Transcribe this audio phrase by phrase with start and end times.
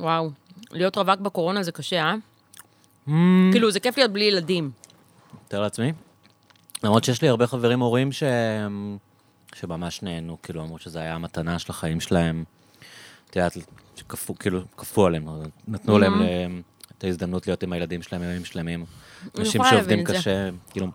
[0.00, 0.30] וואו.
[0.70, 2.14] להיות רווק בקורונה זה קשה, אה?
[3.08, 3.10] Mm,
[3.52, 4.70] כאילו, זה כיף להיות בלי ילדים.
[5.46, 5.92] מתאר לעצמי.
[6.84, 8.22] למרות שיש לי הרבה חברים הורים ש...
[9.54, 12.44] שממש נהנו, כאילו, אמרו שזה היה המתנה של החיים שלהם.
[13.30, 13.56] את יודעת,
[13.96, 15.28] שכפו, כאילו, כפו עליהם,
[15.68, 16.60] נתנו להם ל-
[16.98, 18.84] את ההזדמנות להיות עם הילדים שלהם ימים שלמים.
[19.38, 20.14] אנשים שעובדים את זה.
[20.14, 20.86] קשה, כאילו,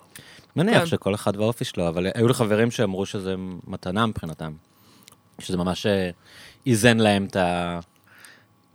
[0.56, 0.86] מניח כן.
[0.86, 3.36] שכל אחד והאופי שלו, אבל היו לי חברים שאמרו שזה
[3.68, 4.54] מתנה מבחינתם.
[5.40, 6.10] שזה ממש אה,
[6.66, 7.80] איזן להם את ה...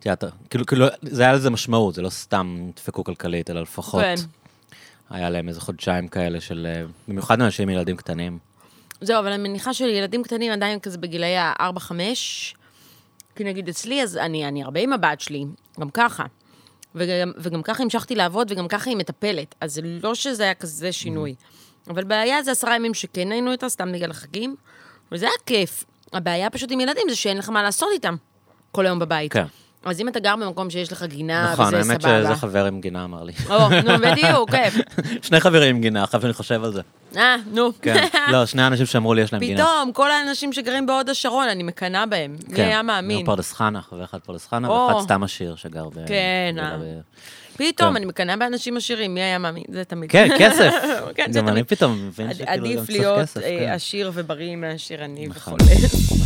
[0.01, 4.03] את יודעת, כאילו, כאילו, זה היה לזה משמעות, זה לא סתם נדפקו כלכלית, אלא לפחות
[4.03, 4.15] כן.
[5.11, 6.67] היה להם איזה חודשיים כאלה של...
[6.71, 8.39] אה, במיוחד אנשים עם ילדים קטנים.
[9.01, 11.93] זהו, אבל אני מניחה שילדים קטנים עדיין כזה בגילאי ה-4-5,
[13.35, 15.45] כי נגיד אצלי, אז אני, אני הרבה עם הבת שלי,
[15.81, 16.25] גם ככה.
[16.95, 19.55] וגם, וגם ככה המשכתי לעבוד, וגם ככה היא מטפלת.
[19.61, 21.35] אז זה לא שזה היה כזה שינוי.
[21.89, 24.57] אבל בעיה זה עשרה ימים שכן היינו איתה, סתם בגלל החגים,
[25.13, 25.85] וזה היה כיף.
[26.13, 28.17] הבעיה פשוט עם ילדים זה שאין לך מה לעשות איתם
[28.73, 29.33] כל היום בבית.
[29.33, 29.45] כן.
[29.85, 32.25] אז אם אתה גר במקום שיש לך גינה, נכון, וזה האמת סבבה.
[32.25, 33.33] שזה חבר עם גינה אמר לי.
[33.51, 34.75] או, נו, בדיוק, כיף.
[35.23, 36.81] שני חברים עם גינה, עכשיו שאני חושב על זה.
[37.17, 37.71] אה, נו.
[37.83, 38.07] כן.
[38.29, 39.65] לא, שני אנשים שאמרו לי יש להם גינה.
[39.65, 42.37] פתאום, כל האנשים שגרים בהוד השרון, אני מקנאה בהם.
[42.49, 42.63] מי כן.
[42.63, 43.27] היה מאמין?
[43.27, 44.71] פרדס חנה, חבר אחד פרדס חנה.
[44.71, 46.07] ואחד סתם עשיר שגר ב...
[46.09, 46.77] כן, אה.
[47.57, 47.97] פתאום, כן.
[47.97, 49.65] אני מקנאה באנשים עשירים, מי היה מאמין?
[49.69, 50.11] זה תמיד.
[50.11, 50.73] כן, כסף.
[51.17, 51.65] כן, גם אני.
[51.65, 53.41] פתאום מבין שכאילו גם עדיף צריך להיות כסף.
[53.43, 53.73] אה, כן.
[53.73, 54.97] עשיר ובריא מאשר
[55.29, 55.57] נכון.
[55.61, 55.65] וחולה.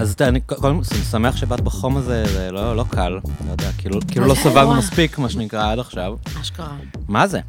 [0.00, 3.70] אז אתה- אני קודם כל שמח שבאת בחום הזה, זה לא לא קל, לא יודע,
[3.78, 4.78] כאילו כאילו לא נורא.
[4.78, 6.14] מספיק, מה שנקרא, עד עכשיו.
[6.40, 6.76] אשכרה.
[7.08, 7.40] מה זה?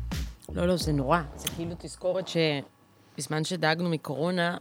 [0.53, 1.19] לא, לא, זה נורא.
[1.37, 4.57] זה כאילו תזכורת שבזמן שדאגנו מקורונה...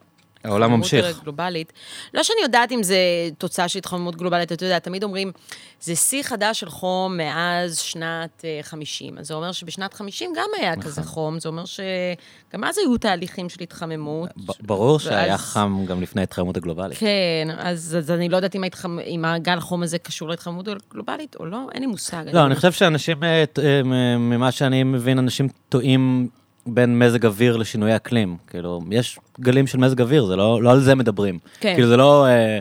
[0.46, 1.22] העולם ממשיך.
[1.22, 1.72] גלובלית.
[2.14, 2.96] לא שאני יודעת אם זה
[3.38, 5.32] תוצאה של התחממות גלובלית, אתה יודע, תמיד אומרים,
[5.80, 9.18] זה שיא חדש של חום מאז שנת אה, 50.
[9.18, 10.82] אז זה אומר שבשנת 50 גם היה נכון.
[10.82, 14.28] כזה חום, זה אומר שגם אז היו תהליכים של התחממות.
[14.60, 16.98] ברור שהיה ואז- חם גם לפני ההתחממות הגלובלית.
[16.98, 18.98] כן, אז, אז אני לא יודעת אם, ההתחמ...
[18.98, 22.24] אם הגל חום הזה קשור להתחממות גלובלית או לא, אין לי מושג.
[22.32, 23.82] לא, אני חושב שאנשים, אה, אה,
[24.18, 26.28] ממה שאני מבין, אנשים טועים
[26.66, 28.36] בין מזג אוויר לשינוי אקלים.
[28.46, 31.38] כאילו, יש גלים של מזג אוויר, זה לא, לא על זה מדברים.
[31.60, 31.74] כן.
[31.74, 32.26] כאילו, זה לא...
[32.26, 32.58] אה,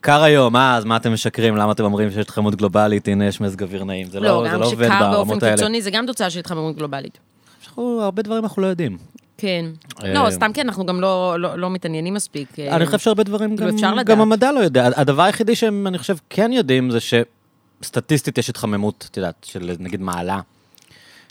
[0.00, 1.56] קר היום, אה, אז מה אתם משקרים?
[1.56, 3.08] למה אתם אומרים שיש התחממות גלובלית?
[3.08, 4.06] הנה, יש מזג אוויר נעים.
[4.06, 5.56] זה לא, לא, זה גם לא עובד שקר באופן ברמות האלה.
[5.56, 7.18] קיצוני זה גם תוצאה של התחממות גלובלית.
[7.64, 8.98] אנחנו, הרבה דברים אנחנו לא יודעים.
[9.38, 9.66] כן.
[10.04, 12.58] אה, לא, סתם כן, אנחנו גם לא, לא, לא מתעניינים מספיק.
[12.58, 13.98] אה, אני חושב שהרבה דברים כאילו, גם.
[14.04, 14.88] גם המדע לא יודע.
[14.96, 20.00] הדבר היחידי שהם, אני חושב, כן יודעים, זה שסטטיסטית יש התחממות, את יודעת, של נגיד
[20.00, 20.40] מעלה.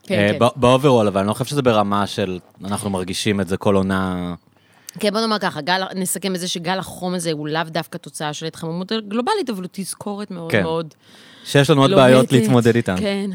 [0.08, 0.46] כן, אה, כן.
[0.56, 4.34] ב overall, אבל אני לא חושב שזה ברמה של אנחנו מרגישים את זה כל עונה.
[5.00, 8.34] כן, בוא נאמר ככה, גל, נסכם את זה שגל החום הזה הוא לאו דווקא תוצאה
[8.34, 10.64] של התחממות גלובלית, אבל הוא תזכורת מאוד כן.
[10.64, 10.94] מאוד
[11.46, 12.04] שיש לנו עוד לוהטת.
[12.04, 12.96] בעיות להתמודד איתן.
[13.00, 13.30] כן.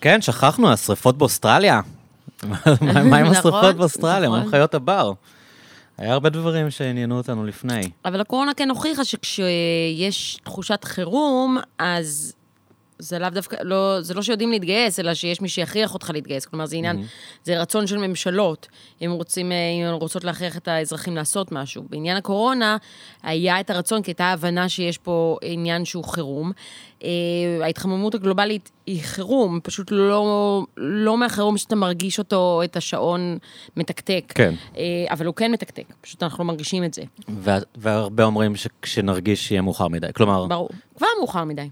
[0.00, 1.80] כן, שכחנו, השריפות באוסטרליה.
[2.42, 2.56] מה
[2.96, 4.28] עם נכון, השריפות באוסטרליה?
[4.28, 4.50] מה עם נכון.
[4.50, 5.12] חיות הבר?
[5.98, 7.90] היה הרבה דברים שעניינו אותנו לפני.
[8.04, 12.32] אבל הקורונה כן הוכיחה שכשיש תחושת חירום, אז
[12.98, 16.46] זה לאו דווקא, לא, זה לא שיודעים להתגייס, אלא שיש מי שיכריח אותך להתגייס.
[16.46, 16.96] כלומר, זה עניין,
[17.44, 18.68] זה רצון של ממשלות,
[19.04, 21.82] אם רוצים, אה, אם הן רוצות להכריח את האזרחים לעשות משהו.
[21.90, 22.76] בעניין הקורונה,
[23.22, 26.52] היה את הרצון, כי הייתה הבנה שיש פה עניין שהוא חירום.
[27.04, 27.08] אה,
[27.62, 30.26] ההתחממות הגלובלית היא חירום, פשוט לא,
[30.76, 33.38] לא מהחירום שאתה מרגיש אותו, את השעון
[33.76, 34.32] מתקתק.
[34.34, 34.54] כן.
[34.76, 37.02] אה, אבל הוא כן מתקתק, פשוט אנחנו לא מרגישים את זה.
[37.28, 40.06] וה- והרבה אומרים שכשנרגיש יהיה מאוחר מדי.
[40.14, 40.68] כלומר, ברור.
[40.96, 41.68] כבר מאוחר מדי.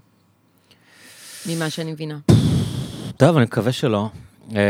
[1.47, 2.17] ממה שאני מבינה.
[3.17, 4.09] טוב, אני מקווה שלא.
[4.55, 4.61] אה,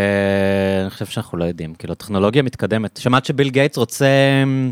[0.82, 1.74] אני חושב שאנחנו לא יודעים.
[1.76, 2.98] כאילו, הטכנולוגיה מתקדמת.
[2.98, 4.06] שמעת שביל גייטס רוצה
[4.44, 4.72] אמ,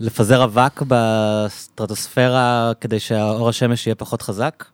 [0.00, 4.64] לפזר אבק בסטרטוספירה כדי שהאור השמש יהיה פחות חזק?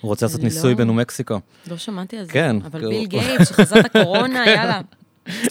[0.00, 0.44] הוא רוצה לעשות לא.
[0.44, 1.40] ניסוי בניו מקסיקו.
[1.70, 2.32] לא שמעתי על זה.
[2.32, 4.80] כן, אבל הוא- ביל גייטס, שחזת הקורונה, יאללה.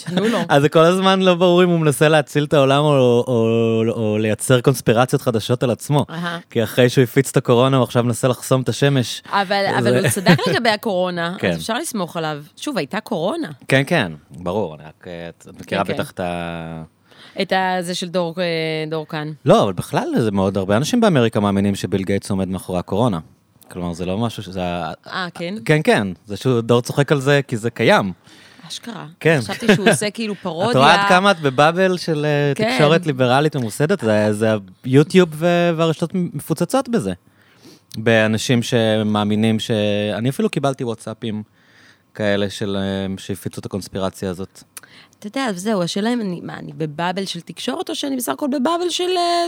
[0.06, 0.38] תנו לו.
[0.50, 4.12] אז זה כל הזמן לא ברור אם הוא מנסה להציל את העולם או, או, או,
[4.12, 6.06] או לייצר קונספירציות חדשות על עצמו.
[6.10, 6.40] אהה.
[6.50, 9.22] כי אחרי שהוא הפיץ את הקורונה, הוא עכשיו מנסה לחסום את השמש.
[9.32, 11.52] אבל, זה- אבל הוא צדק לגבי הקורונה, כן.
[11.52, 12.38] אז אפשר לסמוך עליו.
[12.58, 13.48] שוב, הייתה קורונה.
[13.68, 15.08] כן, כן, ברור, אני רק...
[15.08, 16.00] אה, את מכירה כן, כן.
[16.00, 16.84] בטח את ה...
[17.42, 18.46] את הזה של דור, אה,
[18.90, 19.32] דור כאן.
[19.46, 23.20] לא, אבל בכלל זה מאוד, הרבה אנשים באמריקה מאמינים שביל גייטס עומד מאחורי הקורונה.
[23.72, 24.62] כלומר, זה לא משהו שזה...
[25.08, 25.56] אה, כן?
[25.66, 28.12] כן, כן, זה שהוא דור צוחק על זה כי זה קיים.
[28.68, 29.08] אשכרה.
[29.20, 29.40] כן.
[29.44, 30.72] חשבתי שהוא עושה כאילו פרודיה.
[30.72, 32.72] את רואה עד כמה את בבאבל של אה, כן.
[32.74, 34.00] תקשורת ליברלית ממוסדת?
[34.02, 34.50] זה- זה
[34.84, 35.30] היוטיוב
[35.76, 37.14] והרשתות מפוצצות בזה.
[37.98, 39.72] באנשים שמאמינים ש...
[40.18, 41.44] אני אפילו קיבלתי וואטסאפים
[42.14, 42.78] כאלה של...
[42.80, 44.64] אה, שהפיצו את הקונספירציה הזאת.
[45.20, 48.48] אתה יודע, זהו, השאלה אם אני, מה, אני בבאבל של תקשורת, או שאני בסך הכל
[48.48, 49.46] בבאבל של אה,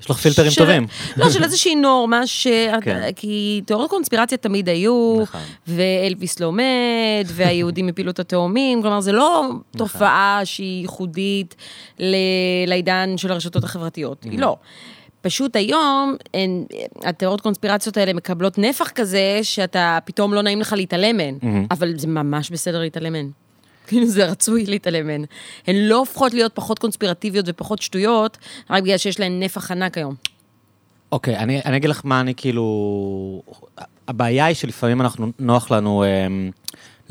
[0.00, 0.86] יש לך פילטרים של- טובים.
[1.16, 2.46] לא, של איזושהי נורמה, ש...
[2.80, 3.10] כן.
[3.16, 5.40] כי תיאוריות קונספירציה תמיד היו, נכון.
[5.66, 6.62] ואלוויס לא מת,
[7.26, 9.60] והיהודים הפילו את התאומים, כלומר, זה לא נכון.
[9.76, 11.54] תופעה שהיא ייחודית
[11.98, 12.16] ל...
[12.66, 14.56] לעידן של הרשתות החברתיות, היא לא.
[15.20, 16.64] פשוט היום, הן,
[17.04, 21.38] התיאוריות קונספירציות האלה מקבלות נפח כזה, שאתה, פתאום לא נעים לך להתעלם מהן,
[21.70, 23.30] אבל זה ממש בסדר להתעלם מהן.
[23.86, 25.24] כאילו זה רצוי להתעלם מהן.
[25.66, 28.38] הן לא הופכות להיות פחות קונספירטיביות ופחות שטויות,
[28.70, 30.14] רק בגלל שיש להן נפח ענק היום.
[31.12, 33.42] אוקיי, אני, אני אגיד לך מה אני כאילו...
[34.08, 36.50] הבעיה היא שלפעמים אנחנו, נוח לנו אמ,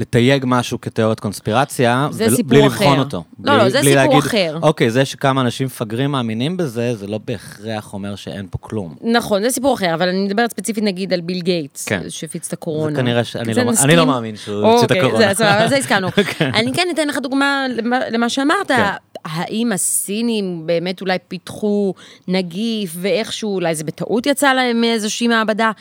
[0.02, 3.00] לתייג משהו כתיאוריית קונספירציה, זה ולא- סיפור בלי לבחון אחר.
[3.00, 3.24] אותו.
[3.44, 4.58] לא, לא, זה סיפור אחר.
[4.62, 8.96] אוקיי, זה שכמה אנשים מפגרים מאמינים בזה, זה לא בהכרח אומר שאין פה כלום.
[9.04, 12.02] נכון, זה סיפור אחר, אבל אני מדברת ספציפית נגיד על ביל גייטס, כן.
[12.10, 12.96] שהפיץ את הקורונה.
[12.96, 13.90] זה כנראה שאני זה לא- נסכים?
[13.90, 15.28] אני לא מאמין שהוא הוציא את אוקיי, הקורונה.
[15.28, 16.08] זה סבבה, זה הזכרנו.
[16.60, 18.68] אני כן אתן לך דוגמה למה- למה שאמרת.
[18.68, 18.84] כן.
[19.26, 21.94] האם הסינים באמת אולי פיתחו
[22.28, 25.72] נגיף, ואיכשהו אולי זה בטעות יצא להם מאיזושהי מעבדה?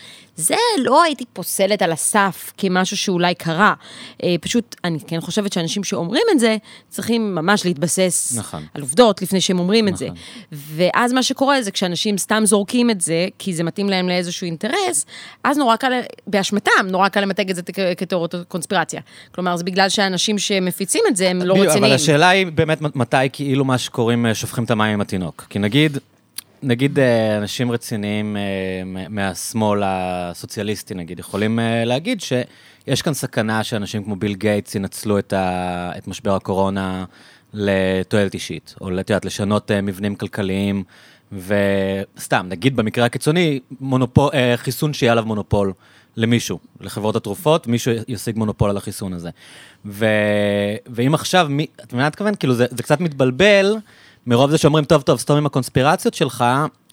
[0.41, 3.75] זה לא הייתי פוסלת על הסף כמשהו שאולי קרה.
[4.23, 6.57] אה, פשוט, אני כן חושבת שאנשים שאומרים את זה,
[6.89, 8.63] צריכים ממש להתבסס נכון.
[8.75, 10.05] על עובדות לפני שהם אומרים את זה.
[10.05, 10.19] נכון.
[10.53, 15.07] ואז מה שקורה זה כשאנשים סתם זורקים את זה, כי זה מתאים להם לאיזשהו אינטרס,
[15.45, 15.93] אז נורא קל,
[16.27, 17.63] באשמתם, נורא קל למתג את זה
[17.97, 19.01] כתיאוריות קונספירציה.
[19.35, 21.85] כלומר, זה בגלל שאנשים שמפיצים את זה הם לא רציניים.
[21.85, 25.47] אבל השאלה היא באמת מתי כאילו מה שקוראים אה, שופכים את המים עם התינוק.
[25.51, 25.99] כי נגיד,
[26.63, 34.05] נגיד אה, אנשים רציניים אה, מהשמאל הסוציאליסטי נגיד, יכולים אה, להגיד שיש כאן סכנה שאנשים
[34.05, 37.05] כמו ביל גייטס ינצלו את, ה, את משבר הקורונה
[37.55, 40.85] לתועלת אישית, או את יודעת, לשנות מבנים כלכליים,
[41.33, 45.73] וסתם, נגיד במקרה הקיצוני, מונופול, חיסון שיהיה עליו מונופול.
[46.17, 49.31] למישהו, לחברות התרופות, מישהו ישיג מונופול על החיסון הזה.
[49.87, 50.07] ו...
[50.87, 51.67] ואם עכשיו, מי...
[51.83, 52.37] את מבינה מה אני?
[52.37, 53.77] כאילו, זה, זה קצת מתבלבל,
[54.31, 56.45] מרוב זה שאומרים, טוב, טוב, סתום עם הקונספירציות שלך,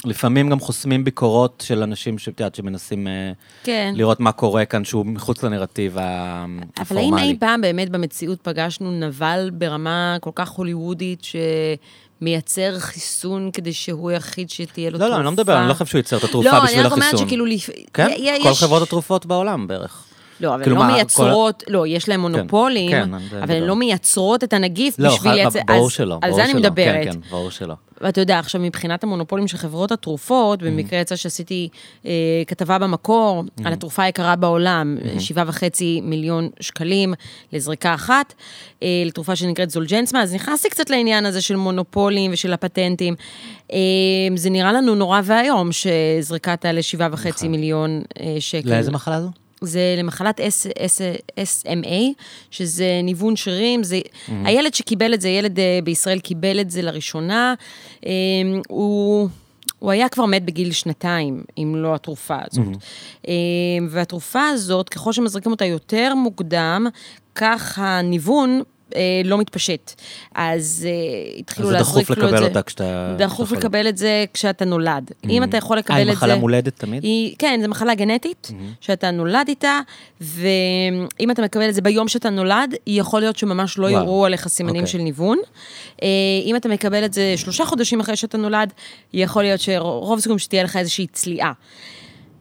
[0.06, 3.32] לפעמים גם חוסמים ביקורות של אנשים שאת יודעת, שמנסים אה,
[3.64, 3.94] כן.
[3.96, 6.46] לראות מה קורה כאן, שהוא מחוץ לנרטיב ה-
[6.80, 7.22] אבל האם הפורמלי.
[7.30, 11.24] אי פעם באמת במציאות פגשנו נבל ברמה כל כך הוליוודית,
[12.22, 15.10] שמייצר חיסון כדי שהוא היחיד שתהיה לו לא, תרופה?
[15.12, 16.92] לא, אני לא מדבר, אני לא חושב שהוא ייצר את התרופה לא, בשביל אני רק
[16.92, 17.28] אומרת החיסון.
[17.28, 17.46] שכאילו...
[17.94, 18.08] כן?
[18.18, 20.04] י- כל יש- חברות התרופות בעולם בערך.
[20.42, 23.56] לא, אבל כאילו לא מייצרות, לא, יש להם מונופולים, כן, אני אבל.
[23.56, 25.60] הן לא מייצרות את הנגיף לא, בשביל לייצר...
[25.68, 26.60] ברור אז שלא, על ברור זה אני שלא.
[26.60, 27.06] מדברת.
[27.06, 27.74] כן, כן, ברור שלא.
[28.02, 31.70] ואתה יודע, עכשיו, מבחינת המונופולים של חברות התרופות, במקרה יצא שעשיתי
[32.06, 32.12] אה,
[32.48, 37.14] כתבה במקור על התרופה היקרה בעולם, שבעה וחצי מיליון שקלים
[37.54, 38.34] לזריקה אחת,
[38.84, 43.16] אה, לתרופה שנקראת זולג'נסמה, אז נכנסתי קצת לעניין הזה של מונופולים ושל הפטנטים.
[43.74, 43.78] אה,
[44.36, 48.70] זה נראה לנו נורא ואיום שזריקה תעלה שבעה וחצי מיליון אה, שקל.
[48.70, 49.30] לאיזה מחלה זו?
[49.62, 53.84] זה למחלת S, S, SMA, שזה ניוון שרירים.
[53.84, 57.54] זה, הילד שקיבל את זה, ילד אה, בישראל קיבל את זה לראשונה,
[58.06, 58.12] אה,
[58.68, 59.30] הוא...
[59.80, 62.66] הוא היה כבר מת בגיל שנתיים, אם לא התרופה הזאת.
[63.28, 63.34] אה,
[63.90, 66.88] והתרופה הזאת, ככל שמזריקים אותה יותר מוקדם,
[67.36, 68.62] כך הניוון
[68.96, 70.02] אה, לא מתפשט.
[70.36, 72.36] אז אה, התחילו אז זה להזריק דחוף לו את זה.
[72.36, 73.16] לקבל אותה כשאתה...
[73.18, 75.12] דחוף כשאתה לקבל את זה כשאתה נולד.
[75.30, 76.14] אם אתה יכול אה, לקבל היא את זה...
[76.14, 77.04] מחלה מולדת תמיד?
[77.04, 78.52] היא, כן, זו מחלה גנטית,
[78.82, 79.80] שאתה נולד איתה,
[80.22, 83.90] ואם אתה מקבל את זה ביום שאתה נולד, יכול להיות שממש לא.
[83.90, 84.92] יראו עליך סימנים אוקיי.
[84.92, 85.38] של ניוון.
[86.04, 86.08] אה,
[86.46, 88.74] אם אתה מקבל את זה שלושה חודשים אחרי שאתה נולד,
[89.14, 91.52] יכול להיות שרוב הסיכויים שתהיה לך איזושהי צליעה.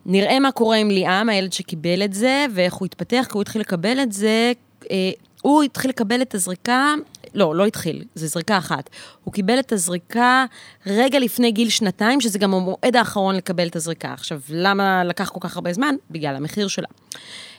[0.06, 3.60] נראה מה קורה עם ליאם, הילד שקיבל את זה, ואיך הוא התפתח, כי הוא התחיל
[3.60, 4.52] לקבל את זה,
[4.90, 5.10] אה,
[5.46, 6.94] הוא התחיל לקבל את הזריקה,
[7.34, 8.90] לא, לא התחיל, זו זריקה אחת.
[9.24, 10.44] הוא קיבל את הזריקה
[10.86, 14.12] רגע לפני גיל שנתיים, שזה גם המועד האחרון לקבל את הזריקה.
[14.12, 15.94] עכשיו, למה לקח כל כך הרבה זמן?
[16.10, 16.86] בגלל המחיר שלה.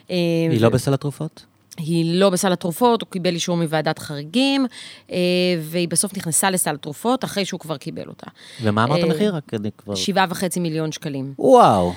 [0.08, 1.44] היא לא בסל התרופות?
[1.76, 4.66] היא לא בסל התרופות, הוא קיבל אישור מוועדת חריגים,
[5.10, 5.16] אה,
[5.62, 8.26] והיא בסוף נכנסה לסל התרופות אחרי שהוא כבר קיבל אותה.
[8.62, 9.36] ומה אמרת אה, המחיר?
[9.36, 9.94] רק אני כבר...
[9.94, 11.34] שבעה וחצי מיליון שקלים.
[11.38, 11.92] וואו.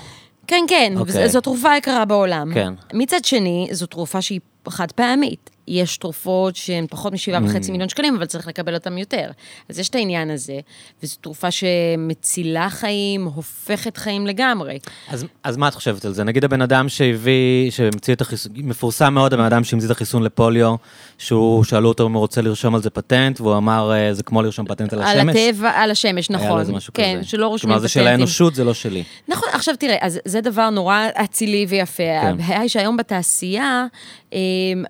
[0.47, 1.29] כן, כן, אוקיי.
[1.29, 2.53] זו תרופה יקרה בעולם.
[2.53, 2.73] כן.
[2.93, 5.49] מצד שני, זו תרופה שהיא חד פעמית.
[5.71, 7.71] יש תרופות שהן פחות משבעה וחצי Mm.
[7.71, 9.31] מיליון שקלים, אבל צריך לקבל אותן יותר.
[9.69, 10.59] אז יש את העניין הזה,
[11.03, 14.79] וזו תרופה שמצילה חיים, הופכת חיים לגמרי.
[15.09, 16.23] אז, אז מה את חושבת על זה?
[16.23, 20.75] נגיד הבן אדם שהביא, שהמציא את החיסון, מפורסם מאוד הבן אדם שהמציא את החיסון לפוליו,
[21.17, 24.41] שהוא, שאלו אותו אם הוא רוצה לרשום על זה פטנט, והוא אמר, אה, זה כמו
[24.41, 25.35] לרשום פטנט על על השמש.
[25.35, 26.45] הטבע, על השמש, נכון.
[26.45, 27.29] היה לו איזה משהו כן, כזה.
[27.29, 27.87] שלא רושמים כלומר, פטנטים.
[27.87, 29.03] זה של האנושות, זה לא שלי.
[29.27, 32.03] נכון, עכשיו תראה, אז זה דבר נורא אצילי ויפה.
[32.03, 32.27] כן.
[32.27, 33.85] הבעיה היא שהיום בתעשייה,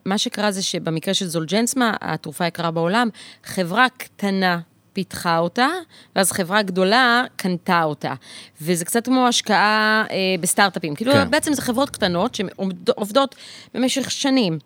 [0.05, 3.09] מה שקרה זה שבמקרה של זולג'נסמה, התרופה היקרה בעולם,
[3.43, 4.59] חברה קטנה
[4.93, 5.67] פיתחה אותה,
[6.15, 8.13] ואז חברה גדולה קנתה אותה.
[8.61, 10.95] וזה קצת כמו השקעה אה, בסטארט-אפים.
[10.95, 11.31] כאילו, כן.
[11.31, 13.35] בעצם זה חברות קטנות שעובדות
[13.73, 14.57] במשך שנים.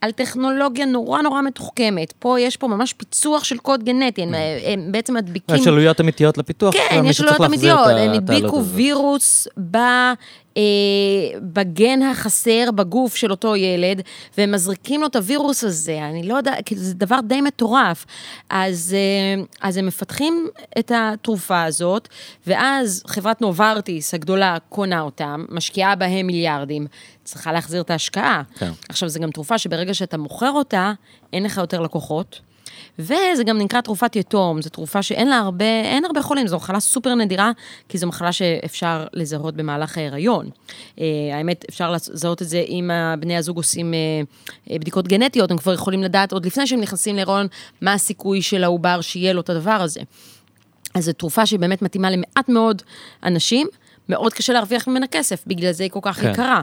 [0.00, 2.12] על טכנולוגיה נורא נורא מתוחכמת.
[2.18, 4.34] פה יש פה ממש פיצוח של קוד גנטי, הם,
[4.66, 5.56] הם בעצם מדביקים...
[5.56, 7.86] יש עלויות אמיתיות לפיתוח, כן, מי יש עלויות אמיתיות.
[7.86, 8.64] הם הדביקו.
[8.64, 9.76] וירוס ב...
[10.56, 14.00] אה, בגן החסר בגוף של אותו ילד,
[14.38, 18.06] והם מזריקים לו את הווירוס הזה, אני לא יודעת, כאילו זה דבר די מטורף.
[18.50, 22.08] אז, אה, אז הם מפתחים את התרופה הזאת,
[22.46, 26.86] ואז חברת נוברטיס הגדולה קונה אותם, משקיעה בהם מיליארדים,
[27.24, 28.42] צריכה להחזיר את ההשקעה.
[28.58, 28.70] כן.
[28.88, 30.92] עכשיו, זו גם תרופה שברגע שאתה מוכר אותה,
[31.32, 32.40] אין לך יותר לקוחות.
[32.98, 36.80] וזה גם נקרא תרופת יתום, זו תרופה שאין לה הרבה, אין הרבה חולים, זו מחלה
[36.80, 37.50] סופר נדירה,
[37.88, 40.50] כי זו מחלה שאפשר לזהות במהלך ההיריון.
[41.00, 42.90] אה, האמת, אפשר לזהות את זה אם
[43.20, 43.98] בני הזוג עושים אה,
[44.70, 47.46] אה, בדיקות גנטיות, הם כבר יכולים לדעת עוד לפני שהם נכנסים להיריון,
[47.80, 50.00] מה הסיכוי של העובר שיהיה לו את הדבר הזה.
[50.94, 52.82] אז זו תרופה שהיא באמת מתאימה למעט מאוד
[53.22, 53.66] אנשים,
[54.08, 56.30] מאוד קשה להרוויח ממנה כסף, בגלל זה היא כל כך כן.
[56.30, 56.60] יקרה.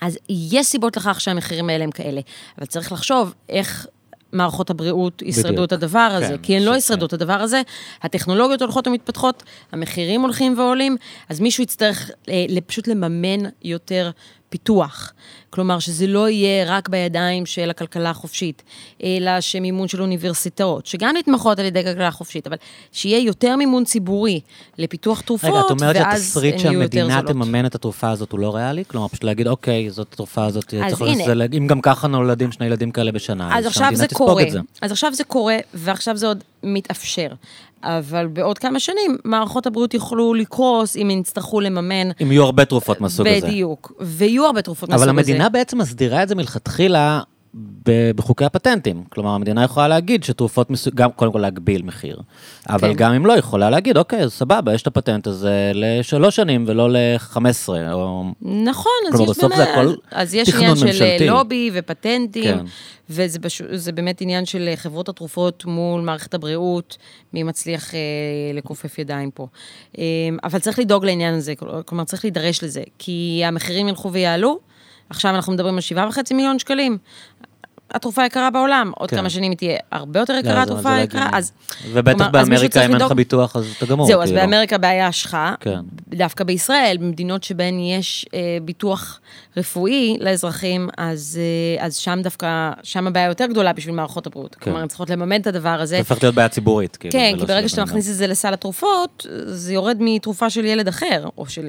[0.00, 2.20] אז יש סיבות לכך שהמחירים האלה הם כאלה,
[2.58, 3.86] אבל צריך לחשוב איך
[4.32, 5.64] מערכות הבריאות ישרדו בדיוק.
[5.64, 7.62] את הדבר הזה, כן, כי הן לא ישרדו את הדבר הזה,
[8.02, 9.42] הטכנולוגיות הולכות ומתפתחות,
[9.72, 10.96] המחירים הולכים ועולים,
[11.28, 14.10] אז מישהו יצטרך אה, פשוט לממן יותר
[14.48, 15.12] פיתוח.
[15.50, 18.62] כלומר, שזה לא יהיה רק בידיים של הכלכלה החופשית,
[19.04, 22.56] אלא שמימון של אוניברסיטאות, שגם נתמכות על ידי כלכלה חופשית, אבל
[22.92, 24.40] שיהיה יותר מימון ציבורי
[24.78, 27.44] לפיתוח תרופות, רגע, את אומרת ואז שהתסריט הן יהיו יותר שהמדינה זולות.
[27.44, 28.84] תממן את התרופה הזאת הוא לא ריאלי?
[28.88, 31.18] כלומר, פשוט להגיד, אוקיי, זאת התרופה הזאת, אז צריך.
[31.20, 34.48] לזלג, אם גם ככה נולדים שני ילדים כאלה בשנה, אז עכשיו שהמדינה זה קורה, את.
[34.82, 37.28] אז עכשיו זה קורה, ועכשיו זה עוד מתאפשר.
[37.82, 42.10] אבל בעוד כמה שנים, מערכות הבריאות יוכלו לקרוס אם הן יצטרכו לממן.
[42.22, 43.46] אם יהיו הרבה תרופות מהסוג הזה.
[43.46, 45.30] בדיוק, ויהיו הרבה תרופות מהסוג אבל הזה.
[45.30, 47.20] המדינה בעצם מסדירה את זה מלכתחילה
[48.16, 49.04] בחוקי הפטנטים.
[49.08, 50.94] כלומר, המדינה יכולה להגיד שתרופות מסוג...
[50.94, 52.20] גם קודם כל להגביל מחיר.
[52.68, 52.94] אבל כן.
[52.96, 56.90] גם אם לא, יכולה להגיד, אוקיי, אז סבבה, יש את הפטנט הזה לשלוש שנים ולא
[56.90, 57.38] ל-15,
[57.92, 58.24] או...
[58.42, 61.26] נכון, אז יש בסוף באמת, הכל אז יש עניין של ממשלתי.
[61.26, 62.64] לובי ופטנטים, כן.
[63.10, 63.62] וזה בש...
[63.94, 66.96] באמת עניין של חברות התרופות מול מערכת הבריאות,
[67.32, 68.00] מי מצליח אה,
[68.54, 69.46] לכופף ידיים פה.
[69.98, 70.04] אה,
[70.44, 71.54] אבל צריך לדאוג לעניין הזה,
[71.86, 74.58] כלומר, צריך להידרש לזה, כי המחירים ילכו ויעלו,
[75.10, 76.98] עכשיו אנחנו מדברים על 7.5 מיליון שקלים.
[77.94, 79.16] התרופה יקרה בעולם, עוד כן.
[79.16, 81.38] כמה שנים היא תהיה הרבה יותר לא, יקרה, זה- התרופה לא יקרה, הגיוני.
[81.38, 81.52] אז...
[81.92, 84.06] ובטח כלומר, באמריקה, אם אין לך ביטוח, אז אתה גמור.
[84.06, 84.40] זהו, אז כאילו.
[84.40, 85.54] באמריקה בעיה השחאה.
[85.60, 85.80] כן.
[86.08, 89.20] דווקא בישראל, במדינות שבהן יש אה, ביטוח
[89.56, 91.40] רפואי לאזרחים, אז,
[91.78, 94.54] אה, אז שם דווקא, שם הבעיה יותר גדולה בשביל מערכות הבריאות.
[94.54, 94.60] כן.
[94.60, 95.94] כלומר, הן צריכות לממן את הדבר הזה.
[95.94, 97.12] זה הופך להיות בעיה ציבורית, כאילו.
[97.12, 100.88] כן, כי ברגע של שאתה מכניס את זה לסל התרופות, זה יורד מתרופה של ילד
[100.88, 101.66] אחר, או של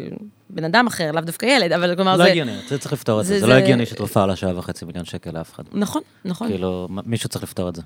[0.49, 2.29] בן אדם אחר, לאו דווקא ילד, אבל כלומר לא זה...
[2.29, 3.39] הגיוני, זה צריך לפתור את זה.
[3.39, 5.63] זה- לא הגיוני שתרופה עולה שעה וחצי מיליון שקל לאף אחד.
[5.73, 6.47] נכון, נכון.
[6.47, 7.81] כאילו, מישהו צריך לפתור את זה.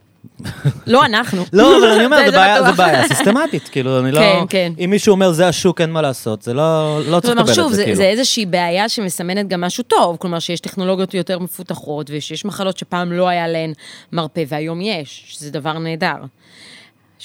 [0.87, 1.43] לא אנחנו.
[1.53, 4.19] לא, אבל אני אומר, זה- בעיה- סיסטמטית, כאילו, אני לא...
[4.19, 4.73] כן, כן.
[4.85, 7.75] אם מישהו אומר, זה השוק, אין מה לעשות, זה לא לא צריך לקבל שוב, את
[7.75, 7.97] זה, כאילו.
[7.97, 13.11] זה איזושהי בעיה שמסמנת גם משהו טוב, כלומר שיש טכנולוגיות יותר מפותחות, ושיש מחלות שפעם
[13.11, 13.73] לא היה להן
[14.11, 16.15] מרפא, והיום יש, שזה דבר נהדר.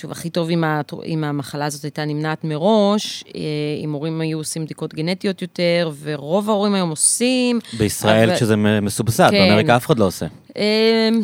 [0.00, 3.40] שוב, הכי טוב אם, הת- אם המחלה הזאת הייתה נמנעת מראש, אה,
[3.84, 7.58] אם הורים היו עושים בדיקות גנטיות יותר, ורוב ההורים היום עושים.
[7.78, 9.48] בישראל, אבל- כשזה מסובסד, כן.
[9.48, 10.26] באמריקה אף אחד לא עושה.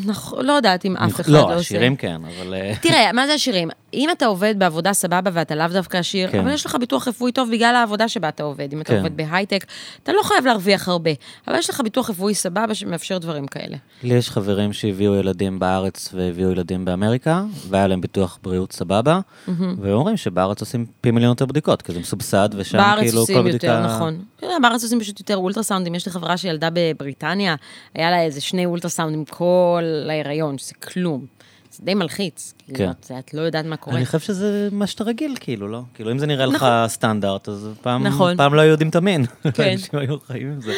[0.06, 1.54] נכון, לא יודעת אם אף אחד לא, לא עושה.
[1.54, 2.54] עשירים כן, אבל...
[2.54, 3.70] אה, תראה, מה זה עשירים?
[3.94, 6.38] אם אתה עובד בעבודה סבבה ואתה לאו דווקא עשיר, כן.
[6.38, 8.72] אבל יש לך ביטוח רפואי טוב בגלל העבודה שבה אתה עובד.
[8.72, 8.98] אם אתה כן.
[8.98, 9.64] עובד בהייטק,
[10.02, 11.10] אתה לא חייב להרוויח הרבה,
[11.48, 13.76] אבל יש לך ביטוח רפואי סבבה שמאפשר דברים כאלה.
[14.02, 19.92] לי יש חברים שהביאו ילדים בארץ והביאו ילדים באמריקה, והיה להם ביטוח בריאות סבבה, והם
[19.92, 23.48] אומרים שבארץ עושים פי מיליון יותר בדיקות, כי זה מסובסד, ושם בארץ כאילו עושים כל
[23.48, 23.66] בדיקה...
[23.66, 24.18] יותר, נכון.
[24.36, 25.94] אתה יודע, בארץ עושים פשוט יותר אולטרסאונדים.
[25.94, 27.54] יש לי חברה שילדה בבריטניה,
[27.94, 31.26] היה לה איזה שני אולטרסאונדים כל ההיריון, שזה כלום.
[31.70, 32.54] זה די מלחיץ.
[32.68, 32.74] כן.
[32.74, 33.96] כאילו, את- את לא יודעת מה קורה.
[33.96, 35.80] אני חושב שזה מה שאתה רגיל, כאילו, לא?
[35.94, 38.36] כאילו, אם זה נראה לך סטנדרט, אז פעם, נכון.
[38.36, 39.24] פעם לא היו יודעים את המין.
[39.54, 39.70] כן.
[39.72, 40.72] אנשים היו חיים עם זה.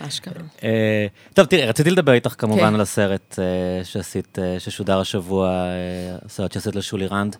[0.00, 0.42] אשכרה.
[0.62, 2.74] אה, טוב, תראי, רציתי לדבר איתך כמובן כן.
[2.74, 3.44] על הסרט אה,
[3.84, 5.62] שעשית, אה, ששודר השבוע,
[6.24, 7.36] הסרט שעשית לשולי רנד.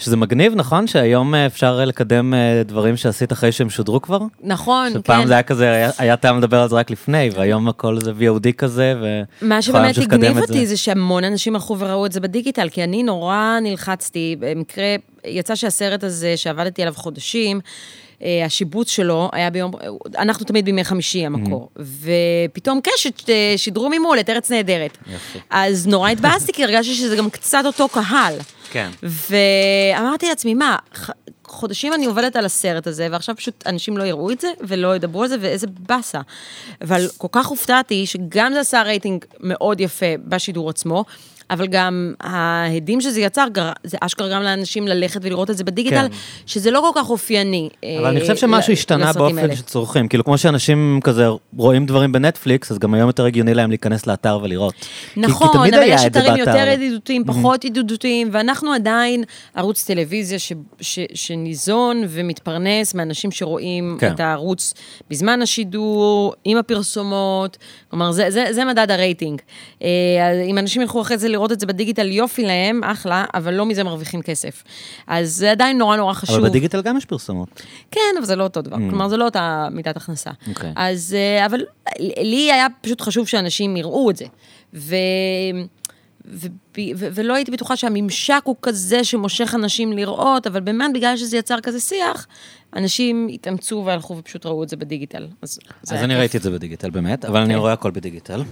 [0.00, 0.86] שזה מגניב, נכון?
[0.86, 4.18] שהיום אה, אפשר לקדם אה, דברים שעשית אחרי שהם שודרו כבר?
[4.42, 4.98] נכון, כן.
[4.98, 8.12] שפעם זה היה כזה, היה- היה טעם לדבר על זה רק לפני, והיום הכל זה
[8.20, 9.22] VOD כזה, ו...
[9.42, 13.58] מה שבאמת הגניב אותי זה שהמון אנשים הלכו וראו את זה בדיגיטל, כי אני נורא
[13.62, 17.60] נלחצתי, במקרה, יצא שהסרט הזה שעבדתי עליו חודשים,
[18.22, 19.70] אה, השיבוץ שלו היה ביום,
[20.18, 24.98] אנחנו תמיד בימי חמישי המקור, ופתאום קשת אה, שידרו ממול את ארץ נהדרת.
[25.14, 25.38] יפה.
[25.50, 28.34] אז נורא התבאסתי, כי הרגשתי שזה גם קצת אותו קהל.
[28.70, 28.90] כן.
[29.02, 30.76] ואמרתי לעצמי, מה,
[31.44, 35.22] חודשים אני עובדת על הסרט הזה, ועכשיו פשוט אנשים לא יראו את זה, ולא ידברו
[35.22, 36.20] על זה, ואיזה באסה.
[36.80, 41.04] אבל כל כך הופתעתי, שגם זה עשה רייטינג מאוד יפה בשידור עצמו,
[41.50, 43.46] אבל גם ההדים שזה יצר,
[43.84, 46.16] זה אשכרה גרם לאנשים ללכת ולראות את זה בדיגיטל, כן.
[46.46, 47.68] שזה לא כל כך אופייני.
[47.98, 49.56] אבל אני חושב שמשהו השתנה באופן האלה.
[49.56, 50.08] שצורכים.
[50.08, 51.26] כאילו, כמו שאנשים כזה
[51.56, 54.74] רואים דברים בנטפליקס, אז גם היום יותר הגיוני להם להיכנס לאתר ולראות.
[54.74, 56.36] כי- כי נכון, אבל יש אתרים.
[56.36, 64.12] יותר ידידותיים, פחות ידידותיים, ואנחנו עדיין ערוץ טלוויזיה ש, ש, שניזון ומתפרנס מאנשים שרואים כן.
[64.12, 64.74] את הערוץ
[65.10, 67.56] בזמן השידור, עם הפרסומות,
[67.90, 69.40] כלומר, זה, זה, זה מדד הרייטינג.
[69.82, 69.88] אה,
[70.50, 73.84] אם אנשים ילכו אחרי זה לראות את זה בדיגיטל, יופי להם, אחלה, אבל לא מזה
[73.84, 74.62] מרוויחים כסף.
[75.06, 76.36] אז זה עדיין נורא נורא חשוב.
[76.36, 77.62] אבל בדיגיטל גם יש פרסומות.
[77.90, 78.76] כן, אבל זה לא אותו דבר.
[78.76, 80.30] כלומר, זה לא אותה מידת הכנסה.
[80.48, 80.72] אוקיי.
[80.76, 81.60] אז, אה, אבל
[82.00, 84.24] לי היה פשוט חשוב שאנשים יראו את זה.
[84.74, 84.96] ו...
[86.26, 86.46] ו...
[86.76, 87.06] ו...
[87.14, 91.80] ולא הייתי בטוחה שהממשק הוא כזה שמושך אנשים לראות, אבל באמת, בגלל שזה יצר כזה
[91.80, 92.26] שיח,
[92.76, 95.26] אנשים התאמצו והלכו ופשוט ראו את זה בדיגיטל.
[95.42, 96.18] אז, אז אני כיף.
[96.18, 97.60] ראיתי את זה בדיגיטל באמת, אבל אני כן.
[97.60, 98.42] רואה הכל בדיגיטל.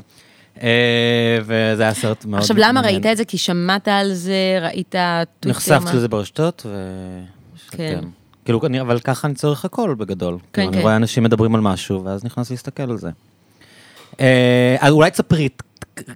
[0.62, 2.80] אה, וזה היה סרט מאוד עכשיו, למה.
[2.80, 3.24] ראית את זה?
[3.24, 5.50] כי שמעת על זה, ראית טוויטר?
[5.50, 5.94] נחשפתי מה?
[5.94, 6.78] לזה ברשתות, ו...
[7.70, 8.00] כן.
[8.44, 10.38] כאילו, אני, אבל ככה אני צורך הכל בגדול.
[10.38, 10.82] כן, כאילו, אני כן.
[10.82, 13.10] רואה אנשים מדברים על משהו, ואז נכנס להסתכל על זה.
[14.20, 15.48] אה, אז אולי תספרי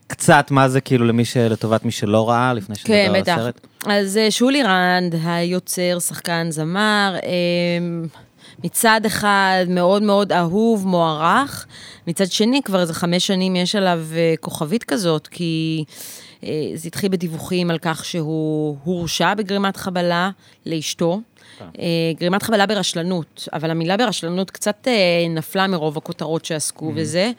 [0.06, 1.36] קצת מה זה, כאילו, למי ש...
[1.36, 3.32] לטובת מי שלא ראה, לפני שנדבר כן, על בטח.
[3.32, 3.66] הסרט.
[3.86, 7.16] אז אה, שולי רנד, היוצר, שחקן, זמר,
[8.64, 11.66] מצד אחד מאוד מאוד אהוב, מוערך,
[12.06, 15.84] מצד שני, כבר איזה חמש שנים יש עליו אה, כוכבית כזאת, כי
[16.44, 20.30] אה, זה התחיל בדיווחים על כך שהוא הורשע בגרימת חבלה
[20.66, 21.20] לאשתו.
[21.78, 21.86] אה,
[22.18, 24.88] גרימת חבלה ברשלנות, אבל המילה ברשלנות קצת
[25.30, 27.20] נפלה מרוב הכותרות שעסקו בזה.
[27.20, 27.30] אה,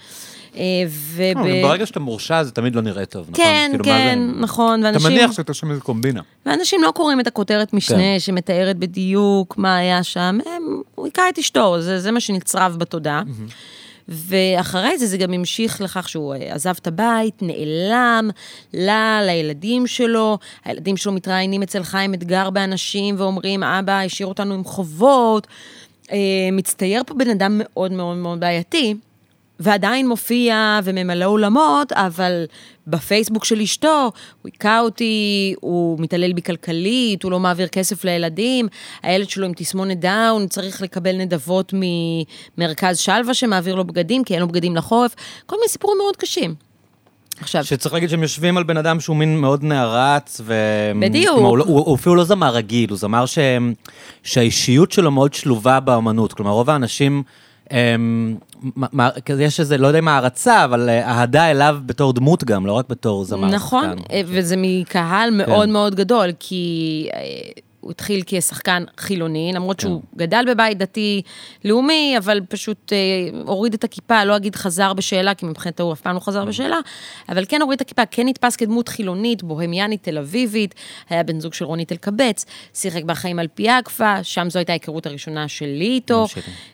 [0.89, 1.21] וב...
[1.35, 3.45] לא, ברגע שאתה מורשע, זה תמיד לא נראה טוב, נכון?
[3.45, 5.11] כן, כאילו, כן, נכון, אתה ואנשים...
[5.11, 6.21] מניח שאתה שם איזה קומבינה.
[6.45, 8.19] ואנשים לא קוראים את הכותרת משנה כן.
[8.19, 10.37] שמתארת בדיוק מה היה שם,
[10.95, 13.21] הוא היכה את אשתו, זה, זה מה שנצרב בתודעה.
[14.07, 18.29] ואחרי זה, זה גם המשיך לכך שהוא אה, עזב את הבית, נעלם
[18.73, 20.37] לה, לילדים שלו.
[20.65, 25.47] הילדים שלו מתראיינים אצל חיים אתגר באנשים ואומרים, אבא השאיר אותנו עם חובות.
[26.11, 26.17] אה,
[26.51, 28.95] מצטייר פה בן אדם מאוד מאוד מאוד בעייתי.
[29.59, 32.45] ועדיין מופיע וממלא אולמות, אבל
[32.87, 38.67] בפייסבוק של אשתו, הוא היכה אותי, הוא מתעלל בי כלכלית, הוא לא מעביר כסף לילדים,
[39.03, 41.73] הילד שלו עם תסמונת דאון צריך לקבל נדבות
[42.57, 46.55] ממרכז שלווה שמעביר לו בגדים, כי אין לו בגדים לחורף, כל מיני סיפורים מאוד קשים.
[47.39, 50.53] עכשיו, שצריך להגיד שהם יושבים על בן אדם שהוא מין מאוד נערץ, ו...
[51.01, 51.35] בדיוק.
[51.35, 53.37] כלומר, הוא, לא- הוא, הוא אפילו לא זמר רגיל, הוא זמר ש...
[54.23, 56.33] שהאישיות שלו מאוד שלובה באמנות.
[56.33, 57.23] כלומר, רוב האנשים,
[59.25, 62.73] כזה יש איזה, לא יודע אם הערצה, אבל אה, אהדה אליו בתור דמות גם, לא
[62.73, 63.47] רק בתור זמר.
[63.47, 63.95] נכון.
[64.11, 65.37] אה, וזה מקהל כן.
[65.37, 67.19] מאוד מאוד גדול, כי אה,
[67.83, 70.17] הוא התחיל כשחקן חילוני, למרות שהוא כן.
[70.17, 72.97] גדל בבית דתי-לאומי, אבל פשוט אה,
[73.45, 76.77] הוריד את הכיפה, לא אגיד חזר בשאלה, כי מבחינתו הוא אף פעם לא חזר בשאלה,
[77.29, 80.75] אבל כן הוריד את הכיפה, כן נתפס כדמות חילונית, בוהמיאנית, תל אביבית,
[81.09, 85.05] היה בן זוג של רונית אלקבץ, שיחק בחיים על פי אקפה, שם זו הייתה ההיכרות
[85.05, 86.25] הראשונה שלי איתו.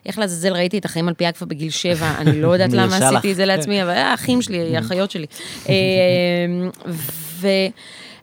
[0.06, 2.98] איך לעזאזל ראיתי את החיים על פי אקפה בגיל שבע, אני לא יודעת למה.
[2.98, 5.26] עשיתי את זה לעצמי, אבל האחים שלי, האחיות שלי.
[5.70, 5.76] אה,
[7.42, 7.48] ו...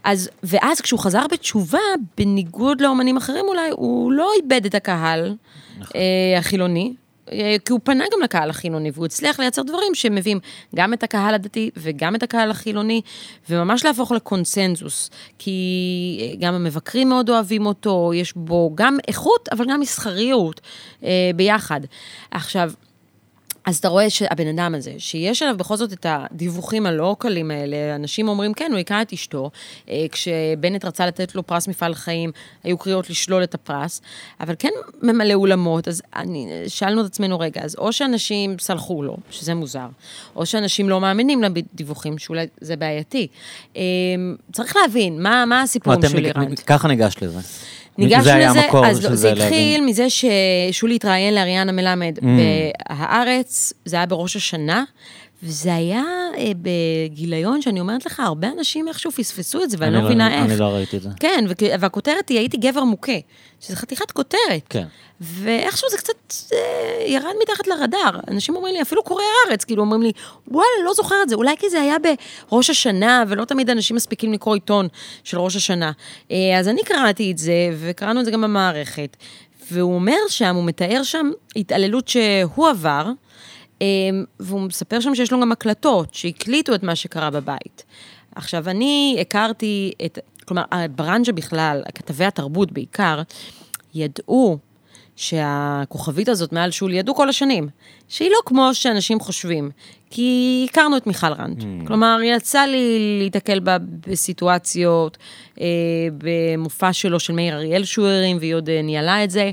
[0.07, 1.79] אז, ואז כשהוא חזר בתשובה,
[2.19, 5.35] בניגוד לאומנים אחרים אולי, הוא לא איבד את הקהל
[5.95, 6.95] אה, החילוני,
[7.33, 10.40] אה, כי הוא פנה גם לקהל החילוני, והוא הצליח לייצר דברים שמביאים
[10.75, 13.01] גם את הקהל הדתי וגם את הקהל החילוני,
[13.51, 15.11] וממש להפוך לקונסנזוס.
[15.38, 20.61] כי אה, גם המבקרים מאוד אוהבים אותו, יש בו גם איכות, אבל גם מסחריות
[21.05, 21.81] אה, ביחד.
[22.31, 22.73] עכשיו,
[23.66, 27.94] אז אתה רואה שהבן אדם הזה, שיש עליו בכל זאת את הדיווחים הלא קלים האלה,
[27.94, 29.50] אנשים אומרים, כן, הוא היכה את אשתו,
[29.88, 32.33] אה, כשבנט רצה לתת לו פרס מפעל חיים,
[32.64, 34.02] היו קריאות לשלול את הפרס,
[34.40, 34.70] אבל כן
[35.02, 39.88] ממלא אולמות, אז אני, שאלנו את עצמנו, רגע, אז או שאנשים סלחו לו, שזה מוזר,
[40.37, 43.26] או שאנשים לא מאמינים לדיווחים, שאולי זה בעייתי.
[43.76, 43.83] אה,
[44.52, 46.55] צריך להבין, מה, מה הסיפורים של איראן?
[46.55, 47.40] ככה ניגשת לזה.
[47.98, 49.46] ניגשנו זה לזה, המקור אז של לא, זה להבין.
[49.46, 52.22] התחיל מזה ששולי התראיין לאריאנה מלמד Mm.
[52.88, 54.85] בהארץ, זה היה בראש השנה,
[55.42, 56.05] וזה היה
[56.37, 60.35] אה, בגיליון שאני אומרת לך, הרבה אנשים איכשהו פספסו את זה, ואני אני לא מבינה
[60.35, 60.51] איך.
[60.51, 61.09] אני לא ראיתי את זה.
[61.20, 61.44] כן,
[61.81, 63.12] והכותרת היא, הייתי גבר מוכה,
[63.61, 64.62] שזה חתיכת כותרת.
[64.68, 64.87] כן.
[65.20, 68.20] ואיכשהו זה קצת אה, ירד מתחת לרדאר.
[68.29, 70.12] אנשים אומרים לי, אפילו קוראי הארץ, כאילו אומרים לי,
[70.49, 71.96] וואלה, לא זוכר את זה, אולי כי זה היה
[72.51, 74.88] בראש השנה, ולא תמיד אנשים מספיקים לקרוא עיתון
[75.25, 75.92] של ראש השנה.
[76.31, 79.16] אה, אז אני קראתי את זה, וקראנו את זה גם במערכת.
[79.70, 83.07] והוא אומר שם, הוא מתאר שם התעללות שהוא עבר,
[84.41, 87.85] והוא מספר שם שיש לו גם הקלטות שהקליטו את מה שקרה בבית.
[88.35, 93.23] עכשיו, אני הכרתי את, כלומר, הברנז'ה בכלל, כתבי התרבות בעיקר,
[93.95, 94.59] ידעו
[95.17, 97.69] שהכוכבית הזאת מעל שולי ידעו כל השנים,
[98.09, 99.71] שהיא לא כמו שאנשים חושבים,
[100.11, 101.61] כי הכרנו את מיכל רנד.
[101.61, 101.87] Mm.
[101.87, 105.19] כלומר, יצא לי להתקל בה בסיטואציות,
[105.61, 105.67] אה,
[106.19, 109.51] במופע שלו של מאיר אריאל שהוא הרים, והיא עוד אה, ניהלה את זה.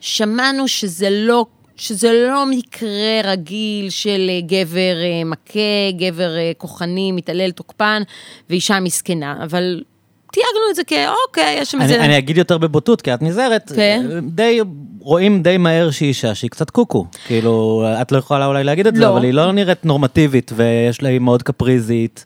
[0.00, 1.46] שמענו שזה לא
[1.78, 8.02] שזה לא מקרה רגיל של אה, גבר אה, מכה, גבר אה, כוחני, מתעלל, תוקפן,
[8.50, 9.82] ואישה מסכנה, אבל
[10.32, 12.04] תייגנו את זה כאוקיי, יש שם איזה...
[12.04, 14.06] אני אגיד יותר בבוטות, כי את נזהרת, כן.
[14.22, 14.60] די,
[15.00, 17.06] רואים די מהר שהיא אישה שהיא קצת קוקו.
[17.26, 19.08] כאילו, את לא יכולה אולי להגיד את זה, לא.
[19.08, 22.24] אבל היא לא נראית נורמטיבית, ויש לה, היא מאוד קפריזית,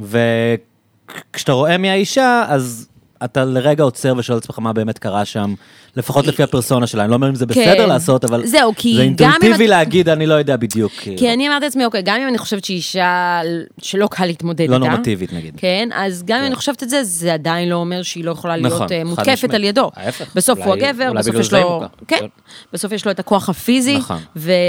[0.00, 2.88] וכשאתה רואה מי האישה, אז
[3.24, 5.54] אתה לרגע עוצר ושואל את עצמך מה באמת קרה שם,
[5.96, 7.02] לפחות לפי הפרסונה שלה.
[7.02, 7.88] אני לא אומר אם זה בסדר כן.
[7.88, 10.92] לעשות, אבל זהו, זה אינטואיטיבי להגיד, אני לא יודע בדיוק.
[10.92, 11.18] כאילו.
[11.18, 13.40] כי אני אמרתי לעצמי, אוקיי, גם אם אני חושבת שהיא אישה
[13.82, 15.54] שלא קל להתמודד לא איתה, נורמטיבית נגיד.
[15.56, 16.46] כן, אז גם אם כן.
[16.46, 19.04] אני חושבת את זה, זה עדיין לא אומר שהיא לא יכולה נכון, להיות אה, חד
[19.04, 19.54] מותקפת.
[19.54, 19.90] על ידו.
[20.34, 21.82] בסוף הוא הגבר, בסוף יש לו...
[22.08, 22.26] כן, כן.
[22.72, 24.18] בסוף יש לו את הכוח הפיזי, נכון.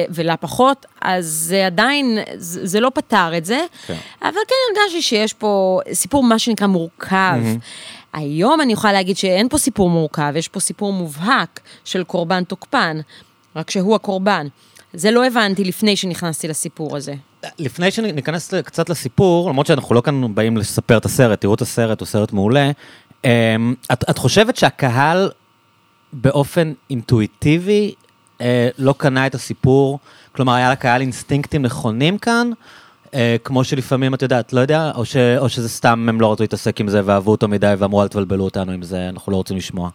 [0.09, 3.59] ולה פחות, אז זה עדיין, זה לא פתר את זה.
[4.21, 7.35] אבל כן הרגשתי שיש פה סיפור, מה שנקרא, מורכב.
[8.13, 12.99] היום אני יכולה להגיד שאין פה סיפור מורכב, יש פה סיפור מובהק של קורבן תוקפן,
[13.55, 14.47] רק שהוא הקורבן.
[14.93, 17.13] זה לא הבנתי לפני שנכנסתי לסיפור הזה.
[17.59, 21.99] לפני שניכנס קצת לסיפור, למרות שאנחנו לא כאן באים לספר את הסרט, תראו את הסרט,
[21.99, 22.71] הוא סרט מעולה.
[23.25, 25.29] אמ, את, את חושבת שהקהל
[26.13, 27.93] באופן אינטואיטיבי
[28.41, 29.99] אה, לא קנה את הסיפור?
[30.31, 32.51] כלומר, היה לקהל אינסטינקטים נכונים כאן?
[33.13, 36.43] אה, כמו שלפעמים, את יודעת, לא יודע, או, ש, או שזה סתם הם לא רצו
[36.43, 39.57] להתעסק עם זה ואהבו אותו מדי ואמרו, אל תבלבלו אותנו עם זה, אנחנו לא רוצים
[39.57, 39.89] לשמוע.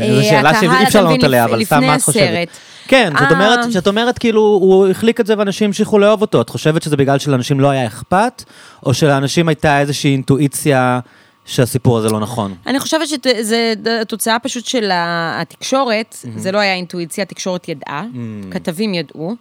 [0.00, 2.48] אה, זו שאלה שאי אפשר לענות עליה, אבל סתם מה את חושבת?
[2.88, 3.30] כן, זאת אה.
[3.30, 6.40] אומרת, שאת אומרת כאילו, הוא החליק את זה ואנשים המשיכו לאהוב אותו.
[6.40, 8.44] את חושבת שזה בגלל שלאנשים לא היה אכפת,
[8.86, 11.00] או שלאנשים הייתה איזושהי אינטואיציה
[11.44, 12.54] שהסיפור הזה לא נכון?
[12.66, 13.74] אני חושבת שזה
[14.08, 18.04] תוצאה פשוט של התקשורת, זה לא היה אינטואיציה, התקשורת ידעה,
[18.50, 19.36] כתבים ידעו,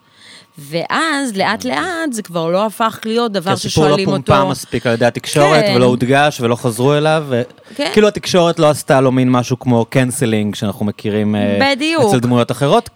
[0.58, 4.24] ואז לאט לאט זה כבר לא הפך להיות כי דבר הסיפור לא ששואלים אותו.
[4.26, 5.74] פומפם מספיק על ידי התקשורת, כן.
[5.76, 7.26] ולא הודגש ולא חזרו אליו,
[7.76, 7.88] כן.
[7.92, 12.04] וכאילו התקשורת לא עשתה לו מין משהו כמו קנסלינג שאנחנו מכירים אה, בדיוק.
[12.10, 12.90] אצל דמויות אחרות.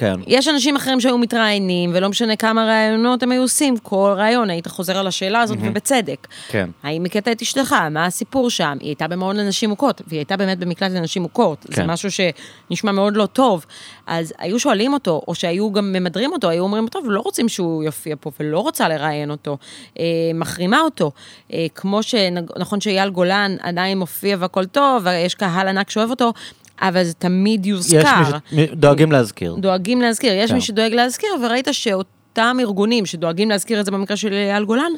[0.00, 0.14] כן.
[0.26, 4.66] יש אנשים אחרים שהיו מתראיינים, ולא משנה כמה ראיונות הם היו עושים, כל ראיון היית
[4.66, 6.26] חוזר על השאלה הזאת, ובצדק.
[6.48, 6.70] כן.
[6.82, 7.72] האם הכית את אשתך?
[7.90, 8.76] מה הסיפור שם?
[8.80, 11.66] היא הייתה במעון לנשים מוכות, והיא הייתה באמת במקלט לנשים מוכות.
[11.68, 11.90] זה כן.
[11.90, 13.66] משהו שנשמע מאוד לא טוב.
[14.06, 17.84] אז היו שואלים אותו, או שהיו גם ממדרים אותו, היו אומרים, טוב, לא רוצים שהוא
[17.84, 19.56] יופיע פה, ולא רוצה לראיין אותו,
[19.98, 21.10] אה, מחרימה אותו.
[21.52, 26.32] אה, כמו שנכון שאייל גולן עדיין מופיע והכל טוב, ויש קהל ענק שאוהב אותו,
[26.80, 28.38] אבל זה תמיד יש יוזכר.
[28.52, 28.70] מי ש...
[28.72, 29.56] דואגים להזכיר.
[29.58, 30.54] דואגים להזכיר, יש כן.
[30.54, 34.92] מי שדואג להזכיר, וראית שאותם ארגונים שדואגים להזכיר את זה במקרה של אייל גולן,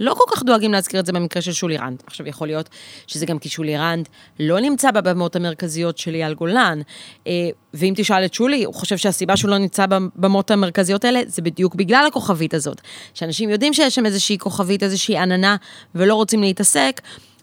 [0.00, 2.02] לא כל כך דואגים להזכיר את זה במקרה של שולי רנד.
[2.06, 2.68] עכשיו, יכול להיות
[3.06, 4.08] שזה גם כי שולי רנד
[4.40, 6.80] לא נמצא בבמות המרכזיות של אייל גולן.
[7.26, 7.32] אה,
[7.74, 11.74] ואם תשאל את שולי, הוא חושב שהסיבה שהוא לא נמצא בבמות המרכזיות האלה, זה בדיוק
[11.74, 12.80] בגלל הכוכבית הזאת.
[13.14, 15.56] שאנשים יודעים שיש שם איזושהי כוכבית, איזושהי עננה,
[15.94, 17.00] ולא רוצים להתעסק.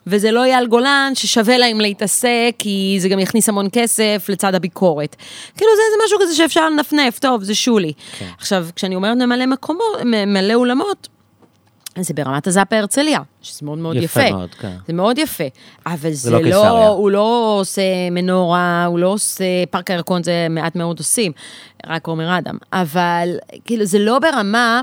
[0.08, 5.16] וזה לא אייל גולן ששווה להם להתעסק, כי זה גם יכניס המון כסף לצד הביקורת.
[5.58, 7.94] כאילו זה, זה משהו כזה שאפשר לנפנף, טוב, זה שולי.
[8.20, 8.26] כן.
[8.38, 11.08] עכשיו, כשאני אומרת ממלא מקומות, מלא אולמות,
[12.00, 14.22] זה ברמת הזאפה הרצליה, שזה מאוד מאוד יפה.
[14.22, 14.76] יפה מאוד, כן.
[14.88, 15.44] זה מאוד יפה.
[15.86, 16.88] אבל זה, לא לא, קיסריה.
[16.88, 21.32] הוא לא עושה מנורה, הוא לא עושה, פארק הירקון זה מעט מאוד עושים,
[21.88, 22.58] רק עומר אדם.
[22.74, 23.30] אבל
[23.66, 24.82] כאילו, זה לא ברמה...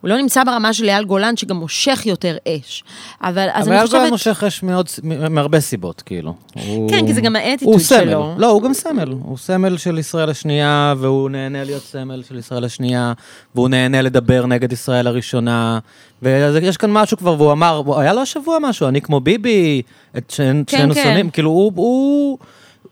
[0.00, 2.84] הוא לא נמצא ברמה של אייל גולן, שגם מושך יותר אש.
[3.22, 4.12] אבל אז אבל אני אייל גולן חושבת...
[4.32, 4.88] מושך אש מאוד,
[5.30, 6.34] מהרבה סיבות, כאילו.
[6.66, 7.98] הוא- כן, כי זה גם האטיטוד הוא סמל.
[8.04, 8.34] שלו.
[8.38, 9.08] לא, הוא גם סמל.
[9.22, 13.12] הוא סמל של ישראל השנייה, והוא נהנה להיות סמל של ישראל השנייה,
[13.54, 15.78] והוא נהנה לדבר נגד ישראל הראשונה.
[16.22, 19.82] ויש כאן משהו כבר, והוא אמר, היה לו השבוע משהו, אני כמו ביבי,
[20.16, 21.02] את שנינו כן, שנינו כן.
[21.04, 21.72] שונאים, כאילו הוא...
[21.76, 22.38] הוא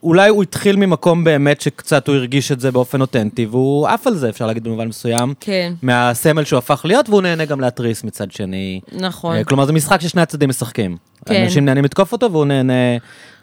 [0.03, 4.15] אולי הוא התחיל ממקום באמת שקצת הוא הרגיש את זה באופן אותנטי, והוא עף על
[4.15, 5.35] זה, אפשר להגיד במובן מסוים.
[5.41, 5.73] כן.
[5.83, 8.81] מהסמל שהוא הפך להיות, והוא נהנה גם להתריס מצד שני.
[8.93, 9.37] נכון.
[9.37, 10.97] אה, כלומר, זה משחק ששני הצדדים משחקים.
[11.27, 11.43] כן.
[11.43, 12.97] אנשים נהנים לתקוף אותו, והוא נהנה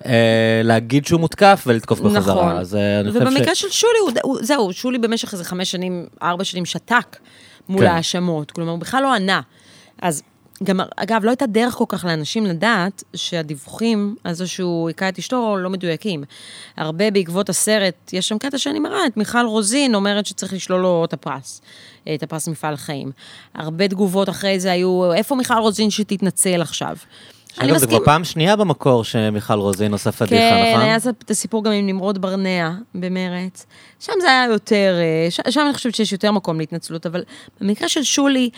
[0.05, 2.35] אה, להגיד שהוא מותקף ולתקוף בחזרה.
[2.35, 2.57] נכון.
[2.57, 3.61] אז אה, אני חושב ובמקרה ש...
[3.61, 7.17] של שולי, הוא, הוא, זהו, שולי במשך איזה חמש שנים, ארבע שנים שתק
[7.69, 7.87] מול כן.
[7.87, 8.51] ההאשמות.
[8.51, 9.41] כלומר, הוא בכלל לא ענה.
[10.01, 10.23] אז
[10.63, 15.19] גם, אגב, לא הייתה דרך כל כך לאנשים לדעת שהדיווחים על זה שהוא היכה את
[15.19, 16.23] אשתו לא מדויקים.
[16.77, 21.05] הרבה בעקבות הסרט, יש שם קטע שאני מראה, את מיכל רוזין אומרת שצריך לשלול לו
[21.05, 21.61] את הפרס,
[22.15, 23.11] את הפרס מפעל חיים.
[23.55, 26.95] הרבה תגובות אחרי זה היו, איפה מיכל רוזין שתתנצל עכשיו?
[27.59, 30.81] אני אגב, זה מסכים- כבר פעם שנייה במקור שמיכל רוזין עושה פדיחה, כן, נכון?
[30.81, 33.65] היה את הסיפור גם עם נמרוד ברנע במרץ.
[33.99, 34.95] שם זה היה יותר,
[35.45, 37.23] אה, שם אני חושבת שיש יותר מקום להתנצלות, אבל
[37.61, 38.49] במקרה של שולי,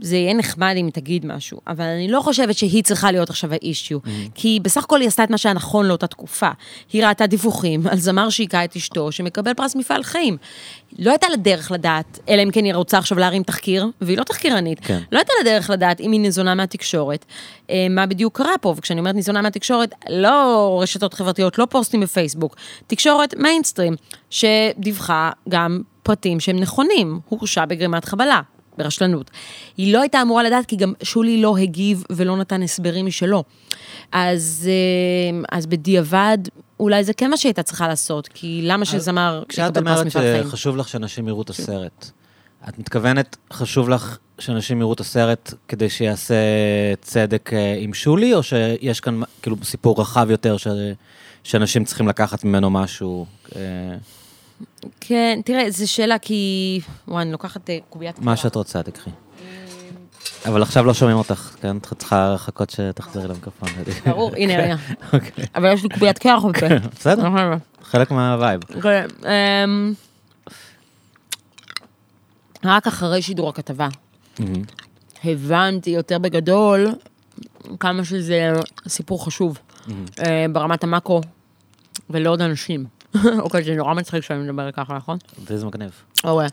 [0.00, 3.52] זה יהיה נחמד אם היא תגיד משהו, אבל אני לא חושבת שהיא צריכה להיות עכשיו
[3.52, 3.98] האישיו,
[4.34, 6.50] כי בסך הכל היא עשתה את מה שהיה נכון לאותה תקופה.
[6.92, 10.36] היא ראתה דיווחים על זמר שהיכה את אשתו, שמקבל פרס מפעל חיים.
[10.98, 14.24] לא הייתה לה דרך לדעת, אלא אם כן היא רוצה עכשיו להרים תחקיר, והיא לא
[14.24, 14.80] תחקירנית.
[14.80, 14.98] כן.
[15.12, 17.24] לא הייתה לה דרך לדעת אם היא ניזונה מהתקשורת,
[17.70, 22.56] אה, מה בדיוק קרה פה, וכשאני אומרת ניזונה מהתקשורת, לא רשתות חברתיות, לא פוסטים בפייסבוק,
[22.86, 23.96] תקשורת מיינסטרים,
[24.30, 28.40] שדיווחה גם פרטים שהם נכונים, הורשע בגרימת חבלה.
[28.78, 29.30] ברשלנות.
[29.76, 33.44] היא לא הייתה אמורה לדעת, כי גם שולי לא הגיב ולא נתן הסברים משלו.
[34.12, 36.38] אז, אה, אז בדיעבד,
[36.80, 40.22] אולי זה כן מה שהייתה צריכה לעשות, כי למה שזמר כשאת יקבל פרס אומרת מפעל
[40.22, 40.44] חיים?
[40.44, 42.10] שחשוב לך שאנשים יראו את הסרט,
[42.68, 46.34] את מתכוונת, חשוב לך שאנשים יראו את הסרט כדי שיעשה
[47.02, 50.66] צדק אה, עם שולי, או שיש כאן כאילו סיפור רחב יותר ש...
[51.44, 53.26] שאנשים צריכים לקחת ממנו משהו?
[54.60, 56.80] אה, כן, תראה, זו שאלה כי...
[57.08, 58.36] וואי, אני לוקחת אה, קוביית מה קרה.
[58.36, 59.10] שאת רוצה, תקחי.
[60.46, 61.76] אבל עכשיו לא שומעים אותך, כן?
[61.76, 63.68] את צריכה לחכות שתחזרי למיקרופון.
[64.06, 64.76] ברור, הנה, היה.
[65.12, 65.44] אוקיי.
[65.54, 66.66] אבל יש לי קוביית קרח בפה.
[66.96, 67.28] בסדר,
[67.82, 68.60] חלק מהווייב.
[68.82, 69.92] כן, אמ,
[72.64, 73.88] רק אחרי שידור הכתבה,
[74.38, 74.62] מהמם.
[75.24, 76.94] הבנתי יותר בגדול
[77.80, 78.52] כמה שזה
[78.88, 79.58] סיפור חשוב
[80.18, 81.20] אה, ברמת המאקרו
[82.10, 82.99] ולעוד אנשים.
[83.44, 85.18] אוקיי, זה נורא מצחיק שאני מדברת ככה, נכון?
[85.46, 85.90] וזה מגניב.
[86.24, 86.48] אוקיי.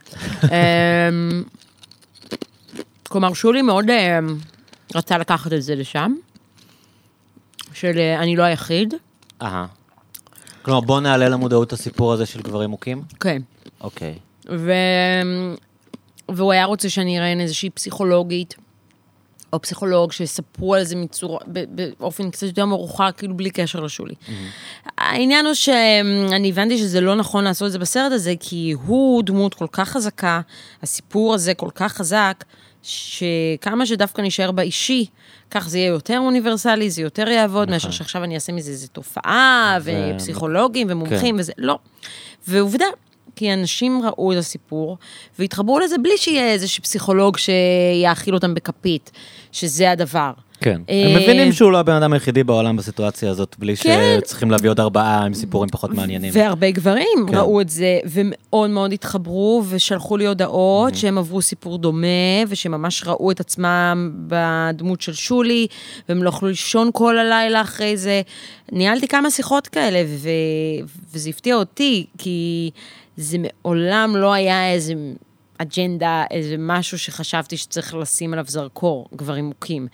[3.09, 4.37] כלומר, שולי מאוד אמ,
[4.95, 6.13] רצה לקחת את זה לשם,
[7.73, 8.93] של אה, אני לא היחיד.
[9.41, 9.65] אהה.
[10.61, 13.01] כלומר, בוא נעלה למודעות הסיפור הזה של גברים מוכים.
[13.19, 13.41] כן.
[13.81, 14.19] אוקיי.
[16.29, 18.55] והוא היה רוצה שאני אראיין איזושהי פסיכולוגית,
[19.53, 21.63] או פסיכולוג, שיספרו על זה מצורה, ב-
[21.99, 24.13] באופן קצת יותר מרוחק, כאילו בלי קשר לשולי.
[24.97, 29.53] העניין הוא שאני הבנתי שזה לא נכון לעשות את זה בסרט הזה, כי הוא דמות
[29.53, 30.41] כל כך חזקה,
[30.83, 32.43] הסיפור הזה כל כך חזק,
[32.83, 35.05] שכמה שדווקא נשאר באישי,
[35.51, 39.77] כך זה יהיה יותר אוניברסלי, זה יותר יעבוד, מאשר שעכשיו אני אעשה מזה איזה תופעה,
[39.81, 41.39] ו- ופסיכולוגים ומומחים כן.
[41.39, 41.77] וזה, לא.
[42.47, 42.85] ועובדה,
[43.37, 44.97] כי אנשים ראו את הסיפור,
[45.39, 49.11] והתחברו לזה בלי שיהיה איזשהו פסיכולוג שיאכיל אותם בכפית,
[49.51, 50.31] שזה הדבר.
[50.61, 50.81] כן.
[50.89, 54.19] אה, הם מבינים שהוא לא הבן אדם היחידי בעולם בסיטואציה הזאת, בלי כן.
[54.21, 56.31] שצריכים להביא עוד ארבעה עם סיפורים פחות מעניינים.
[56.33, 57.31] והרבה גברים כן.
[57.31, 57.37] כן.
[57.37, 62.07] ראו את זה, ומאוד מאוד התחברו, ושלחו לי הודעות שהם עברו סיפור דומה,
[62.47, 65.67] ושממש ראו את עצמם בדמות של שולי,
[66.09, 68.21] והם לא יכלו לישון כל הלילה אחרי זה.
[68.71, 70.29] ניהלתי כמה שיחות כאלה, ו...
[71.13, 72.69] וזה הפתיע אותי, כי
[73.17, 74.93] זה מעולם לא היה איזה...
[75.57, 79.87] אג'נדה, איזה משהו שחשבתי שצריך לשים עליו זרקור, גברים מוכים.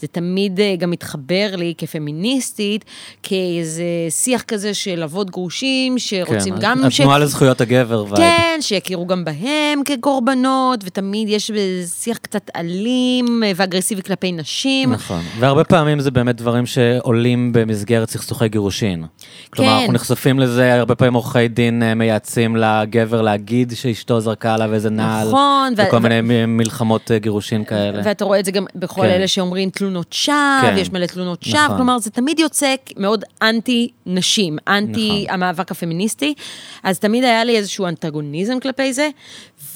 [0.00, 2.84] זה תמיד אה, גם מתחבר לי כפמיניסטית,
[3.22, 6.84] כאיזה שיח כזה של אבות גרושים, שרוצים כן, גם...
[6.84, 8.04] התנועה לזכויות הגבר.
[8.04, 8.16] vibe.
[8.16, 11.50] כן, שיכירו גם בהם כקורבנות, ותמיד יש
[11.86, 14.92] שיח קצת אלים אה, ואגרסיבי כלפי נשים.
[14.92, 19.04] נכון, והרבה פעמים זה באמת דברים שעולים במסגרת סכסוכי גירושין.
[19.50, 19.76] כלומר, כן.
[19.76, 24.90] אנחנו נחשפים לזה, הרבה פעמים עורכי דין אה, מייעצים לגבר להגיד שאשתו זרקה עליו איזה
[24.90, 28.02] נעל, נכון, ו- וכל ו- מיני מלחמות אה, גירושין כאלה.
[28.04, 29.08] ואתה רואה את זה גם בכל כן.
[29.08, 30.74] אלה שאומרים תלונות שווא, כן.
[30.78, 31.76] יש מלא תלונות שווא, נכון.
[31.76, 35.34] כלומר זה תמיד יוצא מאוד אנטי נשים, אנטי נכון.
[35.34, 36.34] המאבק הפמיניסטי,
[36.82, 39.08] אז תמיד היה לי איזשהו אנטגוניזם כלפי זה,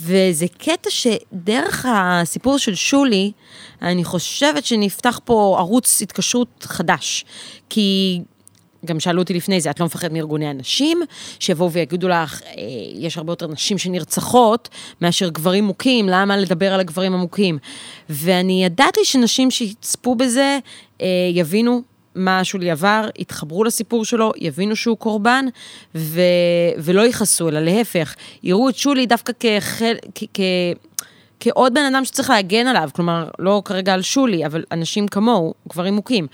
[0.02, 3.32] וזה קטע שדרך הסיפור של שולי,
[3.82, 7.24] אני חושבת שנפתח פה ערוץ התקשרות חדש,
[7.70, 8.20] כי...
[8.84, 11.02] גם שאלו אותי לפני זה, את לא מפחדת מארגוני הנשים,
[11.38, 12.62] שיבואו ויגידו לך, אה,
[12.94, 14.68] יש הרבה יותר נשים שנרצחות
[15.00, 17.58] מאשר גברים מוכים, למה לדבר על הגברים המוכים?
[18.10, 20.58] ואני ידעתי שנשים שיצפו בזה,
[21.00, 21.82] אה, יבינו
[22.14, 25.46] מה שולי עבר, יתחברו לסיפור שלו, יבינו שהוא קורבן,
[25.94, 26.20] ו...
[26.78, 29.94] ולא יכעסו, אלא להפך, יראו את שולי דווקא כחל...
[30.14, 30.24] כ...
[30.34, 30.40] כ...
[31.44, 35.94] כעוד בן אדם שצריך להגן עליו, כלומר, לא כרגע על שולי, אבל אנשים כמוהו, גברים
[35.94, 36.26] מוכים.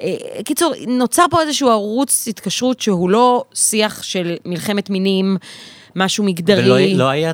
[0.00, 5.36] אה, קיצור, נוצר פה איזשהו ערוץ התקשרות שהוא לא שיח של מלחמת מינים,
[5.96, 6.92] משהו מגדרי.
[6.94, 7.30] ולא לא היה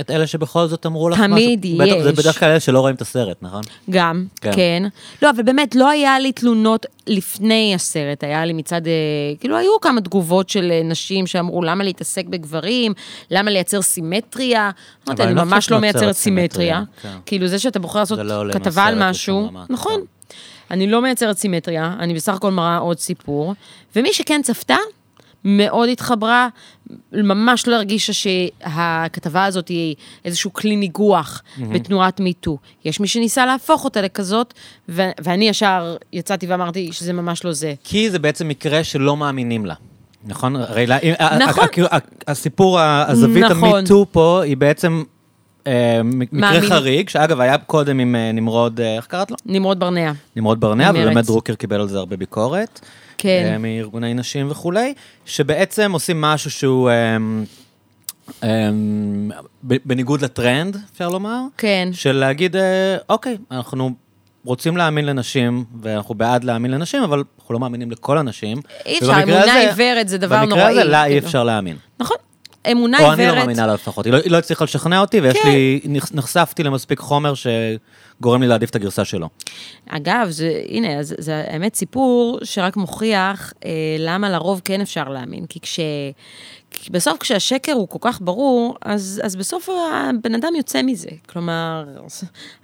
[0.00, 1.34] את, אלה שבכל זאת אמרו לך משהו?
[1.34, 2.18] תמיד בטח, זה יש.
[2.18, 3.62] בדרך כלל אלה שלא רואים את הסרט, נכון?
[3.90, 4.52] גם, כן.
[4.54, 4.82] כן.
[5.22, 8.92] לא, אבל באמת, לא היה לי תלונות לפני הסרט, היה לי מצד, אה,
[9.40, 12.92] כאילו, היו כמה תגובות של אה, נשים שאמרו, למה להתעסק בגברים,
[13.30, 14.70] למה לייצר סימטריה?
[15.08, 16.82] אמרתי, אני לא ממש לא מייצרת סימטריה, סימטריה.
[17.02, 17.18] כן.
[17.26, 20.00] כאילו, זה שאתה בוחר לעשות לא כתבה על משהו, נכון.
[20.00, 20.16] כן.
[20.70, 23.54] אני לא מייצרת סימטריה, אני בסך הכל מראה עוד סיפור,
[23.96, 24.76] ומי שכן צפתה,
[25.48, 26.48] מאוד התחברה,
[27.12, 32.58] ממש לא הרגישה שהכתבה הזאת היא איזשהו כלי ניגוח בתנועת מיטו.
[32.84, 34.54] יש מי שניסה להפוך אותה לכזאת,
[34.88, 37.74] ו- ואני ישר יצאתי ואמרתי שזה ממש לא זה.
[37.84, 39.74] כי זה בעצם מקרה שלא מאמינים לה.
[40.24, 40.56] נכון?
[40.56, 41.64] הרי לה- ה- ה- נכון.
[41.64, 41.98] ה- כאילו, ה-
[42.30, 43.78] הסיפור, הזווית נכון.
[43.78, 45.15] המיטו פה, היא בעצם אה,
[46.04, 49.36] מקרה מאמין- חריג, שאגב, היה קודם עם אה, נמרוד, אה, איך קראת לו?
[49.46, 50.12] נמרוד ברנע.
[50.36, 50.90] נמרוד ברנע.
[50.94, 52.80] ובאמת דרוקר קיבל על זה הרבה ביקורת.
[53.18, 53.50] כן.
[53.52, 54.94] אה, מארגוני נשים וכולי,
[55.26, 57.16] שבעצם עושים משהו שהוא אה,
[58.44, 58.70] אה,
[59.62, 61.88] בניגוד לטרנד, אפשר לומר, כן.
[61.92, 63.90] של להגיד, אה, אוקיי, אנחנו
[64.44, 68.58] רוצים להאמין לנשים, ואנחנו בעד להאמין לנשים, אבל אנחנו לא מאמינים לכל הנשים.
[68.86, 70.72] אי אפשר, אמונה עיוורת זה דבר במקרה נוראי.
[70.72, 71.26] הזה לה אי כאילו.
[71.26, 71.76] אפשר להאמין.
[72.00, 72.16] נכון.
[72.72, 73.18] אמונה או עיוורת.
[73.20, 75.48] אני לא מאמינה לה לפחות, היא לא- היא לא הצליחה לשכנע אותי, ויש כן.
[75.48, 79.28] לי, נחש- נחשפתי למספיק חומר שגורם לי להעדיף את הגרסה שלו.
[79.88, 85.46] אגב, זה, הנה, זה, זה האמת סיפור שרק מוכיח אה, למה לרוב כן אפשר להאמין.
[85.46, 85.80] כי כש...
[86.78, 91.08] כי בסוף כשהשקר הוא כל כך ברור, אז, אז בסוף הבן אדם יוצא מזה.
[91.28, 91.84] כלומר,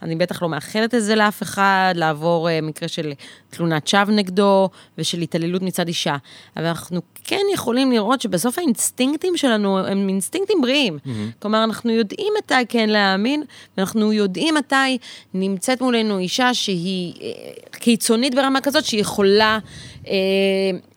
[0.03, 3.13] אני בטח לא מאחלת את זה לאף אחד, לעבור אה, מקרה של
[3.51, 6.17] תלונת שווא נגדו ושל התעללות מצד אישה.
[6.57, 10.99] אבל אנחנו כן יכולים לראות שבסוף האינסטינקטים שלנו הם אינסטינקטים בריאים.
[11.39, 13.43] כלומר, אנחנו יודעים מתי כן להאמין,
[13.77, 14.99] ואנחנו יודעים מתי
[15.35, 17.29] נמצאת מולנו אישה שהיא אה,
[17.71, 19.59] קיצונית ברמה כזאת, שהיא יכולה...
[20.07, 20.92] ל-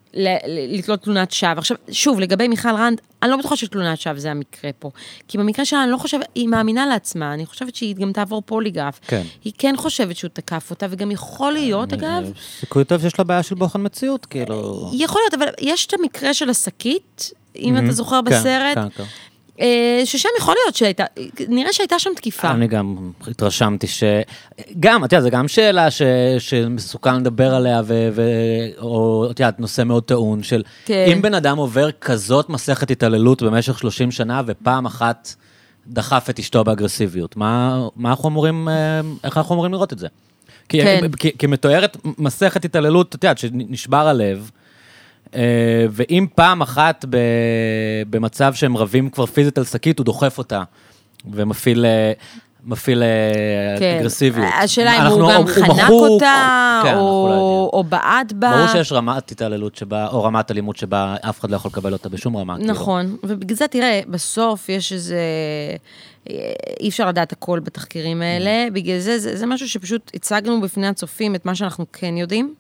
[0.47, 1.51] לתלות תלונת שווא.
[1.51, 4.91] עכשיו, שוב, לגבי מיכל רנד, אני לא בטוחה שתלונת שווא זה המקרה פה.
[5.27, 8.99] כי במקרה שלה, אני לא חושבת, היא מאמינה לעצמה, אני חושבת שהיא גם תעבור פוליגרף.
[9.07, 9.21] כן.
[9.43, 12.23] היא כן חושבת שהוא תקף אותה, וגם יכול להיות, אגב,
[12.59, 14.91] סיכוי טוב שיש לה בעיה של בוחן מציאות, כאילו...
[14.93, 19.03] יכול להיות, אבל יש את המקרה של השקית, אם אתה זוכר כן, בסרט, כן, כן.
[19.03, 19.09] אה,
[20.05, 21.03] ששם יכול להיות שהייתה,
[21.49, 22.51] נראה שהייתה שם תקיפה.
[22.51, 24.03] אני גם התרשמתי ש...
[24.79, 26.01] גם, את יודעת, זו גם שאלה ש...
[26.39, 28.09] שמסוכן לדבר עליה, ו...
[28.13, 28.21] ו...
[28.77, 31.05] או, את יודעת, נושא מאוד טעון, של כן.
[31.11, 35.35] אם בן אדם עובר כזאת מסכת התעללות במשך 30 שנה, ופעם אחת
[35.87, 40.07] דחף את אשתו באגרסיביות, מה, מה אנחנו אמורים, אה, איך אנחנו אמורים לראות את זה?
[40.69, 41.11] כי, כן.
[41.19, 44.64] כי, כי מתוארת מסכת התעללות, את יודעת, שנשבר הלב, אה,
[45.91, 47.05] ואם פעם אחת
[48.09, 50.63] במצב שהם רבים כבר פיזית על שקית, הוא דוחף אותה
[51.31, 52.11] ומפעיל אה,
[52.67, 53.97] מפעיל אה, כן.
[53.99, 54.47] אגרסיביות.
[54.63, 57.69] השאלה אם הוא גם חנק אותה, כן, לא או.
[57.73, 58.51] או בעט בה.
[58.51, 62.09] ברור שיש רמת התעללות שבה, או רמת אלימות שבה אף אחד לא יכול לקבל אותה
[62.09, 62.57] בשום רמה.
[62.57, 62.73] כאילו.
[62.73, 65.19] נכון, ובגלל זה, תראה, בסוף יש איזה...
[66.79, 71.35] אי אפשר לדעת הכל בתחקירים האלה, בגלל זה, זה, זה משהו שפשוט הצגנו בפני הצופים
[71.35, 72.53] את מה שאנחנו כן יודעים.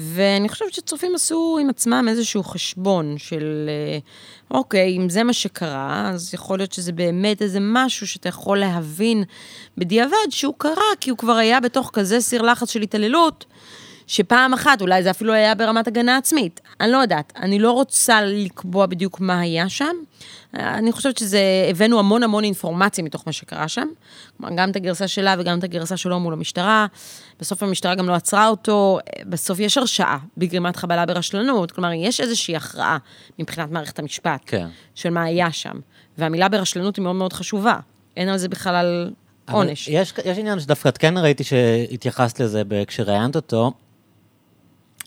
[0.00, 3.98] ואני חושבת שצופים עשו עם עצמם איזשהו חשבון של, אה,
[4.58, 9.24] אוקיי, אם זה מה שקרה, אז יכול להיות שזה באמת איזה משהו שאתה יכול להבין
[9.78, 13.44] בדיעבד שהוא קרה, כי הוא כבר היה בתוך כזה סיר לחץ של התעללות,
[14.08, 16.60] שפעם אחת, אולי זה אפילו היה ברמת הגנה עצמית.
[16.80, 19.96] אני לא יודעת, אני לא רוצה לקבוע בדיוק מה היה שם.
[20.54, 21.40] אני חושבת שזה,
[21.70, 23.88] הבאנו המון המון אינפורמציה מתוך מה שקרה שם.
[24.36, 26.86] כלומר, גם את הגרסה שלה וגם את הגרסה שלו מול המשטרה.
[27.40, 28.98] בסוף המשטרה גם לא עצרה אותו.
[29.26, 31.70] בסוף יש הרשעה בגרימת חבלה ברשלנות.
[31.70, 32.98] כלומר, יש איזושהי הכרעה
[33.38, 34.40] מבחינת מערכת המשפט.
[34.46, 34.68] כן.
[34.94, 35.74] של מה היה שם.
[36.18, 37.76] והמילה ברשלנות היא מאוד מאוד חשובה.
[38.16, 39.10] אין על זה בכלל
[39.50, 39.88] עונש.
[39.88, 43.72] יש, יש עניין שדווקא את כן ראיתי שהתייחסת לזה כשראיינת אותו.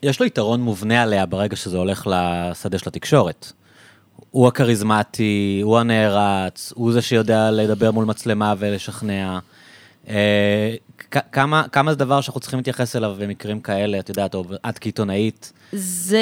[0.03, 3.51] יש לו יתרון מובנה עליה ברגע שזה הולך לשדה של התקשורת.
[4.31, 9.39] הוא הכריזמטי, הוא הנערץ, הוא זה שיודע לדבר מול מצלמה ולשכנע.
[10.09, 10.75] אה,
[11.31, 15.53] כמה, כמה זה דבר שאנחנו צריכים להתייחס אליו במקרים כאלה, את יודעת, או את כעיתונאית?
[15.73, 16.19] זה,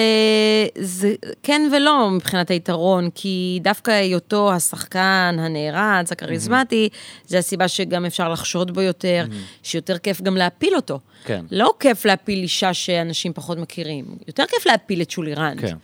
[0.76, 6.90] זה כן ולא מבחינת היתרון, כי דווקא היותו השחקן, הנערץ, הכריזמטי,
[7.28, 9.26] זה הסיבה שגם אפשר לחשוד בו יותר,
[9.64, 11.00] שיותר כיף גם להפיל אותו.
[11.24, 11.46] כן.
[11.52, 15.62] לא כיף להפיל אישה שאנשים פחות מכירים, יותר כיף להפיל את שולי רנד.
[15.62, 15.76] כן.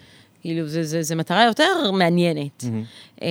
[0.41, 2.63] כאילו, זה, זה, זה מטרה יותר מעניינת.
[3.21, 3.27] אמ,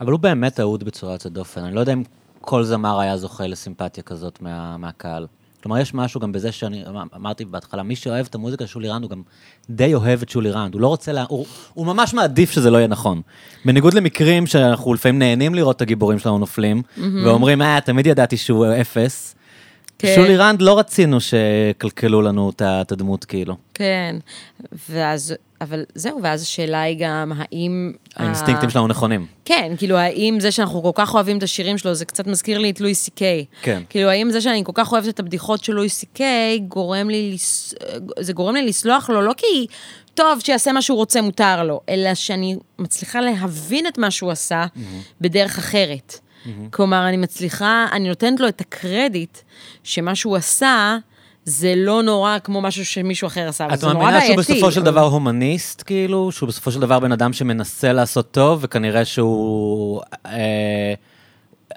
[0.00, 1.64] אבל הוא באמת אהוד בצורה יוצאת דופן.
[1.64, 2.02] אני לא יודע אם
[2.40, 5.26] כל זמר היה זוכה לסימפתיה כזאת מה, מהקהל.
[5.62, 8.88] כלומר, יש משהו גם בזה שאני אמר- אמרתי בהתחלה, מי שאוהב את המוזיקה של שולי
[8.88, 9.22] רנד, הוא גם
[9.70, 10.74] די אוהב את שולי רנד.
[10.74, 11.24] הוא לא רוצה לה...
[11.28, 13.20] הוא, הוא ממש מעדיף שזה לא יהיה נכון.
[13.64, 16.82] בניגוד למקרים שאנחנו לפעמים נהנים לראות את הגיבורים שלנו נופלים,
[17.24, 19.34] ואומרים, אה, תמיד ידעתי שהוא אפס.
[19.98, 20.12] כן.
[20.14, 23.56] שולי רנד, לא רצינו שיקלקלו לנו את הדמות, כאילו.
[23.74, 24.16] כן,
[24.90, 27.92] ואז, אבל זהו, ואז השאלה היא גם, האם...
[28.16, 29.26] האינסטינקטים ה- שלנו נכונים.
[29.44, 32.70] כן, כאילו, האם זה שאנחנו כל כך אוהבים את השירים שלו, זה קצת מזכיר לי
[32.70, 33.44] את לואי סי קיי.
[33.62, 33.82] כן.
[33.88, 37.32] כאילו, האם זה שאני כל כך אוהבת את הבדיחות של לואי סי קיי, גורם לי,
[37.34, 37.74] לס...
[38.20, 39.66] זה גורם לי לסלוח לו, לא כי,
[40.14, 44.66] טוב, שיעשה מה שהוא רוצה, מותר לו, אלא שאני מצליחה להבין את מה שהוא עשה
[45.20, 46.18] בדרך אחרת.
[46.70, 49.38] כלומר, אני מצליחה, אני נותנת לו את הקרדיט
[49.84, 50.96] שמה שהוא עשה,
[51.44, 54.42] זה לא נורא כמו משהו שמישהו אחר עשה, אבל את זה נורא מאמינה בעייתי.
[54.42, 56.32] שהוא בסופו של דבר הומניסט, כאילו?
[56.32, 60.00] שהוא בסופו של דבר בן אדם שמנסה לעשות טוב, וכנראה שהוא...
[60.26, 60.94] אה,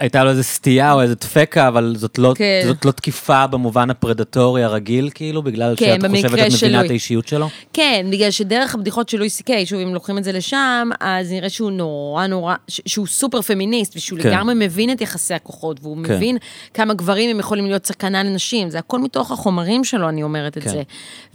[0.01, 2.61] הייתה לו איזה סטייה או איזה דפקה, אבל זאת לא, כן.
[2.67, 6.85] זאת לא תקיפה במובן הפרדטורי הרגיל, כאילו, בגלל כן, שאת חושבת את מבינה.
[6.85, 7.49] את האישיות שלו?
[7.73, 11.31] כן, בגלל שדרך הבדיחות של לואי סי קיי, שוב, אם לוקחים את זה לשם, אז
[11.31, 14.29] נראה שהוא נורא נורא, שהוא סופר פמיניסט, ושהוא כן.
[14.29, 16.15] לגמרי מבין את יחסי הכוחות, והוא כן.
[16.15, 16.37] מבין
[16.73, 18.69] כמה גברים הם יכולים להיות סכנה לנשים.
[18.69, 20.69] זה הכל מתוך החומרים שלו, אני אומרת את כן.
[20.69, 20.81] זה.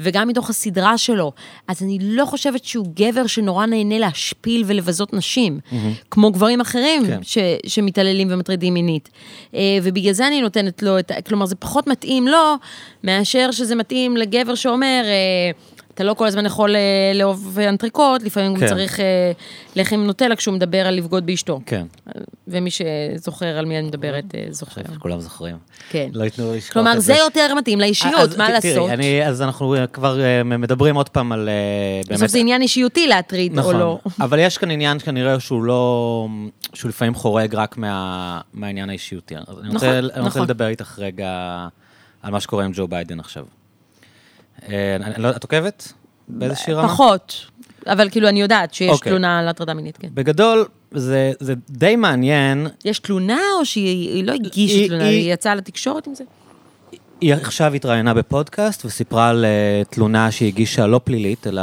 [0.00, 1.32] וגם מתוך הסדרה שלו.
[1.68, 5.60] אז אני לא חושבת שהוא גבר שנורא נהנה להשפיל ולבזות נשים,
[6.10, 7.18] כמו גברים אחרים כן.
[7.22, 9.08] ש, שמתעללים ומטרידים מינית.
[9.54, 11.20] אה, ובגלל זה אני נותנת לו את ה...
[11.20, 12.54] כלומר, זה פחות מתאים לו,
[13.04, 15.50] מאשר שזה מתאים לגבר שאומר, אה,
[15.96, 16.80] אתה לא כל הזמן יכול אה,
[17.14, 18.68] לאהוב אנטריקוט, לפעמים גם כן.
[18.68, 19.32] צריך אה,
[19.76, 21.60] לחם נוטלה כשהוא מדבר על לבגוד באשתו.
[21.66, 21.86] כן,
[22.48, 24.80] ומי שזוכר על מי אני מדברת, אה, זוכר.
[24.98, 25.56] כולם זוכרים.
[25.90, 26.08] כן.
[26.12, 28.90] לא ייתנו לשכוח כלומר, את זה יותר מתאים לאישיות, מה ת- תראי, לעשות?
[28.90, 31.48] אני, אז אנחנו אה, כבר אה, מדברים עוד פעם על...
[31.48, 33.98] אה, בסוף זה עניין אישיותי להטריד או נכון, לא.
[34.24, 36.28] אבל יש כאן עניין כנראה שהוא לא,
[36.74, 39.34] שהוא לפעמים חורג רק מה, מהעניין האישיותי.
[39.36, 40.42] אז אני רוצה, נכון, אני רוצה נכון.
[40.42, 41.30] לדבר איתך רגע
[42.22, 43.44] על מה שקורה עם ג'ו ביידן עכשיו.
[44.68, 45.92] אה, אני לא- את עוקבת?
[46.28, 46.88] באיזושהי רמה?
[46.88, 47.46] פחות.
[47.86, 49.10] אבל כאילו, אני יודעת שיש אוקיי.
[49.12, 50.08] תלונה על הטרדה מינית, כן.
[50.14, 52.66] בגדול, זה, זה די מעניין.
[52.84, 56.24] יש תלונה, או שהיא היא לא הגישה היא- תלונה, היא- היא יצאה לתקשורת עם זה?
[57.20, 61.62] היא עכשיו התראיינה בפודקאסט וסיפרה על אה, תלונה שהיא הגישה לא פלילית, אלא...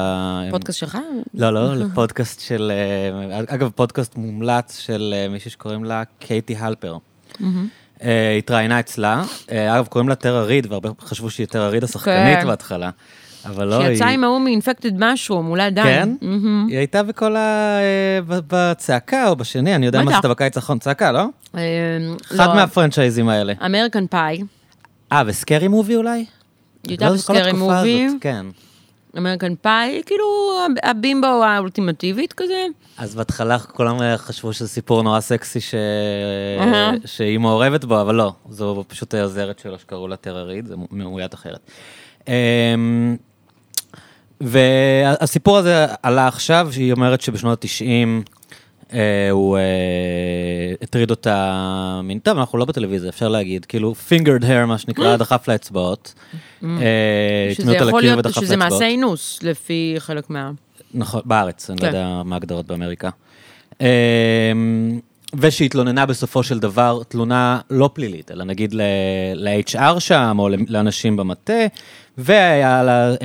[0.51, 0.97] פודקאסט שלך?
[1.33, 2.71] לא, לא, לפודקאסט של...
[3.31, 6.97] אה, אגב, פודקאסט מומלץ של אה, מישהי שקוראים לה קייטי הלפר.
[7.41, 7.47] אה,
[8.37, 9.23] התראיינה אצלה.
[9.51, 12.47] אה, אגב, קוראים לה טרה ריד, והרבה חשבו שהיא טרה ריד השחקנית כן.
[12.47, 12.89] בהתחלה.
[13.45, 13.87] אבל לא, היא...
[13.87, 16.17] שיצאה עם ההוא מ Infected Mushroom, אולי עדיין.
[16.21, 16.27] כן?
[16.67, 17.77] היא הייתה בכל ה...
[17.79, 20.11] אה, בצעקה או בשני, אני יודע מה.
[20.11, 21.25] עשית בקיץ האחרון, צעקה, לא?
[21.57, 21.61] אה,
[22.35, 23.53] אחד לא, מה franchise ים האלה.
[23.65, 24.43] American Pie,
[25.11, 26.11] אה, ו Scary Movie אולי?
[26.11, 26.25] היא
[26.87, 28.45] הייתה לא, ב Scary Movie, כן.
[29.17, 30.25] American Pie, כאילו
[30.83, 32.65] הבימבו האולטימטיבית כזה.
[32.97, 35.75] אז בהתחלה כולם אה, חשבו שזה סיפור נורא סקסי ש...
[36.59, 36.91] אהה.
[37.05, 41.33] שהיא מעורבת בו, אבל לא, זו פשוט העוזרת שלו שקראו לה טרה ריד, זה מאוית
[41.33, 41.71] אחרת.
[42.27, 43.15] אמ,
[44.41, 48.29] והסיפור הזה עלה עכשיו, שהיא אומרת שבשנות ה-90
[49.31, 49.61] הוא אה,
[50.81, 55.47] הטריד אותה מין, טוב, אנחנו לא בטלוויזיה, אפשר להגיד, כאילו fingered hair, מה שנקרא, דחף
[55.47, 56.13] לאצבעות.
[56.63, 56.69] אה,
[57.51, 57.55] Mm.
[57.55, 58.57] שזה הטמיא אותה יכול להיות, שזה.
[58.57, 60.51] מעשה אינוס, לפי חלק מה...
[60.93, 61.87] נכון, בארץ, אני לא כן.
[61.87, 63.09] יודע מה ההגדרות באמריקה.
[63.81, 63.85] אמ,
[65.35, 68.73] ושהתלוננה בסופו של דבר תלונה לא פלילית, אלא נגיד
[69.35, 71.53] ל-HR שם, או לאנשים במטה,
[72.17, 73.15] והיה לה אה,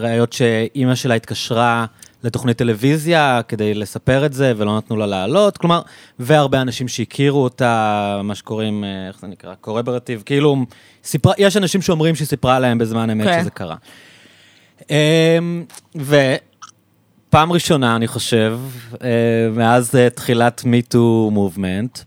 [0.00, 1.86] ראיות שאימא שלה התקשרה
[2.24, 5.82] לתוכנית טלוויזיה כדי לספר את זה, ולא נתנו לה לעלות, כלומר,
[6.18, 9.54] והרבה אנשים שהכירו אותה, מה שקוראים, אה, איך זה נקרא?
[9.60, 10.56] קורברטיב, כאילו,
[11.04, 13.40] סיפרה, יש אנשים שאומרים שהיא סיפרה להם בזמן אמת כן.
[13.40, 13.76] שזה קרה.
[14.90, 15.64] אמ,
[15.96, 18.58] ופעם ראשונה, אני חושב,
[19.04, 19.08] אה,
[19.52, 21.98] מאז אה, תחילת מיטו מובמנט,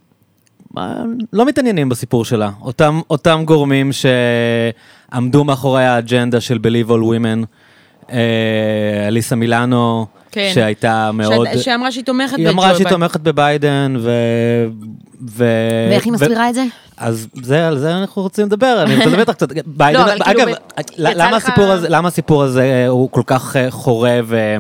[1.34, 2.52] לא מתעניינים בסיפור שלה.
[2.62, 7.46] אותם, אותם גורמים שעמדו מאחורי האג'נדה של Believe All Women,
[9.08, 10.52] אליסה מילאנו, כן.
[10.54, 11.48] שהייתה מאוד...
[11.58, 13.00] ש- שאמרה שהיא תומכת היא אמרה בג'ו שהיא ביידן.
[13.00, 14.12] תומכת בביידן, ו...
[15.30, 15.46] ו...
[15.90, 16.64] ואיך היא ו- מסבירה את זה?
[16.98, 19.48] אז זה, על זה אנחנו רוצים לדבר, אני רוצה לדבר איתך קצת.
[19.66, 20.56] ביידן, אבל כאילו, אגב, ב-
[20.98, 24.56] למה לך- הסיפור הזה, למה הסיפור הזה אה, הוא כל כך אה, חורה ו...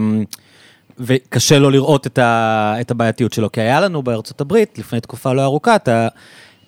[0.99, 2.75] וקשה לו לראות את, ה...
[2.81, 3.51] את הבעייתיות שלו?
[3.51, 6.07] כי היה לנו בארצות הברית, לפני תקופה לא ארוכה, את, ה...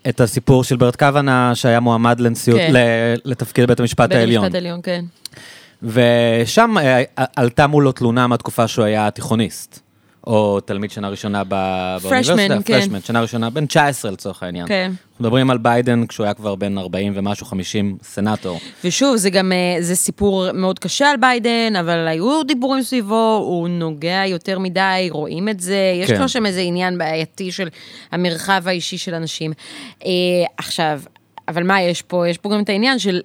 [0.09, 2.73] את הסיפור של ברט קוונאו, שהיה מועמד לנשיאות, כן.
[2.73, 2.77] ל...
[3.25, 4.43] לתפקיד בית המשפט בית העליון.
[4.43, 5.05] המשפט העליון, כן.
[5.83, 7.03] ושם אה,
[7.35, 9.79] עלתה מולו תלונה מהתקופה שהוא היה תיכוניסט,
[10.27, 12.61] או תלמיד שנה ראשונה ב- באוניברסיטה, כן.
[12.61, 14.67] freshman, שנה ראשונה, בן 19 לצורך העניין.
[14.67, 14.91] כן.
[14.91, 18.59] אנחנו מדברים על ביידן כשהוא היה כבר בן 40 ומשהו, 50, סנאטור.
[18.83, 23.67] ושוב, זה גם, אה, זה סיפור מאוד קשה על ביידן, אבל היו דיבורים סביבו, הוא
[23.67, 26.21] נוגע יותר מדי, רואים את זה, יש כן.
[26.21, 27.67] לו שם איזה עניין בעייתי של
[28.11, 29.53] המרחב האישי של אנשים.
[30.05, 30.09] אה,
[30.57, 31.01] עכשיו,
[31.47, 32.27] אבל מה יש פה?
[32.27, 33.21] יש פה גם את העניין של...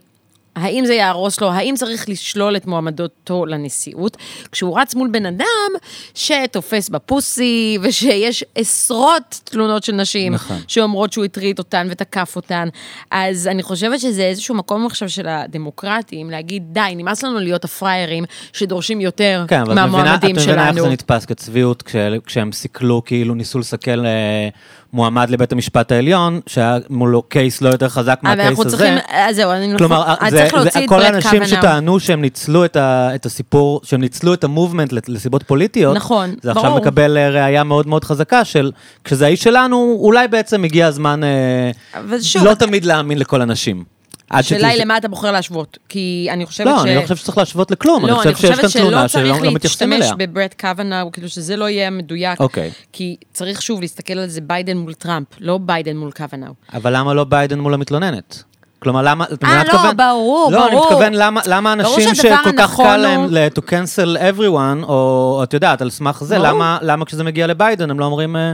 [0.57, 4.17] האם זה יהרוס לו, האם צריך לשלול את מועמדותו לנשיאות,
[4.53, 5.71] כשהוא רץ מול בן אדם
[6.15, 10.57] שתופס בפוסי, ושיש עשרות תלונות של נשים נכון.
[10.69, 12.69] שאומרות שהוא הטריד אותן ותקף אותן.
[13.11, 18.25] אז אני חושבת שזה איזשהו מקום עכשיו של הדמוקרטים, להגיד, די, נמאס לנו להיות הפראיירים
[18.53, 20.83] שדורשים יותר כן, אבל את מבינה, את מהמועמדים מבינה איך שלנו.
[20.87, 21.97] זה נתפס כצביעות, כש-
[22.27, 24.49] כשהם סיכלו, כאילו ניסו לסכל אה,
[24.93, 28.77] מועמד לבית המשפט העליון, שהיה מולו קייס לא יותר חזק אבל מהקייס אנחנו הזה.
[28.77, 31.47] צריכים, אז זהו, אני כלומר, אני זה, צריך זה, את כל האנשים.
[31.47, 36.51] שטענו שהם ניצלו את, ה, את הסיפור, שהם ניצלו את המובמנט לסיבות פוליטיות, נכון, זה
[36.51, 36.79] עכשיו ברור.
[36.81, 38.73] מקבל אה, ראייה מאוד מאוד חזקה של,
[39.05, 41.71] כשזה האיש שלנו, אולי בעצם הגיע הזמן אה,
[42.01, 43.92] אבל שוב, לא תמיד להאמין לכל הנשים.
[44.33, 45.79] השאלה היא למה אתה בוחר להשוות.
[45.89, 46.83] כי אני חושבת לא, ש...
[46.83, 49.91] אני לא חושב שצריך להשוות לכלום, אני לא, חושב שיש כאן תלונה שלא לא מתייחסים
[49.91, 50.27] להשתמש אליה.
[50.27, 52.41] בברט קוונאו, כאילו שזה לא יהיה מדויק.
[52.41, 52.71] אוקיי.
[52.93, 56.53] כי צריך שוב להסתכל על זה ביידן מול טראמפ, לא ביידן מול קוונאו.
[56.75, 58.43] אבל למה לא ביידן מול המתלוננת?
[58.83, 59.25] כלומר, למה...
[59.45, 59.97] אה, לא, מתכוון?
[59.97, 60.87] ברור, לא, אני ברור.
[60.87, 63.27] מתכוון, למה, למה אנשים שכל כך קל להם
[63.59, 66.39] to cancel everyone, או את יודעת, על סמך זה.
[66.39, 68.53] למה, למה כשזה מגיע לביידן הם לא אומרים, אה,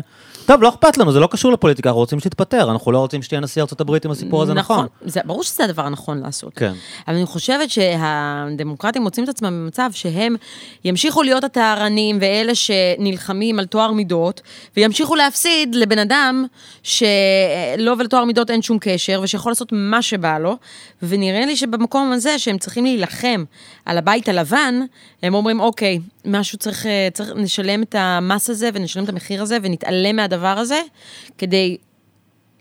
[0.49, 3.41] טוב, לא אכפת לנו, זה לא קשור לפוליטיקה, אנחנו רוצים שתתפטר, אנחנו לא רוצים שתהיה
[3.41, 4.87] נשיא ארצות הברית עם הסיפור הזה נכון.
[5.05, 6.53] זה, ברור שזה הדבר הנכון לעשות.
[6.55, 6.73] כן.
[7.09, 10.37] אבל אני חושבת שהדמוקרטים מוצאים את עצמם במצב שהם
[10.85, 14.41] ימשיכו להיות הטהרנים ואלה שנלחמים על טוהר מידות,
[14.77, 16.45] וימשיכו להפסיד לבן אדם
[16.83, 20.57] שלא ולטוהר מידות אין שום קשר, ושיכול לעשות מה שבא לו,
[21.03, 23.45] ונראה לי שבמקום הזה שהם צריכים להילחם
[23.85, 24.81] על הבית הלבן,
[25.23, 29.59] הם אומרים, אוקיי, משהו צריך, אה, צריך, נשלם את המס הזה ונשלם את המחיר הזה
[29.63, 30.81] ונתעלם מהדבר הזה,
[31.39, 31.77] כדי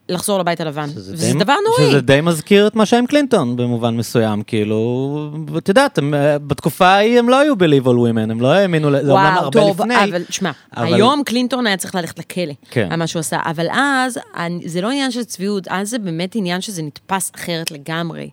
[0.09, 0.89] לחזור לבית הלבן.
[0.95, 1.91] וזה די- דבר נוראי.
[1.91, 6.39] שזה די מזכיר את מה שהיה עם קלינטון במובן מסוים, כאילו, את יודעת, הם, אה,
[6.39, 7.53] בתקופה ההיא הם לא היו
[7.86, 10.03] all women, הם לא האמינו, זה אומנם וואו, הרבה טוב, לפני.
[10.03, 12.88] אבל שמע, אבל- היום קלינטון היה צריך ללכת לכלא, כן.
[12.91, 14.19] על מה שהוא עשה, אבל אז,
[14.65, 18.30] זה לא עניין של צביעות, אז זה באמת עניין שזה נתפס אחרת לגמרי.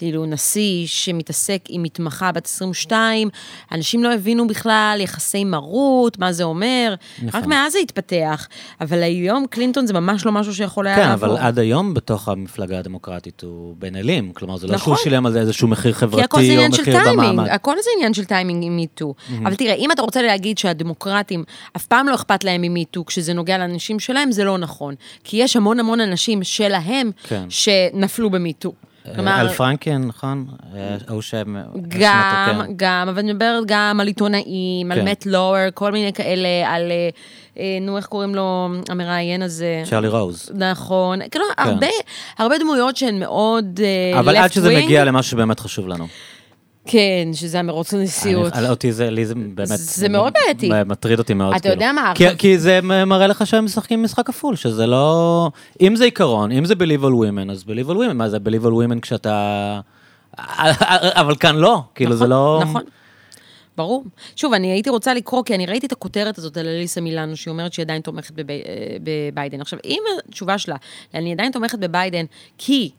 [0.00, 3.28] כאילו, נשיא שמתעסק עם מתמחה בת 22,
[3.72, 7.40] אנשים לא הבינו בכלל יחסי מרות, מה זה אומר, נכון.
[7.40, 8.48] רק מאז זה התפתח.
[8.80, 11.28] אבל היום קלינטון זה ממש לא משהו שיכול היה כן, לעבור.
[11.28, 14.96] אבל עד היום בתוך המפלגה הדמוקרטית הוא בן אלים, כלומר זה לא נכון.
[14.96, 17.48] שהוא שילם על זה איזשהו מחיר חברתי או מחיר טיימינג, במעמד.
[17.48, 19.14] הכל זה עניין של טיימינג עם מיטו.
[19.42, 21.44] אבל תראה, אם אתה רוצה להגיד שהדמוקרטים,
[21.76, 24.94] אף פעם לא אכפת להם ממיטו כשזה נוגע לאנשים שלהם, זה לא נכון.
[25.24, 27.44] כי יש המון המון אנשים שלהם, כן.
[27.48, 28.72] שנפלו במיטו.
[29.06, 30.46] אל פרנקן, נכון?
[30.74, 31.56] אה, ההוא שהם...
[31.88, 32.72] גם, שמתקן.
[32.76, 35.04] גם, אבל אני מדברת גם על עיתונאים, על כן.
[35.04, 37.08] מאט לואר, כל מיני כאלה, על, אה,
[37.58, 39.82] אה, נו, איך קוראים לו, המראיין הזה?
[39.84, 40.50] צ'רלי רוז.
[40.54, 41.86] נכון, כאילו, הרבה,
[42.38, 44.76] הרבה דמויות שהן מאוד אה, אבל עד שזה.
[44.76, 46.06] מגיע למשהו שבאמת חשוב לנו.
[46.90, 48.52] כן, שזה המרוץ לנשיאות.
[48.68, 49.68] אותי זה, לי זה באמת...
[49.76, 50.70] זה מאוד בעייתי.
[50.86, 51.54] מטריד אותי מאוד.
[51.54, 51.74] אתה כאילו.
[51.74, 55.50] יודע מה, כי- זה מראה לך שהם משחקים משחק כפול, שזה לא...
[55.80, 58.64] אם זה עיקרון, אם זה ב-Live all women, אז ב-Live all women, מה זה ב-Live
[58.64, 59.80] all women כשאתה...
[61.20, 62.60] אבל כאן לא, כאילו זה נכון, לא...
[62.62, 62.82] נכון.
[63.76, 64.04] ברור.
[64.36, 67.52] שוב, אני הייתי רוצה לקרוא, כי אני ראיתי את הכותרת הזאת על אליסה מילאנו, שהיא
[67.52, 68.44] אומרת שהיא עדיין תומכת אה,
[69.02, 69.60] בביידן.
[69.60, 70.76] עכשיו, אם התשובה שלה,
[71.14, 72.24] אני עדיין תומכת בביידן,
[72.58, 72.90] כי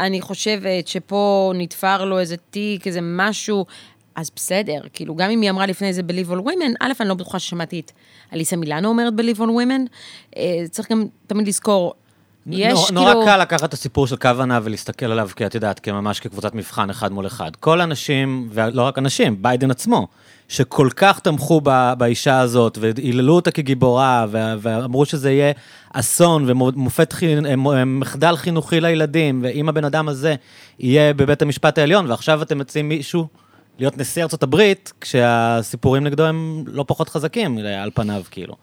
[0.00, 3.66] אני חושבת שפה נתפר לו איזה תיק, איזה משהו,
[4.14, 4.80] אז בסדר.
[4.92, 7.80] כאילו, גם אם היא אמרה לפני זה ב-Live all women, א', אני לא בטוחה ששמעתי
[7.80, 7.92] את
[8.32, 9.88] אליסה מילאנו אומרת ב-Live all women.
[10.36, 11.94] אה, צריך גם תמיד לזכור,
[12.46, 13.00] יש נור, כאילו...
[13.00, 16.90] נורא קל לקחת את הסיפור של כוונה ולהסתכל עליו, כי את יודעת, כממש כקבוצת מבחן
[16.90, 17.56] אחד מול אחד.
[17.56, 20.08] כל אנשים, ולא רק אנשים, ביידן עצמו,
[20.52, 25.52] שכל כך תמכו ב, באישה הזאת, והיללו אותה כגיבורה, ו- ואמרו שזה יהיה
[25.92, 27.14] אסון ומופת,
[27.86, 30.34] מחדל חינוכי לילדים, ואם הבן אדם הזה
[30.78, 33.26] יהיה בבית המשפט העליון, ועכשיו אתם מציעים מישהו
[33.78, 38.54] להיות נשיא ארצות הברית, כשהסיפורים נגדו הם לא פחות חזקים, על פניו, כאילו.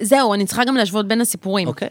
[0.00, 1.68] זהו, אני צריכה גם להשוות בין הסיפורים.
[1.68, 1.88] אוקיי.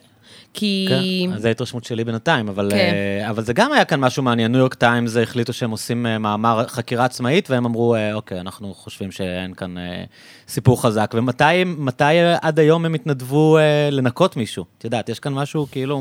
[0.54, 0.86] כי...
[0.90, 2.78] כן, זו ההתרשמות שלי בינתיים, אבל, כן.
[2.78, 4.52] אה, אבל זה גם היה כאן משהו מעניין.
[4.52, 8.74] ניו יורק טיימס החליטו שהם עושים אה, מאמר חקירה עצמאית, והם אמרו, אה, אוקיי, אנחנו
[8.74, 10.04] חושבים שאין כאן אה,
[10.48, 11.12] סיפור חזק.
[11.14, 12.04] ומתי מתי,
[12.42, 14.66] עד היום הם התנדבו אה, לנקות מישהו?
[14.78, 15.98] את יודעת, יש כאן משהו כאילו,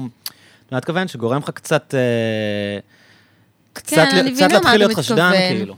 [0.73, 1.95] אני מתכוון, שגורם לך קצת...
[1.95, 2.79] אה,
[3.73, 5.33] קצת, כן, אני קצת להתחיל אתה להיות חשדן.
[5.33, 5.75] כאילו.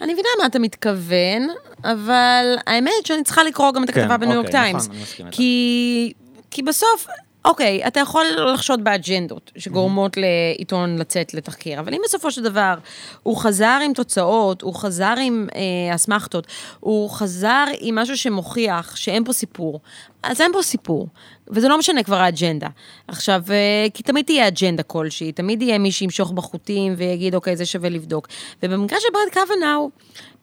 [0.00, 1.48] אני מבינה מה אתה מתכוון,
[1.84, 4.88] אבל האמת שאני צריכה לקרוא גם את כן, הכתבה בניו יורק אוקיי, טיימס.
[4.88, 5.36] נכון, מסכים איתך.
[5.36, 6.12] כי,
[6.50, 7.06] כי בסוף,
[7.46, 12.74] אוקיי, אתה יכול לחשוד באג'נדות שגורמות לעיתון לצאת לתחקיר, אבל אם בסופו של דבר
[13.22, 16.46] הוא חזר עם תוצאות, הוא חזר עם אה, אסמכתות,
[16.80, 19.80] הוא חזר עם משהו שמוכיח שאין פה סיפור,
[20.22, 21.08] אז אין פה סיפור.
[21.48, 22.68] וזה לא משנה כבר האג'נדה.
[23.08, 27.66] עכשיו, אה, כי תמיד תהיה אג'נדה כלשהי, תמיד יהיה מי שימשוך בחוטים ויגיד, אוקיי, זה
[27.66, 28.28] שווה לבדוק.
[28.62, 29.90] ובמקרה של ברד קוונאו,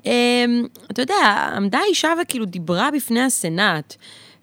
[0.05, 0.45] אה,
[0.91, 3.95] אתה יודע, עמדה אישה וכאילו דיברה בפני הסנאט.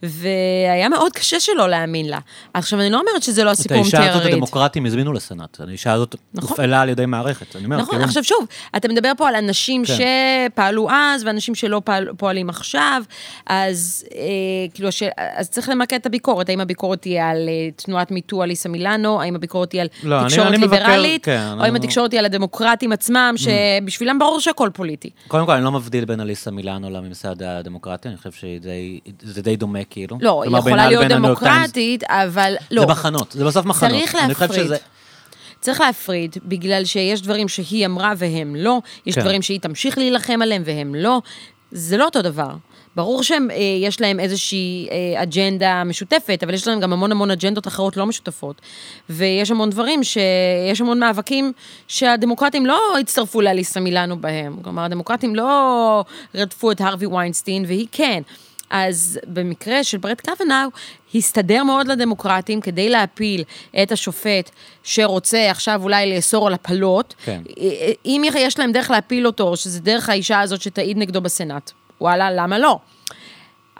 [0.03, 2.19] והיה מאוד קשה שלא להאמין לה.
[2.55, 4.27] עכשיו, אני לא אומרת שזה לא את הסיפור האישה הזאת.
[4.27, 5.61] הדמוקרטים הזמינו לסנאט.
[5.69, 6.49] האישה הזאת נכון.
[6.51, 7.57] הופעלה על ידי מערכת.
[7.57, 8.47] אני אומר, נכון, כאילו, עכשיו שוב,
[8.77, 9.95] אתה מדבר פה על אנשים כן.
[10.53, 13.03] שפעלו אז, ואנשים שלא פעל, פועלים עכשיו,
[13.47, 14.21] אז אה,
[14.75, 18.69] כאילו, ש, אז צריך למקד את הביקורת, האם הביקורת תהיה על אה, תנועת מיטו אליסה
[18.69, 21.85] מילאנו, האם הביקורת תהיה על לא, אני- תקשורת אני מבקר- ליברלית, כן, או האם אני-
[21.85, 25.11] התקשורת תהיה על הדמוקרטים עצמם, שבשבילם ברור שהכל פוליטי.
[25.29, 29.85] קודם כל, אני לא מבדיל בין אליסה מילאנו לממסד הדמוקרטי, אני חושב שזה די דומה,
[29.91, 30.19] כאילו.
[30.21, 32.83] לא, היא יכולה להיות דמוקרטית, אבל לא.
[32.83, 33.93] זה מחנות, זה בסוף מחנות.
[34.01, 34.65] צריך להפריד.
[34.65, 34.77] שזה-
[35.61, 39.21] צריך להפריד, בגלל שיש דברים שהיא אמרה והם לא, יש כן.
[39.21, 41.21] דברים שהיא תמשיך להילחם עליהם והם לא,
[41.73, 42.51] זה לא אותו דבר.
[42.97, 47.97] ברור שיש להם איזושהי אה, אג'נדה משותפת, אבל יש להם גם המון המון אג'נדות אחרות
[47.97, 48.61] לא משותפות.
[49.11, 51.53] ויש המון דברים, שיש המון מאבקים
[51.89, 54.57] שהדמוקרטים לא הצטרפו לאליסה מילאנו בהם.
[54.63, 58.23] כלומר, הדמוקרטים לא רדפו את הרווי ויינסטין, והיא כן.
[58.71, 60.69] אז במקרה של ברט קוונאו,
[61.15, 63.45] הסתדר מאוד לדמוקרטים כדי להפיל
[63.83, 64.51] את השופט
[64.83, 67.15] שרוצה עכשיו אולי לאסור על הפלות.
[67.25, 67.41] כן.
[68.07, 72.59] אם יש להם דרך להפיל אותו, שזה דרך האישה הזאת שתעיד נגדו בסנאט, וואלה, למה
[72.59, 72.79] לא?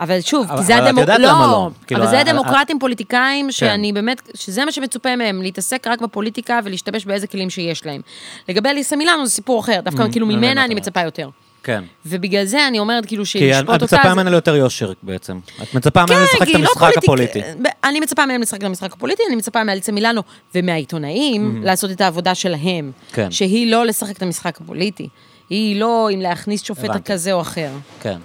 [0.01, 1.01] אבל שוב, אבל- כי זה אבל את הדמוק...
[1.01, 1.69] יודעת לא, לא.
[1.87, 6.59] כאילו, אבל זה ה- הדמוקרטים פוליטיקאים שאני באמת, שזה מה שמצופה מהם, להתעסק רק בפוליטיקה
[6.63, 8.01] ולהשתמש באיזה כלים שיש להם.
[8.49, 10.65] לגבי אליסה מילאנו זה סיפור אחר, דווקא כאילו באמת ממנה לא.
[10.65, 11.29] אני מצפה יותר.
[11.63, 11.83] כן.
[12.05, 13.85] ובגלל זה אני אומרת כאילו כי את שלשפוט אותה...
[13.85, 15.39] מצפה זה- ממנה ליותר יושר בעצם.
[15.63, 17.41] את מצפה ממנה לשחק את כי לא המשחק פוליטיק- הפוליטי.
[17.83, 20.21] אני מצפה מהם לשחק את המשחק הפוליטי, אני מצפה מאליצה מילאנו
[20.55, 22.91] ומהעיתונאים לעשות את העבודה שלהם.
[23.13, 23.31] כן.
[23.31, 25.07] שהיא לא לשחק את המשחק הפוליטי.
[25.49, 27.11] היא לא אם להכניס שופט הבנתי.
[27.11, 27.69] כזה או אחר.
[28.01, 28.17] כן.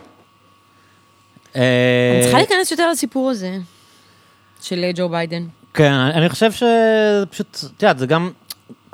[1.55, 3.59] אני אה, צריכה להיכנס יותר לסיפור הזה
[4.63, 5.47] של ג'ו ביידן.
[5.75, 6.69] כן, אני חושב שזה
[7.31, 8.31] פשוט, את יודעת, זה גם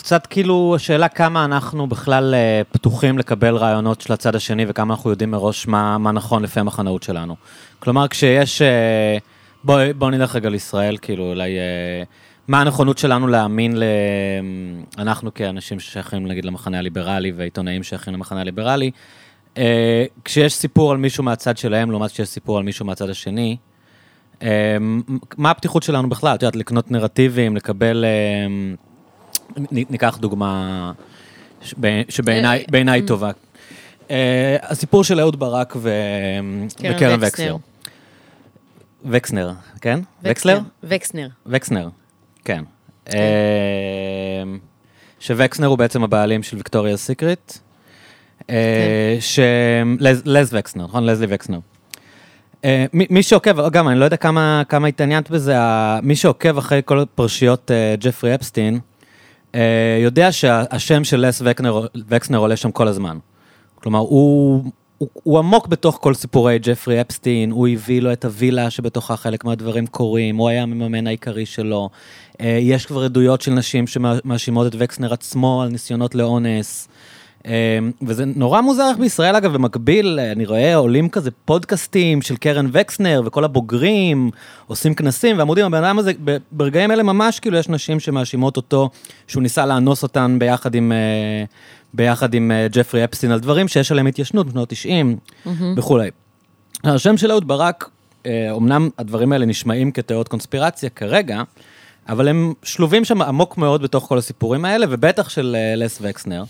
[0.02, 5.10] קצת כאילו השאלה כמה אנחנו בכלל אה, פתוחים לקבל רעיונות של הצד השני וכמה אנחנו
[5.10, 7.36] יודעים מראש מה, מה נכון לפי המחנאות שלנו.
[7.78, 8.62] כלומר, כשיש...
[8.62, 9.18] אה,
[9.64, 11.58] בואי בוא נלך רגע לישראל, כאילו, אולי...
[11.58, 12.02] אה,
[12.48, 13.82] מה הנכונות שלנו להאמין ל...
[14.98, 18.90] אנחנו כאנשים ששייכים, נגיד, למחנה הליברלי ועיתונאים שייכים למחנה הליברלי,
[20.24, 23.56] כשיש סיפור על מישהו מהצד שלהם, לעומת כשיש סיפור על מישהו מהצד השני,
[25.36, 26.34] מה הפתיחות שלנו בכלל?
[26.34, 28.04] את יודעת, לקנות נרטיבים, לקבל...
[29.70, 30.92] ניקח דוגמה
[31.62, 31.76] שב-
[32.10, 33.30] שבעיניי בעיניי טובה.
[34.10, 37.56] אה, הסיפור של אהוד ברק וקרן וקסנר.
[39.04, 40.00] וקסנר, כן?
[40.22, 40.58] וקסלר?
[40.84, 41.28] וקסנר.
[41.46, 41.88] וקסנר,
[42.44, 42.64] כן.
[43.14, 44.42] אה,
[45.20, 47.52] שווקסנר הוא בעצם הבעלים של ויקטוריה סיקריט.
[48.50, 49.38] אה, ש...
[50.24, 51.06] לז- וקסנר, נכון?
[51.06, 51.58] לזלי וקסנר.
[52.64, 55.54] אה, מי שעוקב, גם אני לא יודע כמה התעניינת בזה,
[56.02, 58.80] מי שעוקב אחרי כל פרשיות אה, ג'פרי אפסטין, אה,
[60.02, 63.18] יודע שהשם של לס וקנר- וקסנר עולה שם כל הזמן.
[63.74, 64.62] כלומר, הוא,
[64.98, 69.44] הוא, הוא עמוק בתוך כל סיפורי ג'פרי אפסטין, הוא הביא לו את הווילה שבתוכה חלק
[69.44, 71.90] מהדברים קורים, הוא היה המממן העיקרי שלו.
[72.40, 76.88] אה, יש כבר עדויות של נשים שמאשימות את וקסנר עצמו על ניסיונות לאונס.
[77.46, 82.36] אה, וזה נורא מוזר איך בישראל, אגב, במקביל, אה, אני רואה עולים כזה פודקאסטים של
[82.36, 84.30] קרן וקסנר וכל הבוגרים
[84.66, 86.12] עושים כנסים ועמודים, הבן אדם הזה,
[86.52, 88.90] ברגעים אלה ממש כאילו יש נשים שמאשימות אותו
[89.26, 91.44] שהוא ניסה לאנוס אותן ביחד עם, אה,
[91.94, 95.16] ביחד עם אה, ג'פרי אפסטין על דברים שיש עליהם התיישנות בשנות 90
[95.76, 96.10] וכולי.
[96.84, 97.90] השם של אהוד ברק,
[98.56, 101.42] אמנם הדברים האלה נשמעים כתיאוריות קונספירציה כרגע,
[102.08, 106.44] אבל הם שלובים שם עמוק מאוד בתוך כל הסיפורים האלה, ובטח של לס וקסנר.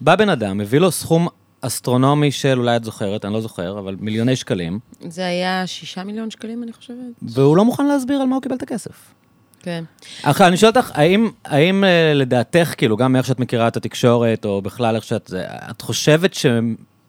[0.00, 1.28] בא בן אדם, הביא לו סכום
[1.60, 4.78] אסטרונומי של, אולי את זוכרת, אני לא זוכר, אבל מיליוני שקלים,
[5.08, 6.96] זה היה שישה מיליון שקלים, אני חושבת.
[7.22, 9.14] והוא לא מוכן להסביר על מה הוא קיבל את הכסף.
[9.62, 9.84] כן.
[10.22, 14.44] עכשיו, אני שואל אותך, האם, האם אה, לדעתך, כאילו, גם מאיך שאת מכירה את התקשורת,
[14.44, 15.30] או בכלל איך שאת...
[15.70, 16.34] את חושבת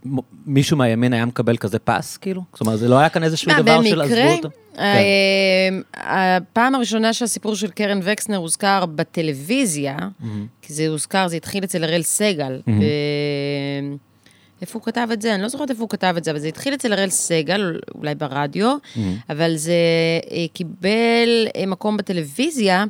[0.06, 2.44] שמישהו מהימין היה מקבל כזה פס, כאילו?
[2.54, 4.50] זאת אומרת, זה לא היה כאן איזשהו דבר של במקרה, עזבו אותו?
[4.76, 4.80] כן.
[4.80, 5.78] אה,
[6.38, 9.98] הפעם הראשונה שהסיפור של קרן וקסנר הוזכר בטלוויזיה,
[10.62, 12.62] כי זה הוזכר, זה התחיל אצל אראל סגל.
[12.68, 13.96] ב-
[14.62, 15.36] איפה הוא כתב את זה?
[15.36, 18.16] אני לא זוכרת איפה הוא כתב את זה, אבל זה התחיל אצל אראל סגל, אולי
[18.16, 18.76] ברדיו,
[19.30, 19.74] אבל זה
[20.32, 22.86] אה, קיבל אה, מקום בטלוויזיה.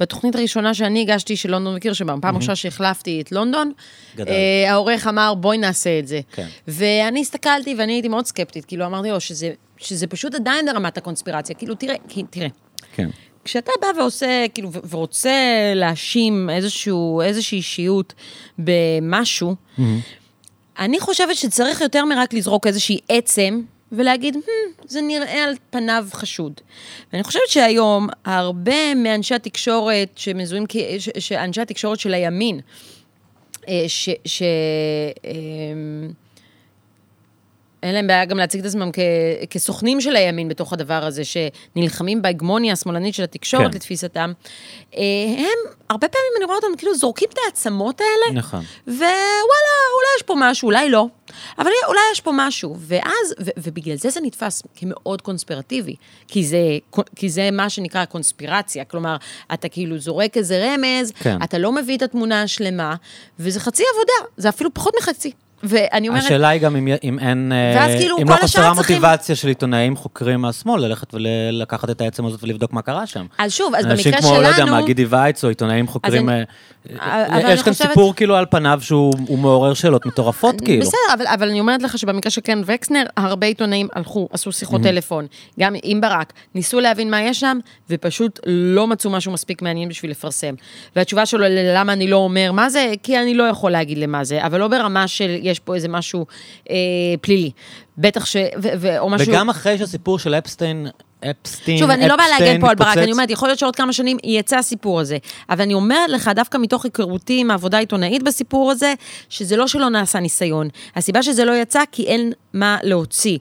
[0.00, 3.72] בתוכנית הראשונה שאני הגשתי של לונדון וקירשנבאום, פעם ראשונה שהחלפתי את לונדון.
[4.18, 6.20] אה, העורך אמר, בואי נעשה את זה.
[6.32, 6.46] כן.
[6.68, 11.54] ואני הסתכלתי ואני הייתי מאוד סקפטית, כאילו אמרתי לו שזה, שזה פשוט עדיין ברמת הקונספירציה,
[11.54, 11.94] כאילו תראה,
[12.30, 12.48] תראה,
[12.92, 13.08] כן.
[13.44, 15.32] כשאתה בא ועושה, כאילו, ורוצה
[15.74, 18.14] להאשים איזשהו, איזושהי אישיות
[18.58, 19.54] במשהו,
[20.78, 26.60] אני חושבת שצריך יותר מרק לזרוק איזושהי עצם ולהגיד, hmm, זה נראה על פניו חשוד.
[27.12, 30.64] ואני חושבת שהיום, הרבה מאנשי התקשורת שמזוהים,
[31.18, 32.60] שאנשי התקשורת של הימין,
[33.68, 34.08] אה, ש...
[34.24, 34.42] ש
[35.24, 36.12] אמ,
[37.82, 38.98] אין להם בעיה גם להציג את עצמם כ-
[39.50, 43.76] כסוכנים של הימין בתוך הדבר הזה, שנלחמים בהגמוניה השמאלנית של התקשורת כן.
[43.76, 44.32] לתפיסתם.
[44.96, 45.00] אה,
[45.38, 48.60] הם, הרבה פעמים אני רואה אותם כאילו זורקים את העצמות האלה, נכון.
[48.86, 49.04] ווואלה,
[49.94, 51.06] אולי יש פה משהו, אולי לא,
[51.58, 52.76] אבל אולי יש פה משהו.
[52.78, 55.94] ואז, ו- ובגלל זה זה נתפס כמאוד קונספירטיבי,
[56.28, 56.58] כי זה,
[57.16, 58.84] כי זה מה שנקרא קונספירציה.
[58.84, 59.16] כלומר,
[59.54, 61.38] אתה כאילו זורק איזה רמז, כן.
[61.44, 62.94] אתה לא מביא את התמונה השלמה,
[63.38, 65.32] וזה חצי עבודה, זה אפילו פחות מחצי.
[65.62, 68.74] ואני אומרת, השאלה היא גם אם, אם אין, אה, ואז כאילו אם כל לא חסרה
[68.74, 73.26] צריכים- מוטיבציה של עיתונאים חוקרים מהשמאל, ללכת ולקחת את העצם הזאת ולבדוק מה קרה שם.
[73.38, 76.28] אז שוב, אז אנשים במקרה כמו, לא יודע שלנו- מה, גידי וייץ, או עיתונאים חוקרים...
[76.28, 76.44] אני-
[77.00, 80.82] אה, יש כאן חושבת- סיפור כאילו על פניו שהוא הוא מעורר שאלות מטורפות, כאילו.
[80.82, 84.82] בסדר, אבל, אבל אני אומרת לך שבמקרה של קרן וקסנר, הרבה עיתונאים הלכו, עשו שיחות
[84.82, 85.26] טלפון,
[85.60, 87.58] גם עם ברק, ניסו להבין מה יש שם,
[87.90, 90.54] ופשוט לא מצאו משהו מספיק מעניין בשביל לפרסם.
[90.96, 94.46] והתשובה שלו ללמה אני לא אומר מה זה, כי אני לא יכול להגיד למה זה,
[94.46, 96.26] אבל לא ברמה של יש פה איזה משהו
[96.70, 96.76] אה,
[97.20, 97.50] פלילי.
[97.98, 98.36] בטח ש...
[98.36, 99.28] ו, ו, או משהו...
[99.28, 100.86] וגם אחרי שהסיפור של אפסטיין,
[101.30, 103.92] אפסטין, שוב, אני לא באה להגן פה על ברק, אני אומרת, יכול להיות שעוד כמה
[103.92, 105.18] שנים יצא הסיפור הזה.
[105.50, 108.94] אבל אני אומרת לך, דווקא מתוך היכרותי עם העבודה העיתונאית בסיפור הזה,
[109.28, 110.68] שזה לא שלא נעשה ניסיון.
[110.96, 113.38] הסיבה שזה לא יצא, כי אין מה להוציא.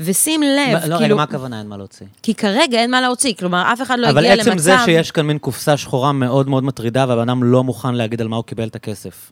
[0.00, 2.06] ושים לב, לא, רגע, כאילו, מה הכוונה אין מה להוציא?
[2.22, 4.50] כי כרגע אין מה להוציא, כלומר, אף אחד לא אבל הגיע למצב...
[4.50, 8.20] עצם זה שיש כאן מין קופסה שחורה מאוד מאוד מטרידה, והבן אדם לא מוכן להגיד
[8.20, 9.30] על מה הוא קיבל את הכסף.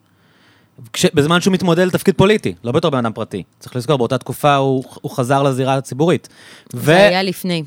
[0.92, 3.42] כש, בזמן שהוא מתמודד לתפקיד פוליטי, לא בתור בן אדם פרטי.
[3.58, 6.28] צריך לזכור, באותה תקופה הוא, הוא חזר לזירה הציבורית.
[6.72, 7.62] זה היה לפני.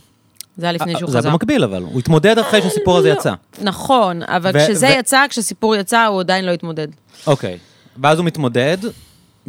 [0.57, 1.27] זה היה לפני שהוא אה, זה חזר.
[1.27, 1.83] היה במקביל, אבל.
[1.83, 3.33] הוא התמודד אחרי שהסיפור הזה לא, יצא.
[3.61, 6.87] נכון, אבל ו- כשזה ו- יצא, כשסיפור יצא, הוא עדיין לא התמודד.
[7.27, 7.57] אוקיי.
[8.01, 8.77] ואז הוא מתמודד,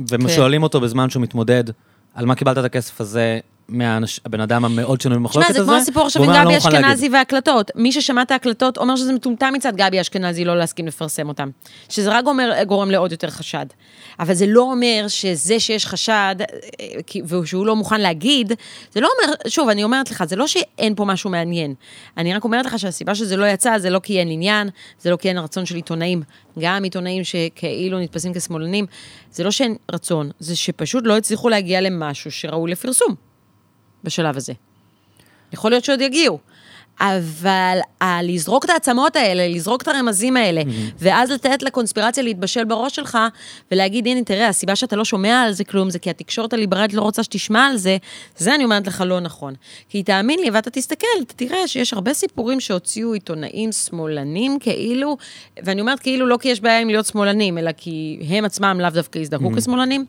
[0.09, 0.17] כן.
[0.25, 1.65] ושואלים אותו בזמן שהוא מתמודד,
[2.15, 3.39] על מה קיבלת את הכסף הזה
[3.69, 5.59] מהבן אדם המאוד שנוי במחלוקת הזה.
[5.59, 6.85] זה כמו הסיפור עכשיו עם אומר, "אני גבי לא להגיד".
[6.85, 7.71] אשכנזי וההקלטות.
[7.75, 11.51] מי ששמע את ההקלטות אומר שזה מטומטם מצד גבי אשכנזי לא להסכים לפרסם אותם.
[11.89, 13.67] שזה רק אומר, גורם לעוד יותר חשד.
[14.21, 16.37] אבל זה לא אומר שזה שיש חשד,
[16.81, 18.53] אה, ושהוא לא מוכן להגיד,
[18.93, 21.75] זה לא אומר, שוב, אני אומרת לך, זה לא שאין פה משהו מעניין.
[22.17, 24.69] אני רק אומרת לך שהסיבה שזה לא יצא, זה לא כי אין עניין,
[25.01, 26.23] זה לא כי אין רצון של עיתונאים.
[26.59, 28.87] גם עיתונאים שכאילו נתפסים כשמאלנים,
[29.33, 33.26] זה לא שאין רצון, זה שפשוט לא הצליחו להגיע למשהו שראוי לפרסום.
[34.05, 34.53] בשלב הזה.
[35.53, 36.39] יכול להיות שעוד יגיעו.
[37.01, 40.63] אבל ה- לזרוק את העצמות האלה, לזרוק את הרמזים האלה,
[40.99, 43.19] ואז לתת לקונספירציה להתבשל בראש שלך,
[43.73, 47.03] ולהגיד, הנה, תראה, הסיבה שאתה לא שומע על זה כלום, זה כי התקשורת הליברלית לא
[47.03, 47.97] רוצה שתשמע על זה,
[48.37, 49.55] זה אני אומרת לך לא נכון.
[49.89, 55.17] כי תאמין לי, ואתה תסתכל, אתה תראה שיש הרבה סיפורים שהוציאו עיתונאים שמאלנים כאילו,
[55.63, 58.91] ואני אומרת כאילו לא כי יש בעיה עם להיות שמאלנים, אלא כי הם עצמם לאו
[58.91, 60.05] דווקא הזדהו כשמאלנים.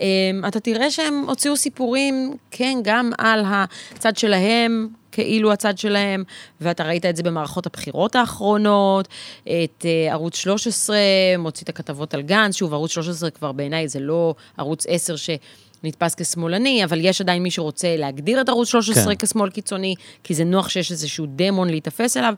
[0.00, 6.24] אמ, אתה תראה שהם הוציאו סיפורים, כן, גם על הצד שלהם, כאילו הצד שלהם,
[6.60, 9.08] ואתה ראית את זה במערכות הבחירות האחרונות,
[9.42, 9.48] את
[9.82, 10.96] uh, ערוץ 13
[11.38, 16.14] מוציא את הכתבות על גנץ, שוב, ערוץ 13 כבר בעיניי זה לא ערוץ 10 שנתפס
[16.14, 19.26] כשמאלני, אבל יש עדיין מי שרוצה להגדיר את ערוץ 13 כן.
[19.26, 19.94] כשמאל קיצוני,
[20.24, 22.34] כי זה נוח שיש איזשהו דמון להיתפס אליו,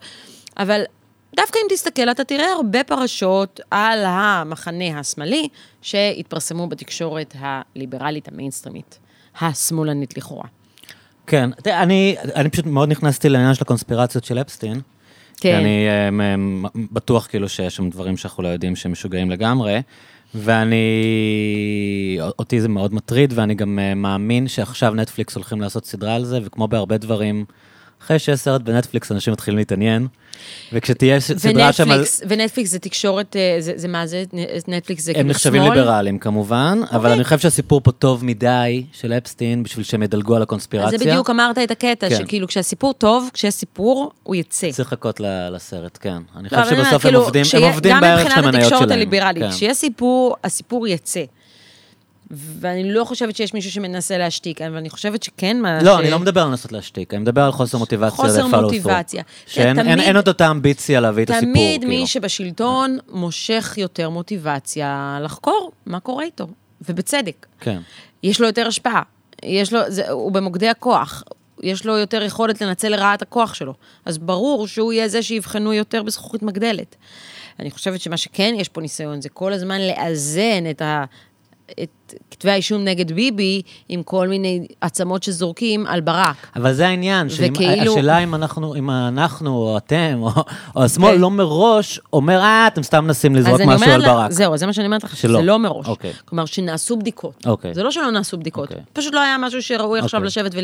[0.59, 0.83] אבל
[1.37, 5.49] דווקא אם תסתכל, אתה תראה הרבה פרשות על המחנה השמאלי
[5.83, 8.99] שהתפרסמו בתקשורת הליברלית המיינסטרימית,
[9.41, 10.47] השמאלנית לכאורה.
[11.27, 14.81] כן, תראה, אני, אני פשוט מאוד נכנסתי לעניין של הקונספירציות של אפסטין.
[15.41, 15.57] כן.
[15.57, 19.83] אני אה, מ- מ- בטוח כאילו שיש שם דברים שאנחנו לא יודעים שהם משוגעים לגמרי.
[20.35, 26.25] ואני, אותי זה מאוד מטריד, ואני גם אה, מאמין שעכשיו נטפליקס הולכים לעשות סדרה על
[26.25, 27.45] זה, וכמו בהרבה דברים,
[28.05, 30.07] אחרי שיש סרט בנטפליקס, אנשים מתחילים להתעניין.
[30.73, 31.85] וכשתהיה סדרה שם.
[31.85, 34.25] ונטפליקס, ונטפליקס זה תקשורת, אה, זה, זה מה זה?
[34.69, 35.75] נטפליקס זה הם כאילו נחשבים שמאל?
[35.79, 37.13] ליברליים כמובן, אבל אוקיי.
[37.13, 40.95] אני חושב שהסיפור פה טוב מדי של אפסטין, בשביל שהם ידלגו על הקונספירציה.
[40.99, 42.17] אז זה בדיוק אמרת את הקטע, כן.
[42.17, 44.71] שכאילו כשהסיפור טוב, כשיש סיפור, הוא יצא.
[44.71, 46.11] צריך לחכות ל- לסרט, כן.
[46.37, 48.19] אני לא, חושב אבל אני אומרת, שבסוף הם כאילו, עובדים, כשיהיה- הם עובדים גם בערך
[48.21, 48.83] של מבחינת המניות שלהם.
[48.83, 49.51] התקשורת הליברלית, כן.
[49.51, 51.21] כשיש סיפור, הסיפור יצא.
[52.31, 56.11] ואני לא חושבת שיש מישהו שמנסה להשתיק, אבל אני חושבת שכן, מה לא, ש- אני
[56.11, 58.11] לא מדבר על לנסות להשתיק, אני מדבר על חוסר מוטיבציה.
[58.17, 58.61] חוסר.
[58.61, 59.23] מוטיבציה.
[59.47, 61.93] שאין תמיד- אין- אין עוד אותה אמביציה להביא את הסיפור, תמיד כאילו.
[61.97, 66.47] מי שבשלטון מושך יותר מוטיבציה לחקור מה קורה איתו,
[66.89, 67.47] ובצדק.
[67.61, 67.81] כן.
[68.23, 69.03] יש לו יותר השפעה,
[69.45, 71.23] יש לו, זה, הוא במוקדי הכוח,
[71.63, 73.75] יש לו יותר יכולת לנצל לרעה את הכוח שלו.
[74.05, 76.97] אז ברור שהוא יהיה זה שיבחנו יותר בזכוכית מגדלת.
[77.61, 81.05] אני חושבת שמה שכן יש פה ניסיון, זה כל הזמן לאזן את ה...
[81.83, 86.37] את כתבי האישום נגד ביבי עם כל מיני עצמות שזורקים על ברק.
[86.57, 90.31] אבל זה העניין, וכאילו- השאלה אם אנחנו, אם אנחנו, או אתם, או,
[90.77, 91.21] או השמאל, כן.
[91.21, 94.31] לא מראש אומר, אה, אתם סתם מנסים לזרוק משהו על ברק.
[94.31, 95.17] זהו, זה מה שאני אומרת לך.
[95.17, 95.87] שזה לא מראש.
[95.87, 96.13] אוקיי.
[96.25, 97.47] כלומר, שנעשו בדיקות.
[97.47, 97.75] אוקיי.
[97.75, 98.69] זה לא שלא נעשו בדיקות.
[98.69, 98.85] אוקיי.
[98.93, 100.27] פשוט לא היה משהו שראוי עכשיו אוקיי.
[100.27, 100.55] לשבת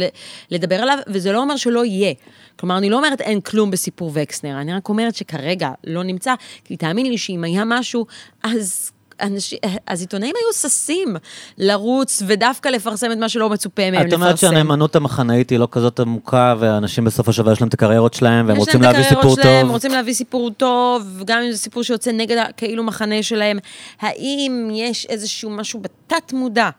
[0.51, 2.15] ולדבר עליו, וזה לא אומר שלא יהיה.
[2.57, 6.35] כלומר, אני לא אומרת אין כלום בסיפור וקסנר, אני רק אומרת שכרגע לא נמצא,
[6.65, 8.07] כי תאמין לי שאם היה משהו,
[8.43, 8.91] אז...
[9.21, 11.17] אנשים, אז עיתונאים היו ששים
[11.59, 14.09] לרוץ ודווקא לפרסם את מה שלא מצופה מהם לפרסם.
[14.09, 18.15] את אומרת שהנאמנות המחנאית היא לא כזאת עמוקה, ואנשים בסוף השבוע יש להם את הקריירות
[18.15, 19.71] שלהם, והם יש רוצים להם את להביא הקריירות סיפור שלהם, טוב.
[19.71, 23.59] רוצים להביא סיפור טוב, גם אם זה סיפור שיוצא נגד כאילו מחנה שלהם.
[24.01, 26.71] האם יש איזשהו משהו בתת-מודע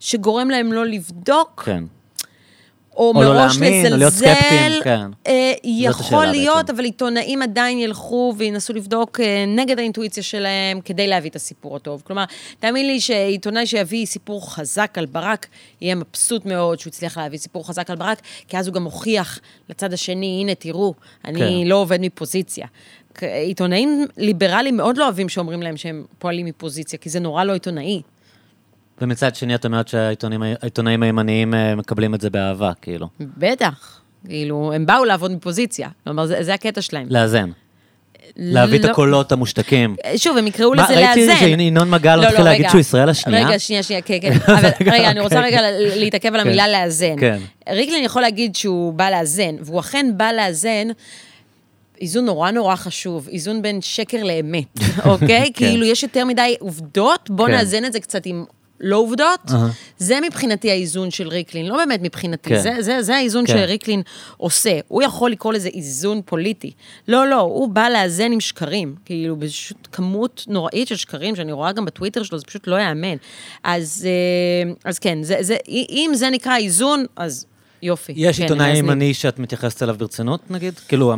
[0.00, 1.84] שגורם להם לא לבדוק, כן.
[3.02, 5.06] או או לא מראש להאמין, או להיות לזלזל, סקפטיים, כן.
[5.26, 6.74] אה, יכול להיות, בעצם.
[6.74, 12.02] אבל עיתונאים עדיין ילכו וינסו לבדוק אה, נגד האינטואיציה שלהם כדי להביא את הסיפור הטוב.
[12.06, 12.24] כלומר,
[12.60, 15.46] תאמין לי שעיתונאי שיביא סיפור חזק על ברק,
[15.80, 19.38] יהיה מבסוט מאוד שהוא הצליח להביא סיפור חזק על ברק, כי אז הוא גם מוכיח
[19.70, 20.94] לצד השני, הנה, תראו,
[21.24, 21.68] אני כן.
[21.68, 22.66] לא עובד מפוזיציה.
[23.20, 28.02] עיתונאים ליברליים מאוד לא אוהבים שאומרים להם שהם פועלים מפוזיציה, כי זה נורא לא עיתונאי.
[29.02, 33.08] ומצד שני, את אומרת שהעיתונאים העיתונאים הימניים אה, מקבלים את זה באהבה, כאילו.
[33.20, 34.00] בטח.
[34.28, 35.88] כאילו, הם באו לעבוד מפוזיציה.
[36.04, 37.06] כלומר, זה, זה הקטע שלהם.
[37.10, 37.50] לאזן.
[38.36, 39.96] להביא את לא- הקולות המושתקים.
[40.16, 41.38] שוב, הם יקראו לזה ראיתי לאזן.
[41.38, 42.68] שינון מגל לא, מתחיל לא, להגיד.
[42.68, 43.46] שהוא ישראל השנייה.
[43.46, 44.32] רגע, שנייה, שנייה, כן, כן.
[44.52, 45.50] אבל רגע, אני רוצה אוקיי.
[45.50, 45.60] רגע
[45.96, 46.46] להתעכב על כן.
[46.46, 47.16] המילה לאזן.
[47.20, 47.38] כן.
[47.68, 50.88] ריקלין יכול להגיד שהוא בא לאזן, והוא אכן בא לאזן.
[52.00, 55.50] איזון נורא נורא חשוב, איזון בין שקר לאמת, אוקיי?
[55.54, 55.66] כן.
[55.66, 57.52] כאילו, יש יותר מדי עובדות, בוא כן.
[57.52, 58.44] נאזן את זה קצת עם
[58.82, 59.40] לא עובדות.
[59.50, 59.68] אהה.
[59.98, 62.62] זה מבחינתי האיזון של ריקלין, לא באמת מבחינתי, כן.
[62.62, 63.52] זה, זה, זה האיזון כן.
[63.52, 64.02] שריקלין
[64.36, 64.78] עושה.
[64.88, 66.70] הוא יכול לקרוא לזה איזון פוליטי.
[67.08, 68.94] לא, לא, הוא בא לאזן עם שקרים.
[69.04, 73.16] כאילו, פשוט כמות נוראית של שקרים, שאני רואה גם בטוויטר שלו, זה פשוט לא ייאמן.
[73.64, 77.46] אז, אה, אז כן, זה, זה, אם זה נקרא איזון, אז
[77.82, 78.12] יופי.
[78.16, 78.78] יש כן, עיתונאי.
[78.78, 80.74] ימני שאת מתייחסת אליו ברצינות, נגיד?
[80.88, 81.16] כאילו, אה,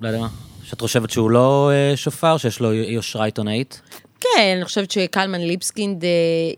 [0.00, 0.28] לא יודע מה,
[0.64, 3.80] שאת חושבת שהוא לא אה, שופר, שיש לו יושרה עיתונאית?
[4.24, 6.10] כן, אני חושבת שקלמן ליבסקינד, אה,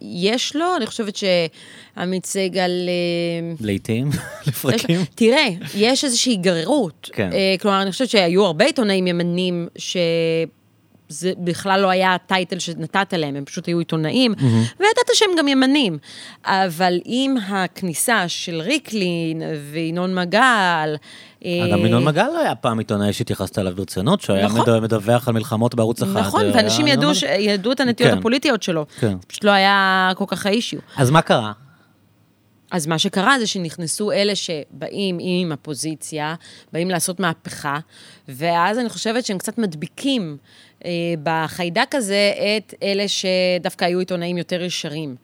[0.03, 2.71] יש לו, אני חושבת שעמית סגל...
[2.89, 4.11] אה, לעיתים,
[4.47, 5.01] לפרקים.
[5.15, 7.11] תראה, יש איזושהי גררות.
[7.13, 7.33] כן.
[7.33, 9.69] אה, כלומר, אני חושבת שהיו הרבה עיתונאים ימנים
[11.09, 14.35] שזה בכלל לא היה הטייטל שנתת להם, הם פשוט היו עיתונאים,
[14.81, 15.99] וידעת שהם גם ימנים.
[16.45, 19.43] אבל עם הכניסה של ריקלין
[19.73, 20.97] וינון מגל...
[21.45, 24.61] אה, גם ינון מגל היה פעם עיתונאי שהתייחסת אליו ברצינות, שהוא היה נכון.
[24.61, 26.21] מדו- מדווח על מלחמות בערוץ אחד.
[26.21, 27.23] נכון, אה, ואנשים היה ידעו, ש...
[27.23, 28.19] ידעו את הנטיות כן.
[28.19, 28.87] הפוליטיות שלו.
[29.01, 29.09] כן.
[29.21, 30.81] זה פשוט לא היה כל כך האישיו.
[30.97, 31.53] אז מה קרה?
[32.71, 36.35] אז מה שקרה זה שנכנסו אלה שבאים עם הפוזיציה,
[36.73, 37.79] באים לעשות מהפכה,
[38.29, 40.37] ואז אני חושבת שהם קצת מדביקים
[40.85, 40.91] אה,
[41.23, 45.17] בחיידק הזה את אלה שדווקא היו עיתונאים יותר ישרים.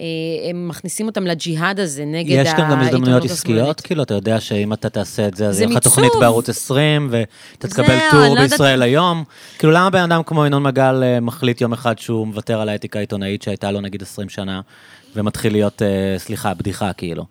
[0.00, 0.04] אה,
[0.50, 3.24] הם מכניסים אותם לג'יהאד הזה נגד יש כאן גם העיתונות הזדמנויות.
[3.24, 3.80] עסקיות?
[3.80, 6.12] כאילו, אתה יודע שאם אתה תעשה את זה, אז יהיה לך תוכנית.
[6.20, 9.24] בערוץ 20, ואתה תקבל זהו, טור לא יודעת- בישראל היום.
[9.58, 12.98] כאילו, למה בן אדם כמו ינון מגל אה, מחליט יום אחד שהוא מוותר על האתיקה
[12.98, 14.60] העיתונאית שהייתה לו נגיד 20 שנה,
[15.16, 17.24] ומתחיל להיות, אה, סליחה, בדיחה, כאילו.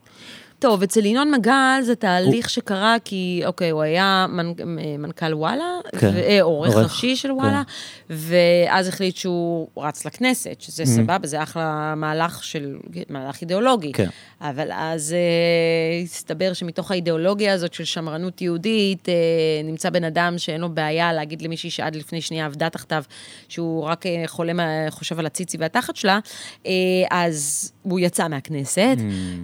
[0.60, 4.54] טוב, אצל ינון מגל זה תהליך שקרה כי, אוקיי, הוא היה מנ...
[5.00, 6.18] מנכ"ל וואלה, כן, ו...
[6.18, 7.34] אה, עורך ראשי של כן.
[7.34, 7.64] וואלה,
[8.10, 12.78] ואז החליט שהוא רץ לכנסת, שזה סבבה, זה אחלה מהלך של,
[13.10, 13.92] מהלך אידיאולוגי.
[13.92, 14.08] כן.
[14.42, 19.14] אבל אז אה, הסתבר שמתוך האידיאולוגיה הזאת של שמרנות יהודית, אה,
[19.64, 23.04] נמצא בן אדם שאין לו בעיה להגיד למישהי שעד לפני שנייה עבדה תחתיו,
[23.48, 26.20] שהוא רק אה, חולם, אה, חושב על הציצי והתחת שלה,
[26.66, 26.72] אה,
[27.12, 28.98] אז הוא יצא מהכנסת,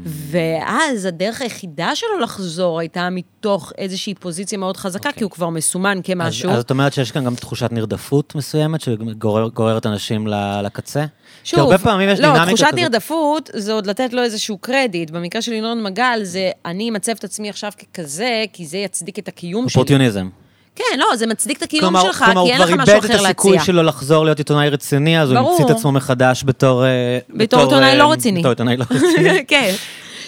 [0.06, 6.00] ואז הדרך היחידה שלו לחזור הייתה מתוך איזושהי פוזיציה מאוד חזקה, כי הוא כבר מסומן
[6.04, 6.50] כמשהו.
[6.50, 10.28] אז, אז את אומרת שיש כאן גם תחושת נרדפות מסוימת, שגוררת אנשים
[10.64, 11.06] לקצה?
[11.44, 12.80] כי שוב, הרבה פעמים יש לא, דינמיקה תחושת כזאת.
[12.80, 15.10] נרדפות זה עוד לתת לו איזשהו קרדיט.
[15.10, 19.28] במקרה של ינון מגל זה, אני אמצב את עצמי עכשיו ככזה, כי זה יצדיק את
[19.28, 19.80] הקיום שלי.
[19.80, 20.30] אופורטיוניזם.
[20.76, 22.96] כן, לא, זה מצדיק את הקיום כלומר, שלך, כלומר, כי אין לך הוא משהו כבר
[22.96, 23.66] איבד אחר את הסיכוי להציע.
[23.66, 25.52] שלו לחזור להיות עיתונאי רציני, אז הוא ברור.
[25.52, 26.86] המציא את עצמו מחדש בתור...
[26.86, 28.40] אה, בתור עיתונאי אה, לא רציני.
[28.40, 29.46] בתור עיתונאי לא רציני.
[29.48, 29.74] כן.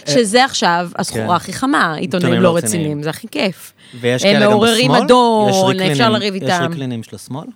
[0.10, 1.01] שזה עכשיו כן.
[1.01, 3.03] הסחורה הכי חמה, עיתונאים לא לא רציניים.
[3.03, 3.74] זה הכי כיף.
[4.01, 5.03] ויש הם כאלה גם מעוררים בשמאל?
[5.03, 6.64] אדון, יש ריקלינים- אפשר לריב יש איתם.
[6.70, 7.47] ריקלינים של השמאל?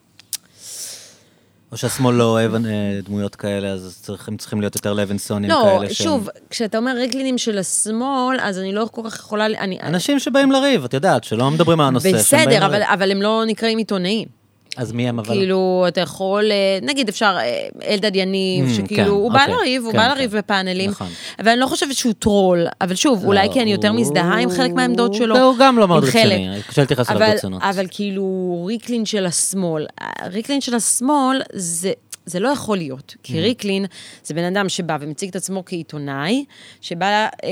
[1.71, 2.59] או שהשמאל לא אוהב אה,
[3.05, 5.93] דמויות כאלה, אז צריך- הם צריכים להיות יותר לוינסונים לא, כאלה.
[5.93, 9.45] שהם- שוב, כשאתה אומר רגלינים של השמאל, אז אני לא כל כך יכולה...
[9.45, 12.09] אני- אנשים שבאים לריב, את יודעת, שלא מדברים על הנושא.
[12.09, 12.83] שהם בסדר, אבל.
[12.83, 14.40] אבל הם לא נקראים עיתונאים.
[14.77, 15.27] אז מי הם אבל?
[15.33, 19.53] כאילו, אתה יכול, אה, נגיד אפשר, אה, אלדד יניב, Mm, שכאילו, כן, הוא בא אוקיי,
[19.55, 20.15] לריב, הוא כן, בא כן.
[20.15, 21.07] לריב בפאנלים, נכון.
[21.39, 24.71] אבל אני לא חושבת שהוא טרול, אבל שוב, אולי כי אני יותר מזדהה עם חלק
[24.71, 25.35] מהעמדות שלו.
[25.35, 26.03] והוא גם לא מאוד.
[26.03, 27.61] רציני, קשה להתייחס אליו אבל, ברצינות.
[27.63, 28.25] אבל כאילו,
[28.67, 29.85] ריקלין של השמאל,
[30.31, 31.91] ריקלין של השמאל זה...
[32.25, 33.37] זה לא יכול להיות, כי Mm.
[33.41, 33.85] ריקלין
[34.23, 36.45] זה בן אדם שבא ומציג את עצמו כעיתונאי,
[36.81, 37.05] שבא
[37.43, 37.49] אה,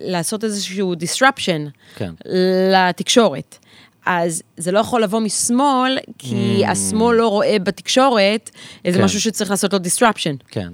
[0.00, 2.10] לעשות איזשהו disruption כן.
[2.72, 3.58] לתקשורת.
[4.06, 6.68] אז זה לא יכול לבוא משמאל, כי Mm.
[6.70, 8.50] השמאל לא רואה בתקשורת
[8.84, 9.04] איזה כן.
[9.04, 10.36] משהו שצריך לעשות לו disruption.
[10.48, 10.68] כן,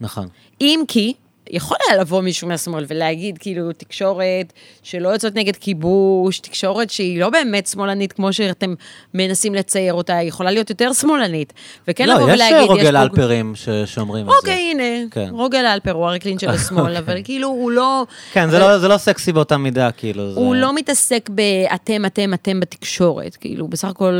[0.00, 0.28] נכון.
[0.60, 1.14] אם כי,
[1.52, 7.30] יכול היה לבוא מישהו מהשמאל ולהגיד, כאילו, תקשורת שלא יוצאת נגד כיבוש, תקשורת שהיא לא
[7.30, 8.74] באמת שמאלנית כמו שאתם
[9.14, 11.52] מנסים לצייר אותה, היא יכולה להיות יותר שמאלנית.
[11.88, 14.36] וכן לבוא לא, יש ולהגיד, רוגל פה- אלפרים ש- שאומרים את זה.
[14.36, 15.28] אוקיי, הנה, כן.
[15.30, 18.04] רוגל אלפר הוא הרקלין של השמאל, אבל כאילו, הוא לא...
[18.32, 20.32] כן, זה לא- זה לא סקסי באותה מידה, כאילו.
[20.34, 23.36] זה- הוא לא מתעסק באתם, אתם, אתם בתקשורת.
[23.36, 24.12] כאילו, בסך הכל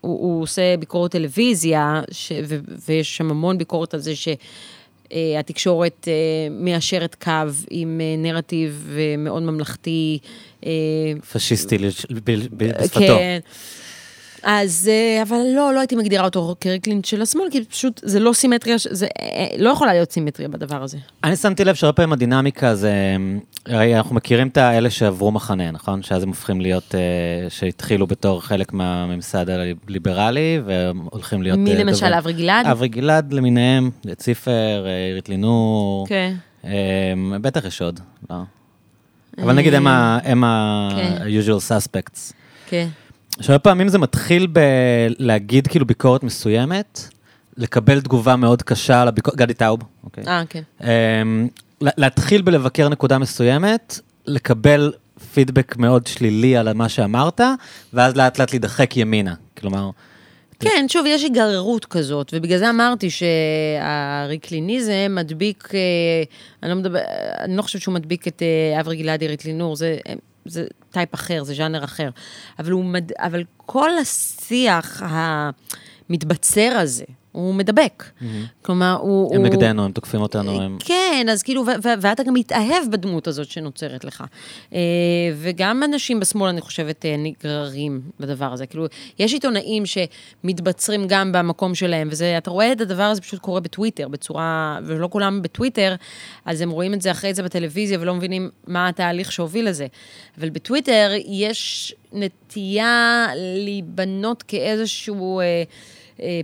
[0.00, 2.56] הוא, הוא עושה ביקורת טלוויזיה, ש, ו,
[2.88, 4.28] ויש שם המון ביקורת על זה ש...
[5.12, 6.12] אה, התקשורת אה,
[6.50, 7.30] מיישרת קו
[7.70, 10.18] עם אה, נרטיב מאוד ממלכתי.
[11.32, 11.78] פשיסטי
[12.52, 12.98] בשפתו.
[12.98, 13.38] כן.
[14.42, 14.90] אז,
[15.22, 19.06] אבל לא, לא הייתי מגדירה אותו כריקלין של השמאל, כי פשוט זה לא סימטריה, זה
[19.58, 20.98] לא יכולה להיות סימטריה בדבר הזה.
[21.24, 22.92] אני שמתי לב שהרבה פעמים הדינמיקה זה,
[23.66, 26.02] הרי אנחנו מכירים את האלה שעברו מחנה, נכון?
[26.02, 27.00] שאז הם הופכים להיות, אה,
[27.50, 31.58] שהתחילו בתור חלק מהממסד הליברלי, והולכים להיות...
[31.58, 32.66] מי אה, למשל, אברי גלעד?
[32.66, 34.50] אברי גלעד למיניהם, ציפר,
[34.86, 36.34] אה, עירית לינור, כן.
[36.64, 36.72] אה,
[37.40, 38.00] בטח יש עוד,
[38.30, 38.36] לא?
[39.42, 40.44] אבל נגיד הם ה- הם
[40.96, 41.12] כן.
[41.22, 42.32] ה-usual suspects.
[42.66, 42.88] כן.
[43.40, 44.46] שהרבה פעמים זה מתחיל
[45.18, 47.08] בלהגיד כאילו ביקורת מסוימת,
[47.56, 50.24] לקבל תגובה מאוד קשה על הביקורת, גדי טאוב, אוקיי?
[50.26, 50.62] אה, כן.
[51.84, 54.92] לה- להתחיל בלבקר נקודה מסוימת, לקבל
[55.34, 57.40] פידבק מאוד שלילי על מה שאמרת,
[57.92, 59.34] ואז לאט לאט להידחק ימינה.
[59.58, 59.90] כלומר,
[60.60, 65.78] כן, שוב, יש היגררות כזאת, ובגלל זה אמרתי שהריקליניזם מדביק, אה,
[66.62, 66.98] אני לא מדבר,
[67.40, 70.14] אני לא חושבת שהוא מדביק את אה, אברי גלעד עירית לינור, זה, אה,
[70.44, 72.10] זה טייפ אחר, זה ז'אנר אחר.
[72.58, 73.12] אבל, מד...
[73.18, 77.04] אבל כל השיח המתבצר הזה,
[77.34, 78.04] הוא מדבק.
[78.62, 79.34] כלומר, הוא...
[79.34, 79.48] הם הוא...
[79.48, 80.76] נגדנו, הם תוקפים אותנו, הם...
[80.80, 81.64] כן, אז כאילו,
[82.02, 84.24] ואתה גם מתאהב בדמות הזאת שנוצרת לך.
[84.74, 84.78] אה,
[85.36, 88.66] וגם אנשים בשמאל, אני חושבת, אה, נגררים לדבר הזה.
[88.66, 88.86] כאילו,
[89.18, 94.08] יש עיתונאים שמתבצרים גם במקום שלהם, וזה, אתה רואה את הדבר הזה פשוט קורה בטוויטר,
[94.08, 95.94] בצורה, ולא כולם בטוויטר,
[96.44, 99.86] אז הם רואים את זה אחרי זה בטלוויזיה ולא מבינים מה התהליך שהוביל לזה.
[100.38, 105.40] אבל בטוויטר יש נטייה להיבנות כאיזשהו...
[105.40, 105.62] אה, אה,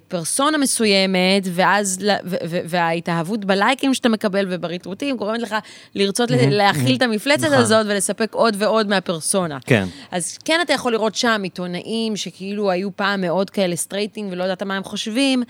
[0.08, 5.54] פרסונה מסוימת, ואז, ל- ו- ו- וההתאהבות בלייקים שאתה מקבל ובריטוויטים גורמת לך
[5.94, 7.58] לרצות ל- להכיל את המפלצת נכון.
[7.58, 9.58] הזאת ולספק עוד ועוד מהפרסונה.
[9.66, 9.86] כן.
[10.10, 14.62] אז כן, אתה יכול לראות שם עיתונאים שכאילו היו פעם מאוד כאלה straight-ing ולא יודעת
[14.62, 15.42] מה הם חושבים,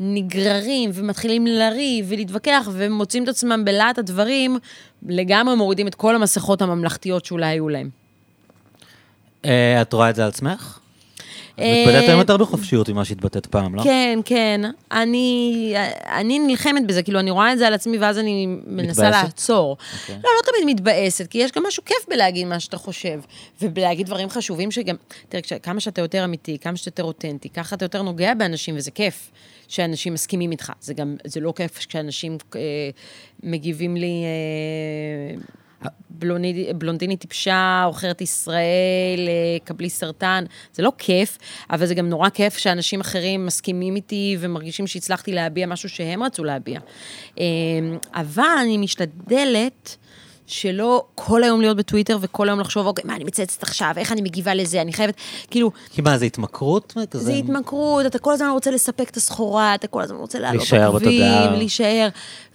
[0.00, 4.58] נגררים ומתחילים לריב ולהתווכח ומוצאים את עצמם בלהט הדברים,
[5.08, 7.90] לגמרי מורידים את כל המסכות הממלכתיות שאולי היו להם.
[9.44, 10.78] אה, את רואה את זה על עצמך?
[11.54, 13.82] את אה, מתבטאת היום יותר בחופשיות ממה שהתבטאת פעם, לא?
[13.82, 14.60] כן, כן.
[14.92, 15.74] אני,
[16.06, 19.24] אני נלחמת בזה, כאילו, אני רואה את זה על עצמי, ואז אני מנסה מתבאסת?
[19.24, 19.76] לעצור.
[20.00, 20.14] אוקיי.
[20.14, 23.20] לא, לא תמיד מתבאסת, כי יש גם משהו כיף בלהגיד מה שאתה חושב,
[23.62, 24.96] ובלהגיד דברים חשובים שגם...
[25.28, 28.90] תראה, כמה שאתה יותר אמיתי, כמה שאתה יותר אותנטי, ככה אתה יותר נוגע באנשים, וזה
[28.90, 29.30] כיף
[29.68, 30.72] שאנשים מסכימים איתך.
[30.80, 32.60] זה גם, זה לא כיף כשאנשים אה,
[33.42, 34.24] מגיבים לי...
[34.24, 35.61] אה,
[36.10, 40.44] בלונדי, בלונדינית טיפשה, עוכרת ישראל, אה, קבלי סרטן.
[40.72, 41.38] זה לא כיף,
[41.70, 46.44] אבל זה גם נורא כיף שאנשים אחרים מסכימים איתי ומרגישים שהצלחתי להביע משהו שהם רצו
[46.44, 46.80] להביע.
[47.38, 47.44] אה,
[48.14, 49.96] אבל אני משתדלת
[50.52, 54.22] שלא כל היום להיות בטוויטר וכל היום לחשוב, אוקיי, מה אני מצייצת עכשיו, איך אני
[54.22, 55.14] מגיבה לזה, אני חייבת,
[55.50, 56.94] כאילו, כי מה, זה התמכרות?
[57.10, 57.24] כזה?
[57.24, 61.56] זה התמכרות, אתה כל הזמן רוצה לספק את הסחורה, אתה כל הזמן רוצה לעלות בתודעה.
[61.56, 62.08] להישאר,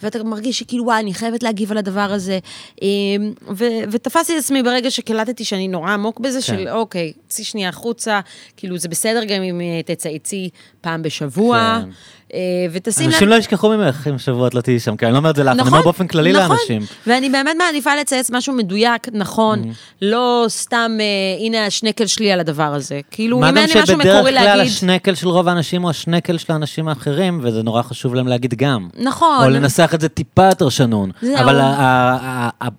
[0.03, 2.39] ואתה מרגיש שכאילו, וואי, אני חייבת להגיב על הדבר הזה.
[2.81, 7.69] אמ, ו- ותפסתי את עצמי ברגע שקלטתי שאני נורא עמוק בזה, של אוקיי, צאי שנייה
[7.69, 8.19] החוצה,
[8.57, 10.49] כאילו, זה בסדר גם אם אה, תצייצי
[10.81, 11.89] פעם בשבוע, כן.
[12.34, 12.39] אה,
[12.71, 15.30] ותשים אנשים לא ישכחו ממך אם שבוע את לא תהיי שם, כי אני לא אומר
[15.30, 16.49] את זה לך, אני אומר באופן כללי נכון.
[16.49, 16.82] לאנשים.
[17.07, 19.95] ואני באמת מעדיפה לצייץ משהו מדויק, נכון, Mm-hmm.
[20.01, 21.05] לא סתם, אה,
[21.45, 22.99] הנה השנקל שלי על הדבר הזה.
[23.11, 24.71] כאילו, מה אם גם אין לי משהו שבדרך מקורי כלל להגיד...
[24.71, 28.88] השנקל של רוב האנשים הוא השנקל של האנשים האחרים, וזה נורא חשוב להם להגיד גם.
[28.99, 29.43] נכון.
[29.45, 31.11] או לנסח את זה טיפה יותר שנון.
[31.21, 31.38] זהו.
[31.38, 31.61] אבל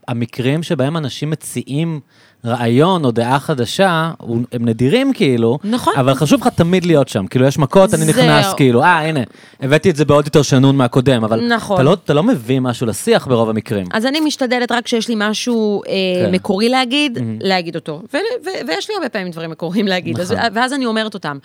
[0.09, 2.01] המקרים שבהם אנשים מציעים
[2.45, 4.11] רעיון או דעה חדשה,
[4.53, 5.95] הם נדירים כאילו, נכון.
[5.97, 7.27] אבל חשוב לך תמיד להיות שם.
[7.27, 8.05] כאילו, יש מכות, אני.
[8.07, 9.21] נכנס, כאילו, אה, הנה,
[9.61, 11.77] הבאתי את זה בעוד יותר שנון מהקודם, אבל נכון.
[11.77, 13.87] אתה לא- אתה לא מביא משהו לשיח ברוב המקרים.
[13.93, 15.93] אז אני משתדלת רק כשיש לי משהו אה,
[16.27, 16.35] כן.
[16.35, 18.03] מקורי להגיד, להגיד אותו.
[18.15, 18.17] ו-
[18.47, 20.49] ו- ויש לי הרבה פעמים דברים מקוריים להגיד, אז, נכון.
[20.55, 21.39] ואז אני אומרת אותם.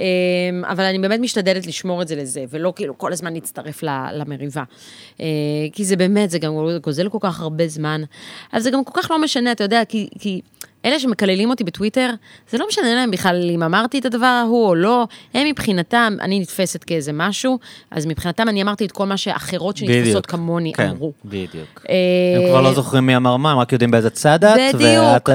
[0.00, 0.04] אה,
[0.70, 3.82] אבל אני באמת משתדלת לשמור את זה לזה, ולא כאילו כל הזמן להצטרף
[4.12, 4.62] למריבה.
[5.20, 5.26] אה,
[5.72, 8.02] כי זה באמת, זה גם גוזל כל כך הרבה זמן.
[8.52, 10.08] אז זה גם כל כך לא משנה, אתה יודע, כי...
[10.18, 10.44] כי he
[10.84, 12.10] אלה שמקללים אותי בטוויטר,
[12.50, 15.06] זה לא משנה להם בכלל אם אמרתי את הדבר ההוא או לא.
[15.34, 17.58] הם מבחינתם, אני נתפסת כאיזה משהו,
[17.90, 20.26] אז מבחינתם אני אמרתי את כל מה שאחרות שנתפסות בדיוק.
[20.26, 21.12] כמוני כן, אמרו.
[21.24, 21.84] בדיוק.
[21.88, 21.94] אה,
[22.36, 24.74] הם כבר לא זוכרים מי אמר מה, הם רק יודעים באיזה צד את.
[24.74, 25.30] בדיוק.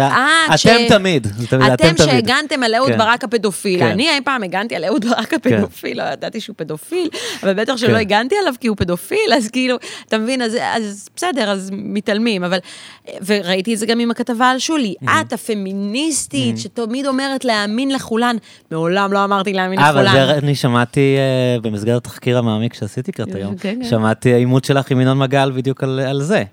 [0.57, 1.27] ש- אתם תמיד.
[1.73, 1.97] אתם.
[1.97, 2.97] שהגנתם על אהוד כן.
[2.97, 3.79] ברק הפדופיל.
[3.79, 3.85] כן.
[3.87, 7.09] אני אי פעם הגנתי על אהוד ברק הפדופיל, לא ידעתי שהוא פדופיל,
[7.43, 7.95] אבל בטח שלא כן.
[7.95, 9.75] הגנתי עליו כי הוא פדופיל, אז כאילו,
[10.07, 12.57] אתה מבין, אז- אז בסדר, אז מתעלמים, אבל...
[13.25, 14.95] וראיתי את זה גם עם הכתבה על שולי.
[15.21, 18.35] את הפמיניסטית שתמיד אומרת להאמין לכולן,
[18.71, 20.27] מעולם לא אמרתי להאמין אה, אבל לכולן.
[20.27, 23.89] זה אני שמעתי אה, במסגרת התחקיר המעמיק שעשיתי כרת היום, כן, כן.
[23.89, 26.43] שמעתי עימות שלך עם ינון מגל בדיוק על על זה.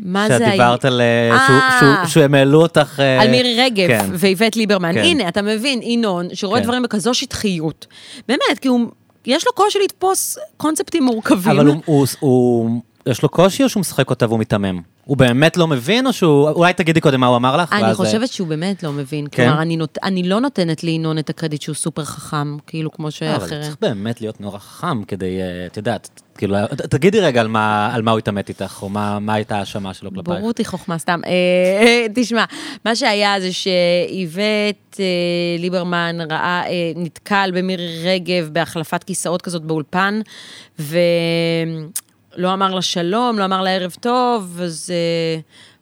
[0.00, 0.50] מה זה שאת היה?
[0.50, 1.00] דיברת על...
[1.00, 1.36] אה,
[1.82, 2.06] אה.
[2.08, 3.00] שהם העלו אותך...
[3.00, 4.06] אה, על מירי רגב כן.
[4.12, 4.92] ואיווט ליברמן.
[4.92, 4.98] כן.
[4.98, 6.64] הנה, אתה מבין, ינון, שרואה כן.
[6.64, 7.86] דברים בכזו שטחיות.
[8.28, 8.86] באמת, כי הוא...
[9.26, 11.58] יש לו קושי לתפוס קונספטים מורכבים.
[11.58, 14.80] אבל הוא, הוא, הוא, יש לו קושי או שהוא משחק אותה והוא מיתמם?
[15.08, 16.50] הוא באמת לא מבין, או שהוא...
[16.50, 19.26] אולי תגידי קודם מה הוא אמר לך, אני ואז- חושבת שהוא באמת לא מבין.
[19.30, 19.46] כן?
[19.46, 19.98] כלומר, אני, נות...
[20.02, 23.62] אני לא נותנת לינון את הקרדיט שהוא סופר חכם, כאילו, כמו אה, אבל שאחרים.
[23.62, 27.90] צריך באמת להיות נורא חכם כדי, אה, את יודעת, כאילו, ת- תגידי רגע על מה,
[27.94, 30.38] על מה הוא התעמת איתך, או מה, מה הייתה ההאשמה שלו כלפייך.
[30.40, 31.20] בורות היא חוכמה, סתם.
[31.26, 31.30] אה,
[31.86, 32.44] אה, תשמע,
[32.84, 35.04] מה שהיה זה שאיווט אה,
[35.58, 40.20] ליברמן ראה, אה, נתקל במירי רגב בהחלפת כיסאות כזאת באולפן,
[42.36, 45.40] ולא אמר לה שלום, לא אמר לה ערב טוב, אז אה,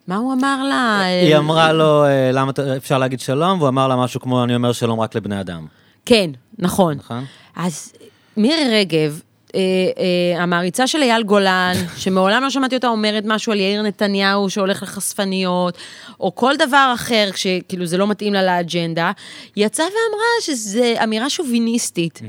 [0.09, 1.01] מה הוא אמר לה?
[1.01, 4.55] היא אה, אמרה לו, אה, למה אפשר להגיד שלום, והוא אמר לה משהו כמו, אני
[4.55, 5.67] אומר שלום רק לבני אדם,
[6.07, 6.95] כן, נכון.
[6.95, 7.25] נכון?
[7.57, 7.93] אז
[8.37, 9.21] מירי רגב,
[9.55, 9.61] אה,
[9.99, 14.83] אה, המעריצה של אייל גולן, שמעולם לא שמעתי אותה אומרת משהו על יאיר נתניהו שהולך
[14.83, 15.79] לחשפניות,
[16.21, 19.13] או כל דבר אחר, כשכאילו זה לא מתאים לה לאג'נדה,
[19.57, 22.21] יצאה ואמרה שזו אמירה שוביניסטית.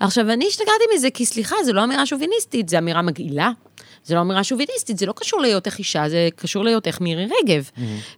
[0.00, 3.50] עכשיו, אני השתגעתי מזה, כי סליחה, זו לא אמירה שוביניסטית, זו אמירה מגעילה.
[4.06, 7.70] זה לא אמירה שוביניסטית, זה לא קשור להיותך אישה, זה קשור להיותך מירי רגב.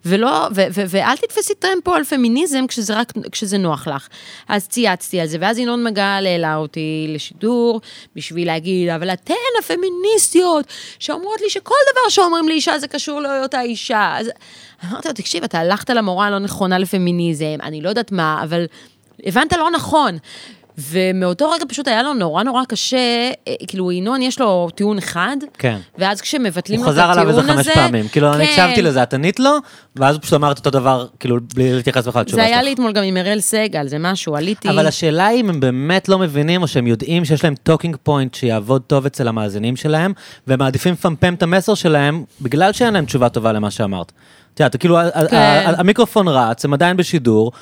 [0.05, 4.09] ולא, ו, ו, ואל תתפסי טרמפ פה על פמיניזם כשזה רק, כשזה נוח לך.
[4.49, 7.81] אז צייצתי על זה, ואז ינון מגל העלה אותי לשידור
[8.17, 10.67] בשביל להגיד, אבל אתן הפמיניסטיות,
[10.99, 14.15] שאומרות לי שכל דבר שאומרים לאישה זה קשור להיותה אישה.
[14.19, 14.31] אז
[14.91, 18.67] אמרתי לו, תקשיב, אתה הלכת למורה הלא נכונה לפמיניזם, אני לא יודעת מה, אבל
[19.25, 20.19] הבנת לא נכון.
[20.79, 22.97] ומאותו רגע פשוט היה לו נורא נורא קשה,
[23.49, 25.79] אה, כאילו ינון יש לו טיעון אחד, כן.
[25.99, 27.53] ואז כשמבטלים הוא לו את חזר הטיעון עליו הזה...
[27.53, 28.09] איזה חמש פעמים.
[28.09, 28.63] כאילו, אני כן.
[28.63, 29.51] הקשבתי לזה, את ענית לו,
[29.97, 32.55] ואז הוא פשוט אמרת אותו דבר, כאילו, בלי להתייחס בכלל לתשובה זה שלך.
[32.55, 34.69] היה לי אתמול גם עם אראל סגל, זה משהו, עליתי...
[34.69, 38.35] אבל השאלה היא אם הם באמת לא מבינים, או שהם יודעים שיש להם talking point
[38.35, 40.13] שיעבוד טוב אצל המאזינים שלהם,
[40.47, 44.13] והם מעדיפים לפמפם את המסר שלהם, בגלל שאין להם תשובה טובה למה שאמרת.
[44.55, 44.99] את יודעת, כאילו,
[45.31, 45.73] כן.
[45.79, 47.53] המיקרופון רץ, הם עדיין בשידור,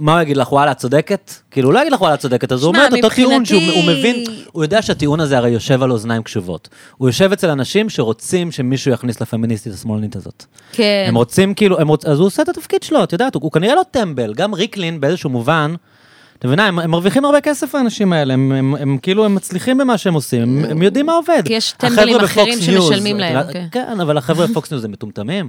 [0.00, 1.32] מה הוא יגיד לך, וואלה, את צודקת?
[1.50, 3.84] כאילו, הוא לא יגיד לך, וואלה, את צודקת, אז הוא אומר את אותו טיעון שהוא
[3.86, 6.68] מבין, הוא יודע שהטיעון הזה הרי יושב על אוזניים קשובות.
[6.96, 10.44] הוא יושב אצל אנשים שרוצים שמישהו יכניס לפמיניסטית השמאלנית הזאת.
[10.72, 11.04] כן.
[11.08, 12.04] הם רוצים כאילו, הם רוצ...
[12.04, 15.00] אז הוא עושה את התפקיד שלו, את יודעת, הוא, הוא כנראה לא טמבל, גם ריקלין
[15.00, 15.74] באיזשהו מובן,
[16.38, 19.78] אתה מבינה, הם, הם מרוויחים הרבה כסף האנשים האלה, הם, הם, הם כאילו, הם מצליחים
[19.78, 21.42] במה שהם עושים, הם, הם יודעים מה עובד.
[21.44, 23.66] כי יש טמבלים אחרים שמשלמים את להם, כן.
[23.70, 25.48] כן, אבל החבר'ה בפוקס ניוז הם מטומטמים.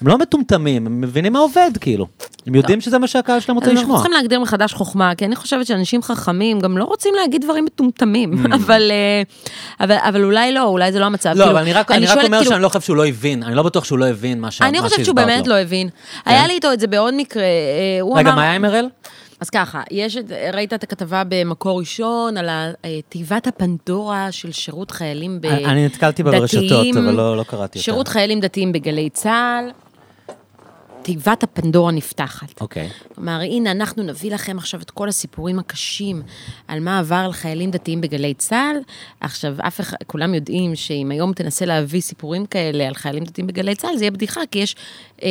[0.00, 2.06] הם לא מטומטמים, הם מבינים מה עובד, כאילו.
[2.46, 3.96] הם יודעים שזה מה שהקהל שלהם רוצה אז אנחנו לשמוע.
[3.96, 8.46] צריכים להגדיר מחדש חוכמה, כי אני חושבת שאנשים חכמים גם לא רוצים להגיד דברים מטומטמים,
[8.54, 9.22] אבל, אה,
[9.84, 11.30] אבל, אבל אולי לא, אולי זה לא המצב.
[11.30, 11.34] Mm.
[11.34, 13.06] לא, כאילו, אבל אני רק, אני רק שואלת, אומר כאילו, שאני לא חושב שהוא לא
[13.06, 15.46] הבין, אני לא בטוח שהוא לא הבין מה ש- מה אני שהסברת חושבת שהוא באמת
[15.46, 15.88] לא הבין.
[16.24, 17.48] היה לי איתו את זה בעוד מקרה, אה,
[18.00, 18.34] הוא רגע.
[18.34, 18.88] מה היה עם אראל?
[19.40, 20.16] אז ככה, יש,
[20.54, 22.64] ראית את הכתבה במקור ראשון על אה,
[23.08, 27.78] תיבת הפנדורה של שירות חיילים ב- אני נתקלתי בה ברשתות, דתיים, אבל לא לא קראתי
[27.78, 27.84] אותה.
[27.84, 29.70] שירות חיילים דתיים בגלי צה"ל,
[31.02, 32.60] תיבת הפנדורה נפתחת.
[32.60, 32.88] אוקיי.
[33.14, 36.22] כלומר, הנה, אנחנו נביא לכם עכשיו את כל הסיפורים הקשים
[36.68, 38.76] על מה עבר על חיילים דתיים בגלי צה"ל.
[39.20, 43.74] עכשיו, אף אחד, כולם יודעים שאם היום תנסה להביא סיפורים כאלה על חיילים דתיים בגלי
[43.74, 44.76] צה"ל, זה יהיה בדיחה, כי יש
[45.22, 45.28] אה,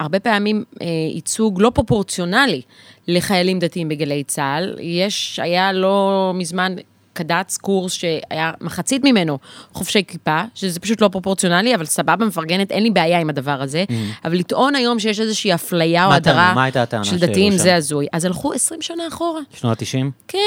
[0.00, 2.62] הרבה פעמים אה, ייצוג לא פרופורציונלי
[3.08, 4.76] לחיילים דתיים בגלי צה"ל.
[4.80, 6.74] יש, היה לא מזמן...
[7.18, 9.38] קד"צ קורס שהיה מחצית ממנו
[9.72, 13.84] חובשי כיפה, שזה פשוט לא פרופורציונלי, אבל סבבה, מפרגנת, אין לי בעיה עם הדבר הזה.
[14.24, 16.12] אבל לטעון היום שיש איזושהי אפליה או?
[16.12, 16.54] הדרה
[17.02, 17.56] של דתיים?
[17.56, 18.06] זה הזוי.
[18.12, 19.40] אז הלכו 20 שנה אחורה.
[19.52, 20.04] שנות ה-90?
[20.28, 20.38] כן,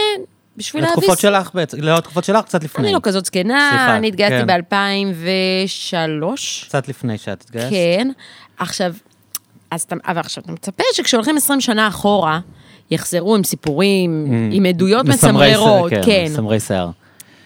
[0.58, 0.98] בשביל להביא...
[0.98, 2.86] לתקופות שלך בעצם, לא התקופות שלך, קצת לפני.
[2.86, 4.62] אני לא כזאת זקנה, אני התגייסתי כן.
[4.70, 6.68] ב-2003.
[6.68, 7.70] קצת לפני שאת התגייסת.
[7.72, 8.12] כן.
[8.58, 8.94] עכשיו,
[9.72, 12.40] אז אתה, אבל עכשיו, אתה מצפה שכשהולכים 20 שנה אחורה,
[12.92, 16.26] יחזרו עם סיפורים, עם עדויות מצמררות, שיער, כן.
[16.26, 16.90] מסמרי שיער.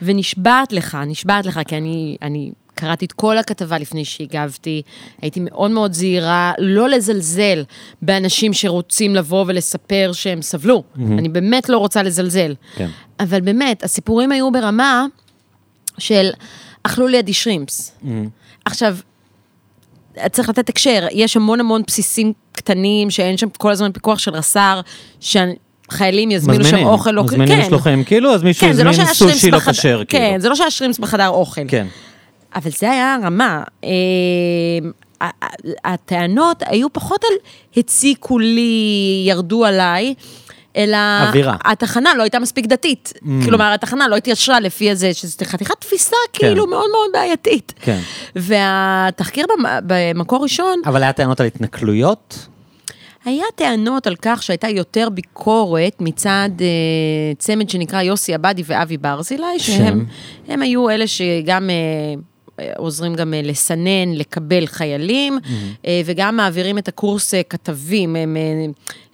[0.01, 4.81] ונשבעת לך, נשבעת לך, כי אני, אני קראתי את כל הכתבה לפני שהגבתי,
[5.21, 7.63] הייתי מאוד מאוד זהירה, לא לזלזל
[8.01, 10.83] באנשים שרוצים לבוא ולספר שהם סבלו.
[10.97, 12.55] אני באמת לא רוצה לזלזל.
[12.75, 12.89] כן.
[13.19, 15.05] אבל באמת, הסיפורים היו ברמה
[15.97, 16.29] של
[16.83, 17.91] אכלו לידי שרימפס.
[18.65, 18.97] עכשיו,
[20.31, 24.81] צריך לתת הקשר, יש המון המון בסיסים קטנים שאין שם כל הזמן פיקוח של רס"ר,
[25.19, 29.51] שחיילים יזמינו שם מזמינים, אוכל, לא- מזמינים משלוחים, כאילו, אז מישהו כן, זה לא סושי
[29.51, 30.23] לא כשר, כאילו.
[30.23, 31.61] כן, זה לא שהיה שרימפס בחדר אוכל.
[31.67, 31.87] כן.
[32.55, 33.63] אבל זה היה הרמה.
[33.83, 33.89] אה,
[35.85, 37.37] הטענות היו פחות על
[37.77, 40.13] הציקו לי, ירדו עליי,
[40.77, 40.97] אלא...
[41.27, 41.55] אווירה.
[41.65, 43.13] התחנה לא הייתה מספיק דתית.
[43.45, 47.73] כלומר, התחנה לא התיישרה לפי הזה, שזו חתיכת תפיסה כאילו מאוד מאוד בעייתית.
[47.81, 47.99] כן.
[48.35, 52.47] והתחקיר במ- במקור ראשון, אבל היה טענות על התנכלויות?
[53.25, 56.65] היה טענות על כך שהייתה יותר ביקורת מצד אה,
[57.37, 60.05] צמד שנקרא יוסי עבדי ואבי ברזילי, שהם
[60.47, 61.75] הם היו אלה שגם אה,
[62.77, 65.39] עוזרים גם אה, לסנן, לקבל חיילים,
[65.85, 68.15] אה, וגם מעבירים את הקורס אה, כתבים.
[68.15, 68.37] הם,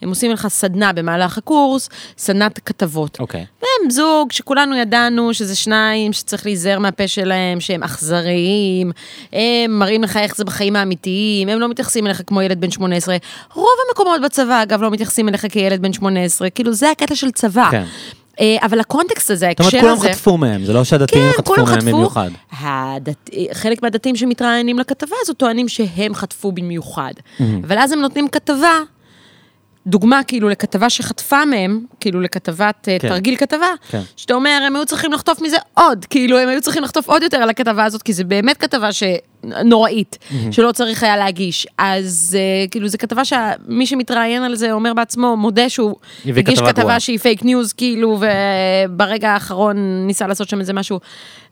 [0.01, 3.19] הם עושים לך סדנה במהלך הקורס, סדנת כתבות.
[3.19, 3.45] אוקיי.
[3.61, 8.91] והם זוג שכולנו ידענו שזה שניים שצריך להיזהר מהפה שלהם, שהם אכזריים,
[9.33, 13.17] הם מראים לך איך זה בחיים האמיתיים, הם לא מתייחסים אליך כמו ילד בן 18.
[13.53, 17.67] רוב המקומות בצבא, אגב, לא מתייחסים אליך כילד בן 18, כאילו זה הקטע של צבא.
[17.71, 17.77] כן.
[17.77, 18.20] אה,
[18.61, 20.13] אבל הקונטקסט הזה, זאת אומרת, ההקשר כולם הזה...
[20.13, 21.81] חטפו מהם, זה לא שהדתיים כן, חטפו מהם חטפו.
[21.81, 22.29] במיוחד.
[23.53, 27.11] חלק מהדתיים שמתראיינים לכתבה הזאת טוענים שהם חטפו במיוחד.
[27.63, 28.79] אבל אז הם נותנים כתבה,
[29.87, 32.97] דוגמה כאילו לכתבה שחטפה מהם, כאילו לכתבת, כן.
[33.01, 33.09] כן.
[33.09, 34.01] תרגיל כתבה, כן.
[34.15, 37.37] שאתה אומר, הם היו צריכים לחטוף מזה עוד, כאילו, הם היו צריכים לחטוף עוד יותר
[37.37, 39.03] על הכתבה הזאת, כי זה באמת כתבה ש...
[39.65, 40.17] נוראית,
[40.51, 41.67] שלא צריך היה להגיש.
[41.77, 45.95] אז אה, כאילו, זו כתבה שמי שמתראיין על זה אומר בעצמו, מודה שהוא
[46.25, 46.99] הגיש כתבה כתבה.
[46.99, 48.19] שהיא פייק ניוז, כאילו,
[48.89, 50.99] וברגע האחרון ניסה לעשות שם איזה משהו.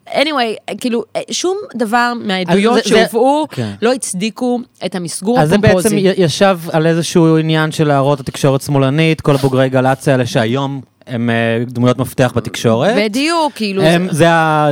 [0.08, 3.74] Anyway, כאילו, שום דבר מהעדויות זה- זה- שהובאו כן.
[3.82, 6.04] לא הצדיקו את המסגור אז זה הפומפוזי.
[6.04, 11.30] בעצם ישב על איזשהו עניין של להראות התקשורת שמאלנית, כל הבוגרי גל"צ האלה שהיום הם
[11.30, 11.36] אה,
[11.68, 12.96] דמויות מפתח בתקשורת.
[12.98, 13.84] בדיוק, כאילו...
[13.84, 14.70] הם, זה- אה,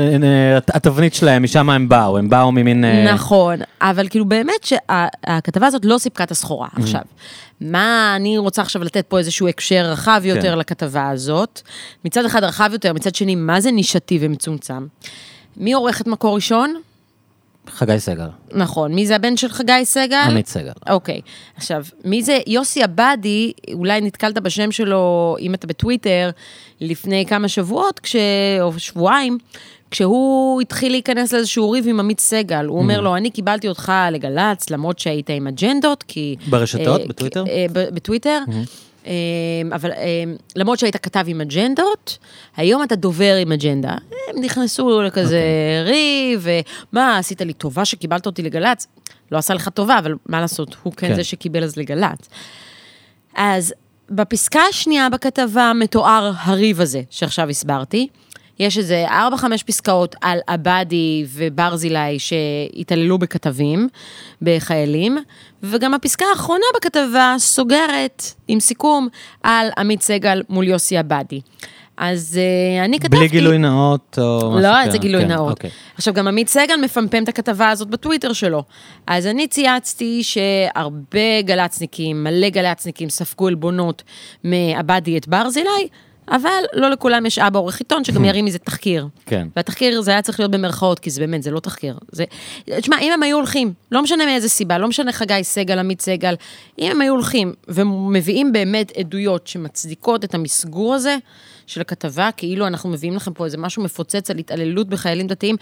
[0.73, 2.85] התבנית שלהם, משם הם באו, הם באו ממין...
[2.85, 6.67] אה, נכון, אבל כאילו באמת שהכתבה הזאת לא סיפקה את הסחורה.
[6.75, 7.01] עכשיו,
[7.61, 10.57] מה אני רוצה עכשיו לתת פה איזשהו הקשר רחב יותר כן.
[10.57, 11.61] לכתבה הזאת?
[12.05, 14.85] מצד אחד רחב יותר, מצד שני, מה זה נישתי ומצומצם?
[15.57, 16.73] מי עורך את מקור ראשון?
[17.69, 18.93] חגי סגל, נכון.
[18.93, 20.23] מי זה הבן של חגי סגל?
[20.29, 20.71] עמית סגל.
[20.89, 21.21] אוקיי.
[21.57, 26.29] עכשיו, מי זה יוסי עבאדי, אולי נתקלת בשם שלו, אם אתה בטוויטר,
[26.81, 28.15] לפני כמה שבועות, כש...
[28.61, 29.37] או שבועיים,
[29.91, 32.65] כשהוא התחיל להיכנס לאיזשהו ריב עם עמית סגל.
[32.65, 32.81] הוא Mm.
[32.81, 36.35] אומר לו, אני קיבלתי אותך לגל"צ, למרות שהיית עם אג'נדות, כי...
[36.49, 37.01] ברשתות?
[37.01, 37.43] אה, בטוויטר?
[37.47, 38.39] אה, בטוויטר.
[39.07, 40.23] אה, אבל אה,
[40.55, 42.17] למרות שהיית כתב עם אג'נדות,
[42.57, 43.91] היום אתה דובר עם אג'נדה.
[43.91, 45.83] הם נכנסו לכזה אוקיי.
[45.83, 46.47] ריב,
[46.93, 48.87] ומה, עשית לי טובה שקיבלת אותי לגל"צ?
[49.31, 51.15] לא עשה לך טובה, אבל מה לעשות, הוא כן, כן.
[51.15, 52.29] זה שקיבל אז לגל"צ.
[53.35, 53.73] אז
[54.09, 58.07] בפסקה השנייה בכתבה מתואר הריב הזה שעכשיו הסברתי.
[58.59, 63.89] יש איזה 4-5 פסקאות על עבאדי וברזילי שהתעללו בכתבים,
[64.41, 65.17] בחיילים,
[65.63, 69.07] וגם הפסקה האחרונה בכתבה סוגרת עם סיכום
[69.43, 71.41] על עמית סגל מול יוסי עבאדי.
[71.97, 73.17] אז uh, אני כתבתי...
[73.17, 74.91] בלי גילוי נאות או משהו לא, כזה.
[74.91, 75.51] זה גילוי כן, נאות.
[75.51, 75.69] אוקיי.
[75.95, 78.63] עכשיו, גם עמית סגל מפמפם את הכתבה הזאת בטוויטר שלו.
[79.07, 84.03] אז אני צייצתי שהרבה גל"צניקים, מלא גל"צניקים, ספגו עלבונות
[84.43, 85.87] מעבדי את ברזילי,
[86.31, 89.07] אבל לא לכולם יש אבא עורך עיתון שגם ירים מזה תחקיר.
[89.25, 89.47] כן.
[89.55, 91.97] והתחקיר זה היה צריך להיות במרכאות, כי זה באמת, זה לא תחקיר.
[92.11, 92.23] זה...
[92.65, 96.35] תשמע, אם הם היו הולכים, לא משנה מאיזה סיבה, לא משנה חגי סגל, עמית סגל,
[96.79, 101.17] אם הם היו הולכים ומביאים באמת עדויות שמצדיקות את המסגור הזה
[101.67, 105.55] של הכתבה, כאילו אנחנו מביאים לכם פה איזה משהו מפוצץ על התעללות בחיילים דתיים,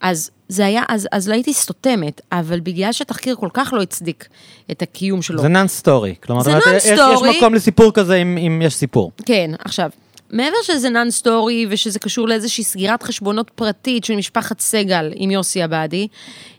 [0.00, 4.28] אז זה היה, אז, אז לא הייתי סותמת, אבל בגלל שהתחקיר כל כך לא הצדיק
[4.70, 5.42] את הקיום שלו.
[5.42, 6.14] זה נאן סטורי.
[6.22, 6.86] כלומר, זה זאת אומרת, יש-.
[6.86, 9.12] יש מקום לסיפור כזה אם אם יש סיפור.
[9.26, 9.90] כן, עכשיו,
[10.30, 15.62] מעבר שזה non story ושזה קשור לאיזושהי סגירת חשבונות פרטית של משפחת סגל עם יוסי
[15.62, 16.08] עבאדי,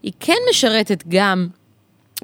[0.03, 1.47] היא כן משרתת גם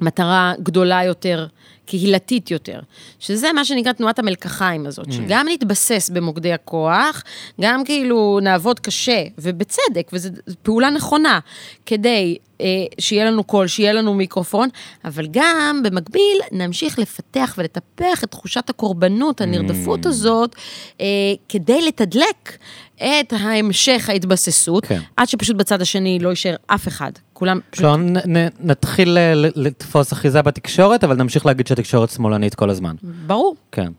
[0.00, 1.46] מטרה גדולה יותר,
[1.88, 2.80] קהילתית יותר,
[3.18, 7.22] שזה מה שנקרא תנועת המלקחיים הזאת, שגם נתבסס במוקדי הכוח,
[7.60, 10.28] גם כאילו נעבוד קשה, ובצדק, וזו
[10.62, 11.38] פעולה נכונה,
[11.86, 12.66] כדי אה,
[12.98, 14.68] שיהיה לנו קול, שיהיה לנו מיקרופון,
[15.04, 20.56] אבל גם במקביל נמשיך לפתח ולטפח את תחושת הקורבנות, הנרדפות הזאת,
[21.00, 21.06] אה,
[21.48, 22.58] כדי לתדלק
[22.98, 25.00] את המשך ההתבססות, כן.
[25.16, 27.12] עד שפשוט בצד השני לא יישאר אף אחד.
[27.32, 27.84] כולם פשוט...
[27.84, 32.94] כלומר, נ- נ- נתחיל ל- לתפוס אחיזה בתקשורת, אבל נמשיך להגיד שהתקשורת שמאלנית כל הזמן.
[33.26, 33.56] ברור.
[33.72, 33.92] כן.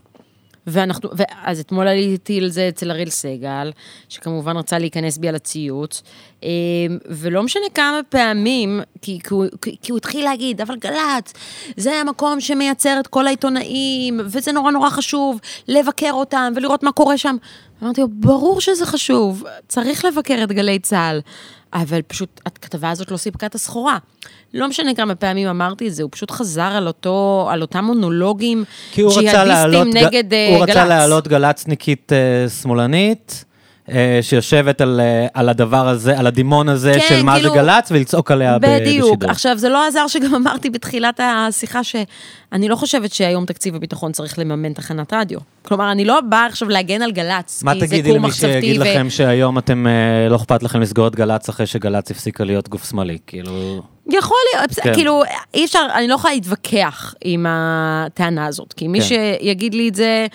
[0.68, 3.72] ואנחנו, ואז אתמול עליתי על זה אצל אריאל סגל,
[4.10, 6.04] שכמובן רצה להיכנס בי על הציוץ,
[6.44, 6.50] אמ,
[7.10, 11.34] ולא משנה כמה פעמים, כי, כי, הוא, כי הוא התחיל להגיד, אבל גל"צ,
[11.78, 17.18] זה המקום שמייצר את כל העיתונאים, וזה נורא נורא חשוב לבקר אותם ולראות מה קורה
[17.18, 17.36] שם.
[17.84, 21.20] אמרתי לו, ברור שזה חשוב, צריך לבקר את גלי צה"ל.
[21.74, 23.98] אבל פשוט הכתבה הזאת לא סיפקה את הסחורה.
[24.54, 28.64] לא משנה כמה פעמים אמרתי את זה, הוא פשוט חזר על, אותו, על אותם מונולוגים
[28.92, 30.70] כי הוא ג'יהאדיסטים נגד אה, הוא גל"צ.
[30.70, 33.49] רצה להעלות גל"צניקית אה, שמאלנית, אה,
[34.22, 37.92] שיושבת על, אה, על הדבר הזה, על הדימון הזה כן, של מה כאילו- זה גל"צ,
[37.92, 39.10] ולצעוק עליה בדיוק.
[39.10, 39.32] בשידור.
[39.32, 44.40] עכשיו, זה לא עזר שגם אמרתי בתחילת השיחה שאני לא חושבת שהיום תקציב הביטחון צריך
[44.40, 45.40] לממן תחנת רדיו.
[45.62, 48.54] כלומר, אני לא באה עכשיו להגן על גל"צ, מה כי זה תגידי כור למי מחשבתי.
[48.54, 52.44] שיגיד ו- לכם שהיום אתם, אה, לא אכפת לכם לסגור את גל"צ אחרי שגל"צ הפסיקה
[52.44, 53.18] להיות גוף שמאלי?
[53.28, 53.82] כאילו...
[54.12, 54.94] יכול להיות, כן.
[54.94, 55.22] כאילו,
[55.54, 59.06] אי אפשר, אני לא יכולה להתווכח עם הטענה הזאת, כי מי כן.
[59.06, 60.28] שיגיד לי את זה,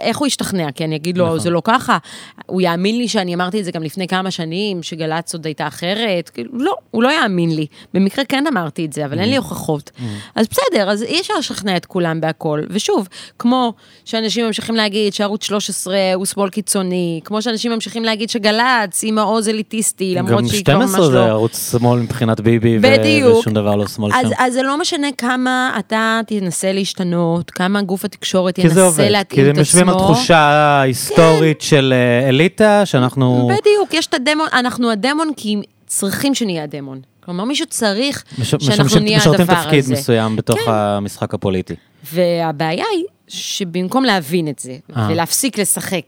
[0.00, 0.72] איך הוא ישתכנע?
[0.72, 1.38] כי אני אגיד לו, נכון.
[1.38, 1.98] זה לא ככה.
[2.46, 6.28] הוא יאמין לי שאני אמרתי את זה גם לפני כמה שנים, שגל"צ עוד הייתה אחרת?
[6.28, 7.66] כאילו, לא, הוא לא יאמין לי.
[7.94, 9.90] במקרה כן אמרתי את זה, אבל אין לי הוכחות.
[10.34, 12.62] אז בסדר, אז אי אפשר לשכנע את כולם בהכל.
[12.70, 13.08] ושוב,
[13.38, 13.72] כמו
[14.04, 19.48] שאנשים ממשיכים להגיד שערוץ 13 הוא שמאל קיצוני, כמו שאנשים ממשיכים להגיד שגל"צ היא מעוז
[19.48, 21.24] אליטיסטי, למרות גם שהיא כבר ממש 12 זה לא.
[21.24, 23.38] ערוץ שמאל מבחינת ביבי, בדיוק.
[23.38, 24.34] ושום דבר לא שמאל אז, שם.
[24.38, 29.10] אז זה לא משנה כמה אתה תנסה להשתנות, כמה גוף התקשורת כי זה עובד, כי
[29.10, 30.06] להתאים הם את יושבים על עצמו.
[30.14, 35.56] תחושה היסטורית של אה, אליטה, שאנחנו בדיוק, יש את הדמון, אנחנו הדמון כי
[35.86, 37.00] צריכים שנהיה הדמון.
[37.24, 39.92] כלומר, מישהו צריך מש- שאנחנו משמשים- נהיה משרתים הדבר תפקיד הזה.
[39.94, 40.70] מסוים בתוך כן.
[40.70, 41.74] המשחק הפוליטי.
[42.12, 45.06] והבעיה היא שבמקום להבין את זה, אה.
[45.10, 46.04] ולהפסיק לשחק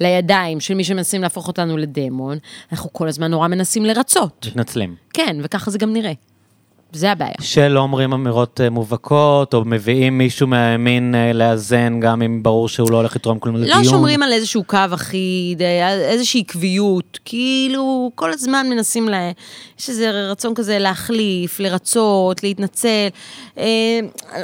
[0.00, 2.38] לידיים של מי שמנסים להפוך אותנו לדמון,
[2.72, 4.46] אנחנו כל הזמן נורא מנסים לרצות.
[4.50, 4.94] מתנצלים.
[5.12, 6.12] כן, וככה זה גם נראה.
[6.92, 7.34] זה הבעיה.
[7.40, 12.90] שלא אומרים אמירות אה, מובהקות, או מביאים מישהו מהימין אה, לאזן, גם אם ברור שהוא
[12.90, 13.78] לא הולך לתרום כלום לדיון.
[13.78, 15.62] לא שומרים על איזשהו קו אחיד,
[16.10, 19.14] איזושהי עקביות, כאילו כל הזמן מנסים ל...
[19.80, 23.08] יש איזה רצון כזה להחליף, לרצות, להתנצל.
[23.58, 23.64] אה,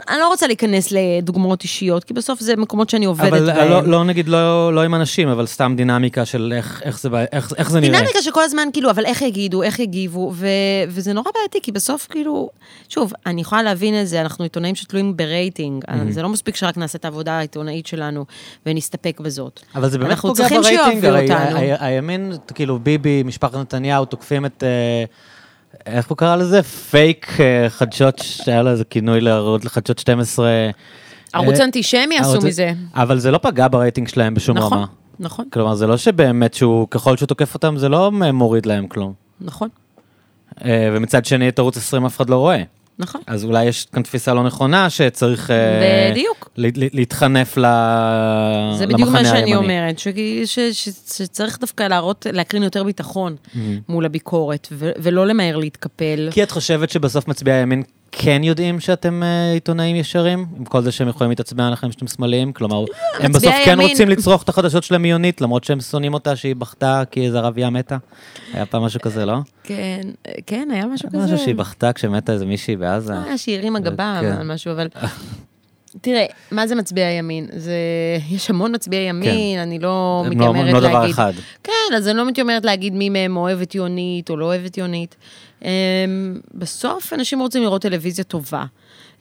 [0.09, 3.71] אני לא רוצה להיכנס לדוגמאות אישיות, כי בסוף זה מקומות שאני עובדת אבל בהם.
[3.71, 7.53] לא, לא נגיד, לא, לא עם אנשים, אבל סתם דינמיקה של איך, איך, זה, איך,
[7.57, 7.99] איך זה נראה.
[7.99, 10.47] דינמיקה שכל הזמן, כאילו, אבל איך יגידו, איך יגיבו, ו-
[10.89, 12.49] וזה נורא בעייתי, כי בסוף, כאילו,
[12.89, 16.99] שוב, אני יכולה להבין את זה, אנחנו עיתונאים שתלויים ברייטינג, זה לא מספיק שרק נעשה
[16.99, 18.25] את העבודה העיתונאית שלנו
[18.67, 19.61] ונסתפק בזאת.
[19.75, 24.63] אבל זה באמת פוגע ברייטינג, הרי הימין, כאילו ביבי, משפחת נתניהו, תוקפים את...
[24.67, 25.05] אה,
[25.87, 26.63] איך הוא קרא לזה?
[26.63, 29.21] פייק אה, חדשות, שהיה לו איזה כינוי
[29.65, 30.51] לחדשות 12.
[31.33, 32.73] ערוץ אה, אנטישמי עשו מזה.
[32.95, 34.87] אבל זה לא פגע ברייטינג שלהם בשום נכון, רמה.
[35.21, 39.13] נכון, כלומר, זה לא שבאמת שהוא, ככל שהוא תוקף אותם, זה לא מוריד להם כלום.
[39.41, 39.69] נכון,
[40.65, 42.63] אה, ומצד שני, את ערוץ 20 אף אחד לא רואה.
[42.99, 43.21] נכון.
[43.27, 46.51] אז אולי יש כאן תפיסה לא נכונה שצריך אה, בדיוק.
[46.57, 46.67] ל-
[46.97, 49.55] להתחנף ל- למחנה זה בדיוק מה שאני הימני.
[49.57, 50.09] אומרת, ש-
[50.45, 53.37] ש- ש- שצריך דווקא להראות, להקרין יותר ביטחון
[53.89, 56.29] מול הביקורת, ו- ולא למהר להתקפל.
[56.33, 57.83] כי את חושבת שבסוף מצביעי הימין
[58.13, 60.47] כן יודעים שאתם אה, עיתונאים ישרים?
[60.59, 62.53] עם כל זה שהם יכולים להתעצבן עליכם שאתם שמאליים?
[62.53, 62.85] כלומר,
[63.19, 67.03] הם בסוף כן רוצים לצרוך את החדשות של המיונית, למרות שהם שונאים אותה שהיא בכתה
[67.11, 67.97] כי איזה ערבייה מתה?
[68.53, 69.37] היה פעם משהו כזה, לא?
[69.65, 70.01] כן,
[70.47, 71.25] כן, היה משהו כזה.
[71.25, 73.15] משהו שהיא בכתה כשמתה איזה מישהי בעזה.
[73.25, 74.33] היה שהיא הרימה גבה כן.
[74.33, 74.89] על משהו, אבל...
[76.01, 77.47] תראה, מה זה מצביעי ימין?
[77.57, 77.75] זה...
[78.31, 80.91] יש המון מצביעי ימין, אני לא הם לא- מתיימרת לא להגיד...
[80.91, 81.33] דבר אחד.
[81.65, 85.17] כן, אז אני לא מתיימרת להגיד מי מהם אוהבת יונית או לא אוהבת יונית.
[85.63, 85.67] Um,
[86.55, 88.65] בסוף אנשים רוצים לראות טלוויזיה טובה.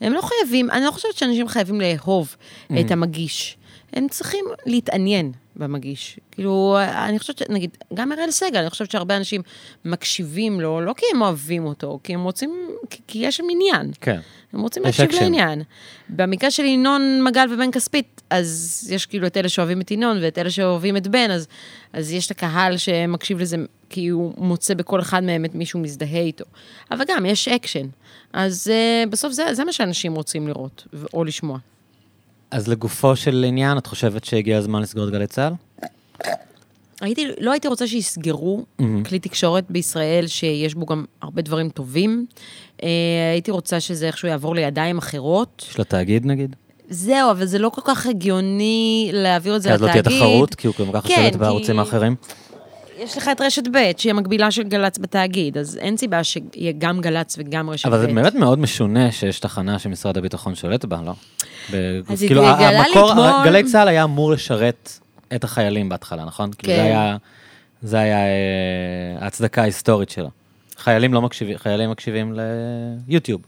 [0.01, 2.35] הם לא חייבים, אני לא חושבת שאנשים חייבים לאהוב
[2.69, 2.73] Mm.
[2.79, 3.57] את המגיש.
[3.93, 6.19] הם צריכים להתעניין במגיש.
[6.31, 9.41] כאילו, אני חושבת, נגיד, גם אראל סגל, אני חושבת שהרבה אנשים
[9.85, 13.91] מקשיבים לו, לא כי הם אוהבים אותו, כי הם רוצים, כי, כי יש שם עניין.
[14.01, 14.19] כן.
[14.53, 15.11] הם רוצים להקשיב.
[15.21, 15.61] לעניין.
[16.09, 20.37] במקרה של ינון מגל ובן כספית, אז יש כאילו את אלה שאוהבים את ינון ואת
[20.37, 21.47] אלה שאוהבים את בן, אז,
[21.93, 23.57] אז יש את הקהל שמקשיב לזה
[23.95, 26.45] כי הוא מוצא בכל אחד מהם את מי שהוא מזדהה איתו.
[26.91, 27.87] אבל גם, יש אקשן.
[28.33, 31.57] אז אה, בסוף זה, זה מה שאנשים רוצים לראות או לשמוע.
[32.51, 35.53] אז לגופו של עניין, את חושבת שהגיע הזמן לסגור את גלי צה"ל?
[37.01, 38.65] הייתי, לא הייתי רוצה שיסגרו
[39.05, 42.25] כלי תקשורת בישראל שיש בו גם הרבה דברים טובים.
[42.77, 42.81] אה,
[43.33, 45.65] הייתי רוצה שזה איכשהו יעבור לידיים אחרות.
[45.69, 46.55] של התאגיד נגיד?
[46.89, 50.03] זהו, אבל זה לא כל כך הגיוני להעביר את זה כי אז לא לתאגיד.
[50.07, 52.15] תהיה תחרות, כי הוא גם ככה כן, שולט כי- בערוצים האחרים.
[52.99, 57.01] יש לך את רשת ב', שהיא המקבילה של גל"צ בתאגיד, אז אין סיבה שיהיה גם
[57.01, 57.89] גל"צ וגם רשת ב'.
[57.93, 61.13] אבל זה באמת מאוד משונה שיש תחנה שמשרד הביטחון שולט בה, לא?
[62.09, 64.99] אז כאילו, התגלה לי אתמול- גלי צה"ל היה אמור לשרת
[65.35, 66.49] את החיילים בהתחלה, נכון?
[66.57, 66.79] כאילו כן.
[66.79, 67.17] זה היה,
[67.81, 68.31] זה היה אה,
[69.19, 70.29] ההצדקה ההיסטורית שלו.
[70.77, 72.33] חיילים לא מקשיבים, חיילים מקשיבים
[73.07, 73.41] ליוטיוב.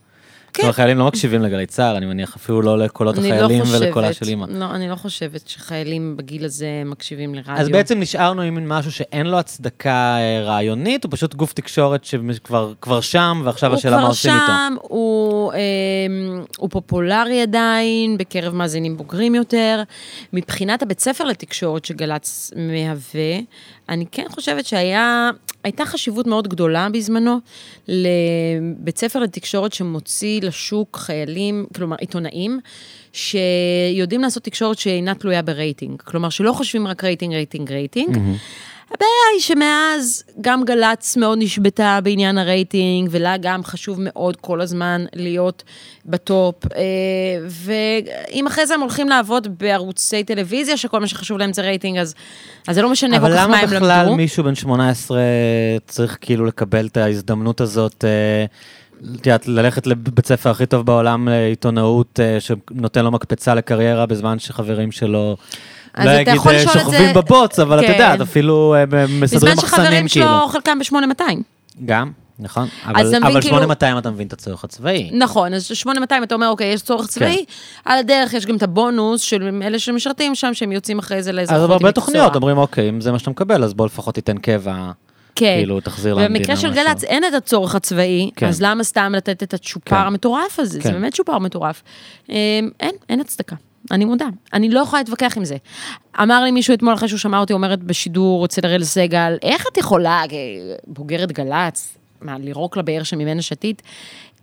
[0.58, 0.62] כן.
[0.64, 4.14] כלומר, חיילים לא מקשיבים לגלי צה"ל, אני מניח אפילו לא לקולות לא החיילים חושבת- ולקולה
[4.14, 4.46] של אימא.
[4.50, 7.54] לא, אני לא חושבת שחיילים בגיל הזה מקשיבים לרדיו.
[7.58, 9.90] אז בעצם נשארנו עם משהו שאין לו הצדקה
[10.20, 14.44] אה, רעיונית, הוא פשוט גוף תקשורת שכבר כבר שם, ועכשיו השאלה מה עושים איתו.
[14.44, 15.58] הוא כבר שם, הוא, אה,
[16.58, 19.84] הוא פופולרי עדיין, בקרב מאזינים בוגרים יותר.
[20.34, 23.40] מבחינת הבית ספר לתקשורת שגל"צ מהווה,
[23.90, 27.40] אני כן חושבת שהייתה חשיבות מאוד גדולה בזמנו
[27.88, 32.60] לבית ספר לתקשורת שמוציא לשוק חיילים, כלומר עיתונאים,
[33.14, 36.02] שיודעים לעשות תקשורת שאינה תלויה ברייטינג.
[36.02, 38.18] כלומר, שלא חושבים רק רייטינג, רייטינג, רייטינג.
[38.92, 45.06] הבעיה היא שמאז גם גל"צ מאוד נשבתה בעניין הרייטינג, ולה גם חשוב מאוד כל הזמן
[45.16, 45.64] להיות
[46.06, 46.56] ב top.
[46.66, 46.82] אה,
[47.50, 52.16] ואם אחרי זה הם הולכים לעבוד בערוצי טלוויזיה, שכל מה שחשוב להם זה רייטינג, אז,
[52.68, 54.16] אז זה לא משנה כל אבל כך למה מה הם בכלל למדו.
[54.16, 55.20] מישהו בן 18
[55.88, 58.46] צריך כאילו לקבל את ההזדמנות הזאת אה,
[59.16, 64.40] את יודעת, ללכת לבית ספר הכי טוב בעולם לעיתונאות, אה, שנותן לו מקפצה לקריירה בזמן
[64.40, 65.38] שחברים שלו,
[65.98, 67.92] אז אתה יכול אה, לשאול את שוכבים זה- בבוץ, אבל את כן.
[67.92, 70.26] יודעת, אפילו אה, מסדרים בזמן מחסנים שחברים כאילו.
[70.26, 71.24] שלו, חלקם ב-8200.
[71.86, 72.68] גם, נכון.
[72.86, 75.10] אז אבל אבל כאילו- 8200 אתה מבין את הצורך הצבאי.
[75.14, 77.08] נכון, אז 8200 אתה אומר, אוקיי, יש צורך כן.
[77.08, 77.46] צבאי,
[77.86, 81.36] על הדרך יש גם את הבונוס של אלה שמשרתים שם, שהם יוצאים אחרי זה אז
[81.36, 81.92] לאזרחות בהרבה מקצוע.
[81.92, 84.92] תוכניות אומרים, אוקיי, אם זה מה שאתה מקבל, אז בוא לפחות תיתן קבע,
[85.36, 85.56] כן.
[85.58, 86.84] כאילו, תחזיר למדינה במקרה של משהו.
[86.84, 88.48] גל"צ אין את הצורך הצבאי, כן.
[88.48, 89.96] אז למה סתם לתת את הצ'ופר כן.
[89.96, 90.72] המטורף הזה?
[90.72, 90.92] זה כן.
[90.92, 91.82] באמת צ'ופר מטורף.
[92.30, 92.36] אמ,
[92.80, 93.56] אין, אין הצדקה.
[93.92, 95.58] אני מודה, אני לא יכולה להתווכח עם זה.
[96.22, 99.78] אמר לי מישהו אתמול, אחרי שהוא שמע אותי אומרת בשידור אצל אראל סגל, איך את
[99.78, 100.22] יכולה,
[100.88, 103.82] בוגרת גל"צ, מה, לירוק לבאר שממנה שתית?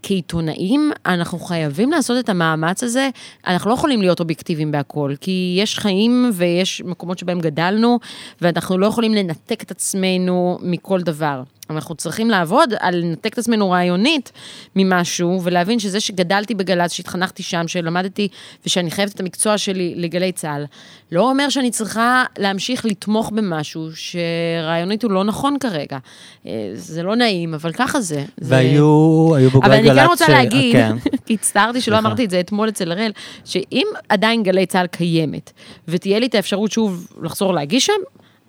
[0.06, 3.08] כעיתונאים, אנחנו חייבים לעשות את המאמץ הזה.
[3.46, 7.98] אנחנו לא יכולים להיות אובייקטיביים בהכל, כי יש חיים ויש מקומות שבהם גדלנו,
[8.40, 11.42] ואנחנו לא יכולים לנתק את עצמנו מכל דבר.
[11.70, 14.32] אנחנו צריכים לעבוד על לנתק את עצמנו רעיונית
[14.76, 18.28] ממשהו, ולהבין שזה שגדלתי בגל"צ, שהתחנכתי שם, שלמדתי
[18.66, 20.64] ושאני חייבת את המקצוע שלי לגלי צה"ל,
[21.12, 25.98] לא אומר שאני צריכה להמשיך לתמוך במשהו שרעיונית הוא לא נכון כרגע.
[26.46, 28.14] אה, זה לא נעים, אבל ככה זה.
[28.40, 28.54] זה...
[28.54, 29.90] והיו היו בוגרי אבל גל"צ...
[29.90, 30.96] אני כן רוצה ש- להגיד, כן.
[31.26, 31.98] כי הצטערתי שלא.
[31.98, 33.12] אמרתי את זה אתמול אצל הראל,
[33.44, 35.52] שאם עדיין גלי צה"ל קיימת,
[35.88, 37.92] ותהיה לי את האפשרות שוב לחזור להגיש שם,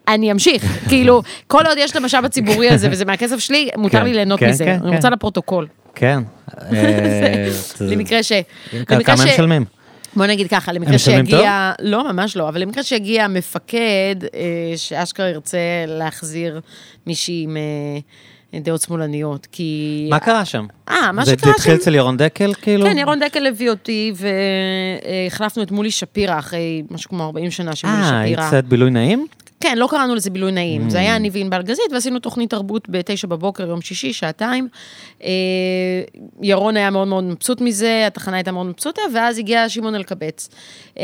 [0.07, 0.64] אני אמשיך.
[0.90, 4.40] כאילו, כל עוד יש את המשאב הציבורי הזה, וזה מהכסף שלי, מותר כן, לי ליהנות
[4.40, 4.65] כן, מזה.
[4.65, 4.95] כן, אני.
[4.95, 5.68] רוצה לפרוטוקול.
[5.95, 6.19] כן.
[6.73, 7.48] אה,
[7.91, 8.32] למקרה ש...
[8.88, 9.65] כמה הם משלמים?
[10.15, 11.72] בוא נגיד ככה, למקרה שיגיע...
[11.80, 14.40] לא, ממש לא, אבל למקרה שיגיע מפקד אה,
[14.76, 15.57] שאשכרה ירצה
[15.88, 16.61] להחזיר
[17.07, 17.57] מישהי עם
[18.53, 20.07] אה, דעות שמאלניות, כי...
[20.10, 20.65] מה קרה שם?
[20.90, 22.86] אה, מה שקרה זה התחיל שם- אצל ירון דקל, כאילו?
[22.86, 24.14] כן, ירון דקל הביא אותי,
[25.26, 28.49] והחלפנו את מולי שפירא אחרי משהו כמו 40 שנה של מולי אה, שפירא.
[28.52, 29.27] היית בילוי נעים?
[29.65, 30.89] כן, לא קראנו לזה בילוי נעים.
[30.89, 31.01] זה Mm.
[31.01, 34.67] היה אני וענבל גזית, ועשינו תוכנית תרבות בתשע בבוקר, יום שישי, שעתיים.
[35.23, 35.29] אה,
[36.41, 40.49] ירון היה מאוד מאוד מבסוט מזה, התחנה הייתה מאוד מבסוטה, ואז הגיע שמעון אלקבץ.
[40.99, 41.03] אה,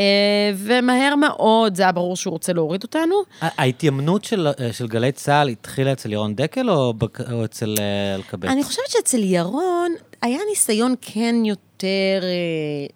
[0.56, 3.14] ומהר מאוד, זה היה ברור שהוא רוצה להוריד אותנו.
[3.40, 8.48] ההתיימנות של של גלי צה"ל התחילה אצל ירון דקל או בק- או אצל אה, אלקבץ?
[8.50, 12.28] אני חושבת שאצל ירון היה ניסיון כן יותר אה,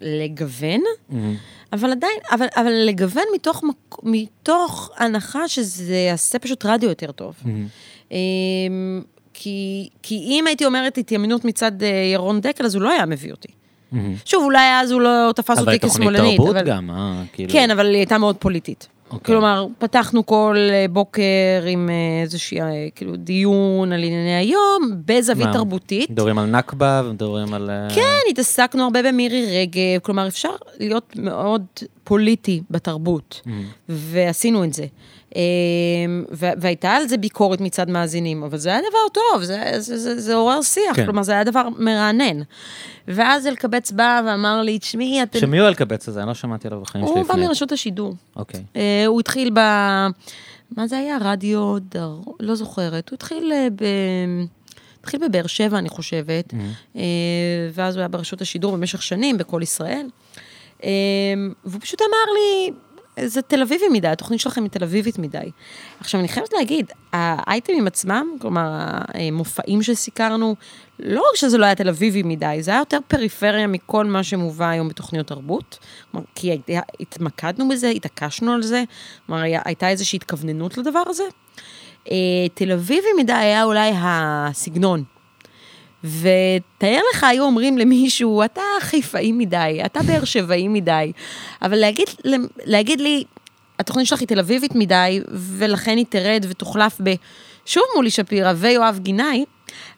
[0.00, 0.80] לגוון.
[1.08, 1.36] מהמם.
[1.72, 3.64] אבל עדיין, אבל, אבל לגוון מתוך,
[4.02, 7.34] מתוך הנחה שזה יעשה פשוט רדיו יותר טוב.
[8.10, 8.16] אמ,
[9.34, 13.30] כי, כי אם הייתי אומרת התיימנות מצד אה, ירון דקל, אז הוא לא היה מביא
[13.30, 13.48] אותי.
[13.92, 14.14] מהמם.
[14.24, 16.36] שוב, אולי אז הוא לא תפס אבל אותי תוכנית כשמאלנית.
[16.36, 16.66] תרבות אבל...
[16.66, 17.22] גם, אה?
[17.32, 17.52] כאילו...
[17.52, 18.88] כן, אבל היא הייתה מאוד פוליטית.
[19.10, 19.34] אוקיי.
[19.34, 21.22] כלומר, פתחנו כל אה, בוקר
[21.66, 25.52] עם אה, איזושהי, אה, כאילו, דיון על ענייני היום, בזווית מה?
[25.52, 26.10] תרבותית.
[26.10, 27.70] מדברים על נכבה ומדברים על...
[27.94, 31.64] כן, התעסקנו הרבה במירי רגב, כלומר, אפשר להיות מאוד
[32.04, 33.42] פוליטי בתרבות,
[33.88, 34.86] ועשינו את זה.
[35.36, 40.20] אמ, והייתה על זה ביקורת מצד מאזינים, אבל זה היה דבר טוב, זה, זה, זה,
[40.20, 41.04] זה עורר שיח, כן.
[41.04, 42.42] כלומר, זה היה דבר מרענן.
[43.08, 45.38] ואז אלקבץ בא ואמר לי, תשמעי, אתם...
[45.38, 46.20] שמי הוא אלקבץ הזה?
[46.20, 47.46] אני לא שמעתי עליו בחיים שלי הוא בא לפני.
[47.46, 48.14] מרשות השידור.
[48.36, 48.62] אוקיי.
[48.76, 49.58] אה, הוא התחיל ב...
[50.76, 51.18] מה זה היה?
[51.20, 52.34] רדיו דרום?
[52.40, 53.08] לא זוכרת.
[53.08, 53.84] הוא התחיל אה, ב...
[55.00, 56.54] התחיל בבאר שבע, אני חושבת,
[56.96, 57.02] אה,
[57.72, 60.06] ואז הוא היה ברשות השידור במשך שנים, בכל ישראל.
[61.64, 62.72] והוא פשוט אמר לי,
[63.24, 65.50] זה תל אביבי מדי, התוכנית שלכם היא תל אביבית מדי.
[66.00, 68.68] עכשיו, אני חייבת להגיד, האייטמים עצמם, כלומר,
[69.14, 70.54] המופעים שסיקרנו,
[70.98, 74.68] לא רק שזה לא היה תל אביבי מדי, זה היה יותר פריפריה מכל מה שמובא
[74.68, 75.78] היום בתוכניות תרבות.
[76.10, 76.58] כלומר, כי
[77.00, 78.84] התמקדנו בזה, התעקשנו על זה,
[79.26, 81.24] כלומר, הייתה איזושהי התכווננות לדבר הזה.
[82.10, 82.16] אה,
[82.54, 85.04] תל אביבי מדי היה אולי הסגנון.
[86.20, 91.12] ותאר לך, היו אומרים למישהו, אתה חיפאי מדי, אתה באר שבעי מדי,
[91.62, 92.06] אבל להגיד,
[92.64, 93.24] להגיד לי,
[93.78, 97.14] התוכנית שלך היא תל אביבית מדי, ולכן היא תרד ותוחלף ב...
[97.66, 99.44] שוב מולי שפירא ויואב גינאי,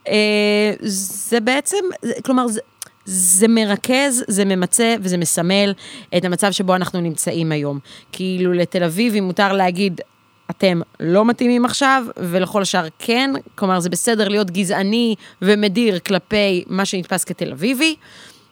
[0.08, 1.84] אה, זה בעצם,
[2.24, 2.60] כלומר, זה,
[3.04, 5.72] זה מרכז, זה ממצה וזה מסמל
[6.16, 7.78] את המצב שבו אנחנו נמצאים היום.
[8.12, 10.00] כאילו לתל אביבי מותר להגיד,
[10.50, 16.84] אתם לא מתאימים עכשיו, ולכל השאר כן, כלומר זה בסדר להיות גזעני ומדיר כלפי מה
[16.84, 17.96] שנתפס כתל אביבי,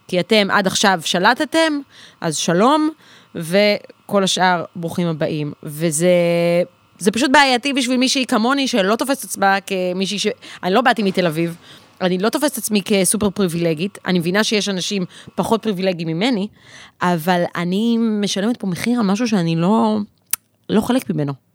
[0.09, 1.81] כי אתם עד עכשיו שלטתם,
[2.21, 2.91] אז שלום,
[3.35, 5.53] וכל השאר ברוכים הבאים.
[5.63, 6.09] וזה...
[6.99, 10.27] זה פשוט בעייתי בשביל מישהי כמוני, שלא תופסת עצמה כמישהי ש...
[10.63, 11.57] אני לא באתי מתל אביב,
[12.01, 15.05] אני לא תופסת עצמי כסופר פריבילגית, אני מבינה שיש אנשים
[15.35, 16.49] פחות פריבילגיים ממני,
[17.03, 19.99] אבל אני משלמת פה מחיר על משהו שאני לא,
[20.69, 21.46] לא חלק ממנו.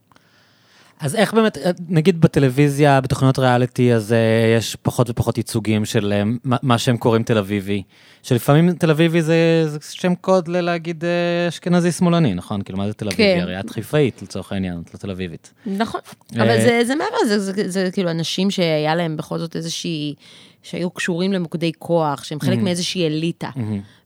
[1.01, 1.57] אז איך באמת,
[1.89, 4.17] נגיד בטלוויזיה, בתוכניות ריאליטי, אז אה,
[4.57, 6.23] יש פחות ופחות ייצוגים של אה,
[6.63, 7.83] מה- שהם קוראים תל אביבי,
[8.23, 9.35] שלפעמים תל אביבי זה
[9.67, 11.09] זה שם קוד ללהגיד אה,
[11.47, 12.61] אשכנזי שמאלני, נכון?
[12.61, 13.23] כאילו, מה זה תל אביבי?
[13.35, 13.39] כן.
[13.41, 15.53] הרי את חיפאית לצורך העניין, את לא תל אביבית.
[15.65, 16.01] נכון,
[16.37, 19.55] אה, אבל זה, זה מעבר, זה, זה, זה, זה כאילו אנשים שהיה להם בכל זאת
[19.55, 20.15] איזושהי
[20.63, 23.49] שהיו קשורים למוקדי כוח, שהם חלק מאיזושהי אליטה.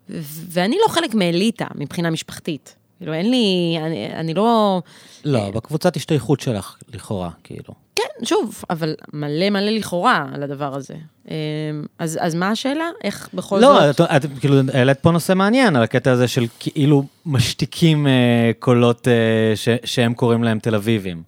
[0.10, 0.20] ו-
[0.50, 2.76] ואני לא חלק מאליטה מבחינה משפחתית.
[2.98, 4.82] כאילו, אין לי, אני, אני לא...
[5.26, 7.74] לא, בקבוצת השתייכות שלך, לכאורה, כאילו.
[7.96, 10.94] כן, שוב, אבל מלא מלא לכאורה על הדבר הזה.
[11.30, 11.34] אמ,
[12.00, 12.90] אז, אז מה השאלה?
[13.04, 14.02] איך בכל לא, זאת...
[14.02, 19.08] את, את כאילו העלית פה נושא מעניין, על הקטע הזה של כאילו משתיקים אה, קולות
[19.08, 21.24] אה, ש, שהם קוראים להם תל אביבים.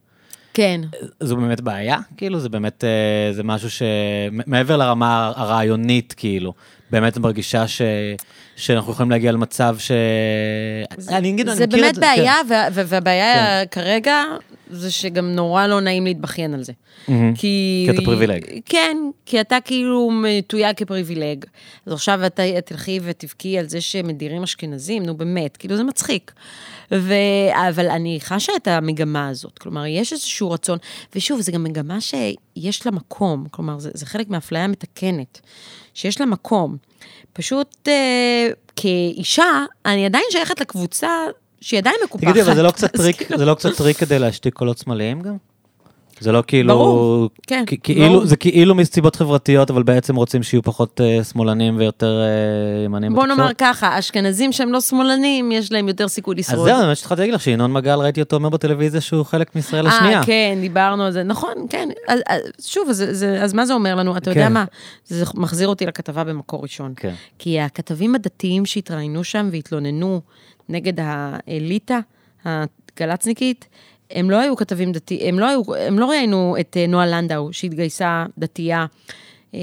[0.53, 0.81] כן.
[1.19, 1.97] זו באמת בעיה?
[2.17, 3.81] כאילו, זה באמת, אה, זה משהו ש...
[4.31, 6.53] מ- מעבר לרמה הרעיונית, כאילו,
[6.91, 7.81] באמת מרגישה ש...
[8.57, 9.91] שאנחנו יכולים להגיע למצב ש...
[11.09, 12.53] אני אגיד, אני זה מכיר באמת את זה, בעיה, כן.
[12.53, 14.23] וה- וה- והבעיה כרגע
[14.69, 16.73] זה שגם נורא לא נעים להתבכיין על זה.
[17.07, 17.35] מהמם.
[17.35, 17.87] כי...
[17.91, 18.45] כי אתה פריבילג.
[18.65, 21.45] כן, כי אתה כאילו מתויג כפריבילג.
[21.85, 26.31] אז עכשיו אתה תלכי ותבכי על זה שמדירים אשכנזים, נו באמת, כאילו זה מצחיק.
[26.91, 27.13] ו...
[27.69, 30.77] אבל אני חשה את המגמה הזאת, כלומר, יש איזשהו רצון,
[31.15, 35.41] ושוב, זו גם מגמה שיש לה מקום, כלומר, זה, זה חלק מאפליה מתקנת,
[35.93, 36.77] שיש לה מקום.
[37.33, 41.09] פשוט אה, כאישה, אני עדיין שייכת לקבוצה
[41.61, 42.29] שהיא עדיין מקופחת.
[42.29, 45.37] תגידי, אבל זה לא קצת טריק, זה לא קצת טריק כדי להשתיק קולות שמאליים גם?
[46.19, 46.73] זה לא כאילו...
[46.73, 48.25] ברור, כן, כאילו, ברור.
[48.25, 53.23] זה כאילו מסיבות חברתיות, אבל בעצם רוצים שיהיו פחות אה, שמאלנים ויותר אה, ימנים בוא
[53.23, 53.39] בתקשורת?
[53.39, 56.67] נאמר ככה, אשכנזים שהם לא שמאלנים, יש להם יותר סיכוי אז לשרוד.
[56.69, 60.19] זהו, באמת שהתחלתי להגיד לך שינון מגל, ראיתי אותו אומר בטלוויזיה שהוא חלק מישראל השנייה.
[60.19, 61.89] אה, כן, דיברנו על זה, נכון, כן.
[62.07, 64.17] אז, אז, שוב, אז, זה, אז מה זה אומר לנו?
[64.17, 64.53] אתה יודע כן.
[64.53, 64.65] מה?
[65.05, 66.93] זה מחזיר אותי לכתבה במקור ראשון.
[66.95, 67.13] כן.
[67.39, 70.21] כי הכתבים הדתיים שהתראיינו שם והתלוננו
[70.69, 71.99] נגד האליטה
[72.45, 73.67] הגל"צניקית,
[74.11, 77.53] הם לא היו כתבים דתיים, הם לא היו, הם לא ראיינו את אה, נועה לנדאו,
[77.53, 78.85] שהתגייסה דתייה,
[79.53, 79.59] אה,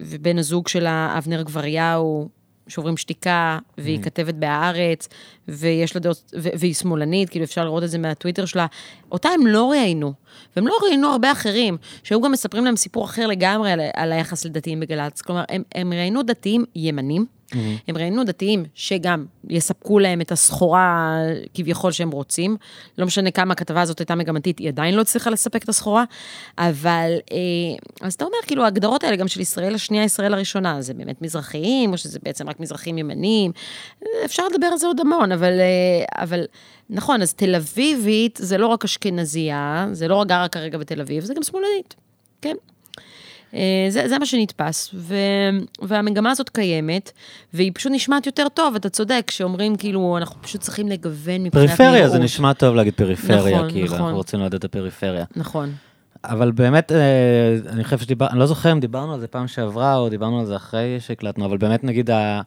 [0.00, 2.28] ובן הזוג שלה, אבנר גבריהו,
[2.68, 5.08] שוברים שתיקה, והיא כתבת בהארץ,
[5.48, 8.66] ויש לה דעות, ו- והיא שמאלנית, כאילו אפשר לראות את זה מהטוויטר שלה.
[9.12, 10.12] אותה הם לא ראיינו,
[10.56, 14.44] והם לא ראיינו הרבה אחרים, שהיו גם מספרים להם סיפור אחר לגמרי על, על היחס
[14.44, 15.22] לדתיים בגל"צ.
[15.22, 17.26] כלומר, הם, הם ראיינו דתיים ימנים,
[17.88, 21.18] הם ראיינו דתיים שגם יספקו להם את הסחורה
[21.54, 22.56] כביכול שהם רוצים.
[22.98, 26.04] לא משנה כמה הכתבה הזאת הייתה מגמתית, היא עדיין לא הצליחה לספק את הסחורה.
[26.58, 27.36] אבל, אה,
[28.06, 31.92] אז אתה אומר, כאילו, ההגדרות האלה גם של ישראל השנייה, ישראל הראשונה, זה באמת מזרחיים,
[31.92, 33.52] או שזה בעצם רק מזרחים ימנים?
[34.24, 36.44] אפשר לדבר על זה עוד המון, אבל, אה, אבל
[36.90, 41.24] נכון, אז תל אביבית זה לא רק אשכנזייה, זה לא רק גרה כרגע בתל אביב,
[41.24, 41.94] זה גם שמאלנית,
[42.42, 42.56] כן.
[43.54, 45.14] אה, זה, זה מה שנתפס, ו,
[45.82, 47.12] והמגמה הזאת קיימת,
[47.54, 52.08] והיא פשוט נשמעת יותר טוב, אתה צודק, שאומרים כאילו, אנחנו פשוט צריכים לגוון מבחינת פריפריה,
[52.08, 52.24] זה נראות.
[52.24, 53.98] נשמע טוב להגיד פריפריה, נכון, כאילו, נכון.
[54.00, 55.24] אנחנו רוצים לעודד את הפריפריה.
[55.36, 55.72] נכון.
[56.24, 56.98] אבל באמת, אה,
[57.68, 60.46] אני חושב שדיברנו, אני לא זוכר אם דיברנו על זה פעם שעברה, או דיברנו על
[60.46, 62.40] זה אחרי שהקלטנו, אבל באמת, נגיד, ה-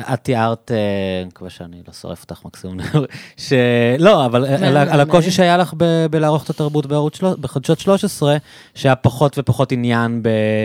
[0.00, 0.76] את תיארת, אה,
[1.20, 2.76] אני מקווה שאני לא שורף אותך מקסימום,
[3.36, 5.74] שלא, אבל על ה- על הקושי שהיה לך
[6.10, 6.86] בלערוך את התרבות
[7.40, 8.36] בחדשות 13,
[8.74, 10.20] שהיה פחות ופחות עניין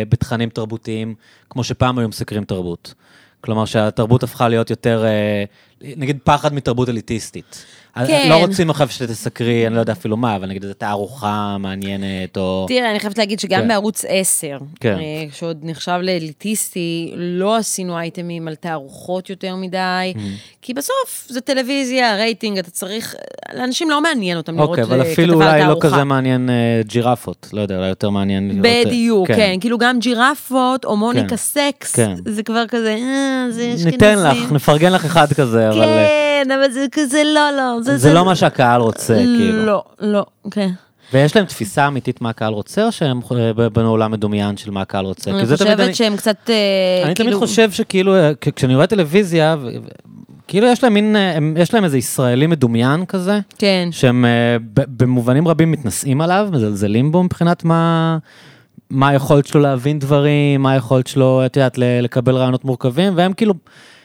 [0.09, 1.15] בתכנים תרבותיים,
[1.49, 2.93] כמו שפעם היו מסקרים תרבות.
[3.41, 5.43] כלומר, שהתרבות הפכה להיות יותר, אה,
[5.97, 7.65] נגיד, פחד מתרבות אליטיסטית.
[8.07, 8.29] כן.
[8.29, 12.65] לא רוצים עכשיו שתסקרי, אני לא יודע אפילו מה, אבל נגיד איזו תערוכה מעניינת, או...
[12.67, 13.67] תראה, אני חייבת להגיד שגם כן.
[13.67, 14.97] בערוץ 10, כן.
[14.99, 20.19] אה, שעוד נחשב לאליטיסטי, לא עשינו אייטמים על תערוכות יותר מדי, Mm.
[20.61, 23.15] כי בסוף זה טלוויזיה, רייטינג, אתה צריך,
[23.53, 25.87] לאנשים לא מעניין אותם לראות אוקיי, אבל אה, אפילו כתבה על אולי לא תערוכה.
[25.87, 29.57] כזה מעניין אה, ג'ירפות, לא יודע, אולי יותר מעניין בדיוק, כן.
[29.59, 31.35] כאילו גם ג'ירפות או מוניקה כן.
[31.35, 32.13] סקס, כן.
[32.25, 33.91] זה כבר כזה, אה, זה אשכנזים.
[33.91, 35.85] ניתן לך, נפרגן לך אחד כזה, אבל
[36.43, 37.81] כן, אבל זה כזה לא, לא.
[37.81, 39.65] זה לא מה שהקהל רוצה, כאילו.
[39.65, 40.69] לא, לא, כן.
[41.13, 43.19] ויש להם תפיסה אמיתית מה הקהל רוצה, או שהם
[43.73, 45.31] בנו עולם מדומיין של מה הקהל רוצה?
[45.31, 46.55] אני זה תמיד חושבת שהם קצת, אה,
[47.05, 47.39] אני תמיד כאילו...
[47.39, 49.55] חושב שכאילו, אה, כשאני רואה טלוויזיה,
[50.47, 53.89] כאילו יש להם מין, אה, יש להם איזה ישראלי מדומיין כזה, כן.
[53.91, 54.25] שהם
[54.73, 58.17] במובנים רבים מתנשאים עליו, מזלזלים בו מבחינת מה...
[58.89, 63.53] מה היכולת שלו להבין דברים, מה היכולת שלו, את יודעת, לקבל רעיונות מורכבים, והם כאילו,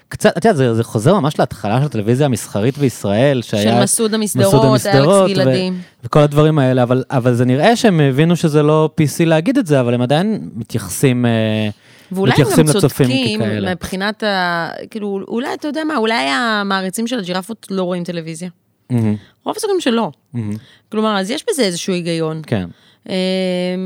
[0.09, 3.63] קצת, את יודעת, זה, זה חוזר ממש להתחלה של הטלוויזיה המסחרית בישראל, שהיה...
[3.63, 5.81] של מסעוד המסדרות, מסעוד אלכס המסדרות, גלעדים.
[6.05, 9.81] וכל הדברים האלה, אבל, אבל זה נראה שהם הבינו שזה לא PC להגיד את זה,
[9.81, 11.69] אבל הם עדיין מתייחסים, אה,
[12.13, 13.41] ואולי הם גם צודקים.
[13.73, 14.69] מבחינת ה...
[14.91, 18.49] כאילו, אולי, אתה יודע מה, אולי המעריצים של הג'ירפות לא רואים טלוויזיה.
[18.91, 20.11] מהמם, רוב הסיכויים שלא.
[20.33, 20.57] מהמם,
[20.93, 22.43] כלומר, אז יש בזה איזשהו היגיון.
[22.47, 22.67] כן.
[23.05, 23.09] Um,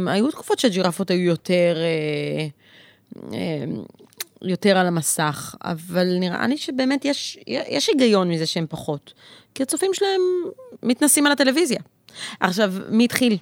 [0.07, 1.77] היו תקופות שהג'ירפות היו יותר,
[3.17, 3.35] uh, um,
[4.43, 9.13] יותר על המסך, אבל נראה לי שבאמת יש, יש היגיון מזה שהם פחות.
[9.55, 10.21] כי הצופים שלהם
[10.83, 11.81] מתנסים על הטלוויזיה.
[12.41, 13.37] עכשיו, מי התחיל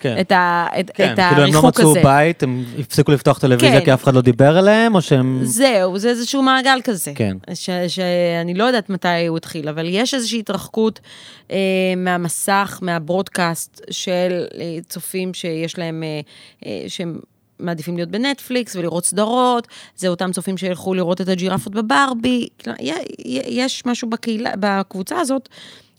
[0.00, 0.16] כן.
[0.20, 2.02] את, ה, את, כן, את כאילו הם לא הריחוק מצאו הזה?
[2.02, 3.84] בית, הם הפסיקו לפתוח טלוויזיה כן.
[3.84, 5.40] כי אף אחד לא דיבר אליהם, או שהם...
[5.42, 7.12] זהו, זה איזשהו מעגל כזה.
[7.14, 7.36] כן.
[7.54, 11.00] ש, שאני לא יודעת מתי הוא התחיל, אבל יש איזושהי התרחקות
[11.50, 11.56] אה,
[11.96, 16.20] מהמסך, מהברודקאסט של אה, צופים שיש להם, אה,
[16.66, 17.18] אה, שהם
[17.60, 22.48] מעדיפים להיות בנטפליקס ולראות סדרות, זה אותם צופים שילכו לראות את הג'ירפות בברבי.
[23.46, 25.48] יש משהו בקהילה, בקבוצה הזאת,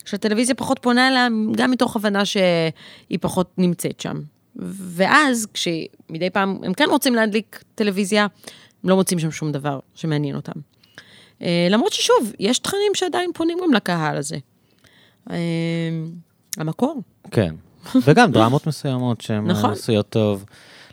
[0.04, 4.20] שהטלוויזיה פחות פונה אליה, גם מתוך הבנה שהיא פחות נמצאת שם.
[4.56, 8.26] ואז, כשמדי פעם הם כן רוצים להדליק טלוויזיה,
[8.82, 10.60] הם לא מוצאים שם שום דבר שמעניין אותם.
[11.42, 14.36] אה, למרות ששוב, יש תכנים שעדיין פונים גם לקהל הזה.
[15.30, 15.36] אה,
[16.56, 17.02] המקור.
[17.30, 17.54] כן.
[18.06, 19.70] וגם דרמות מסוימות שהן נכון.
[19.70, 20.44] עשויות טוב.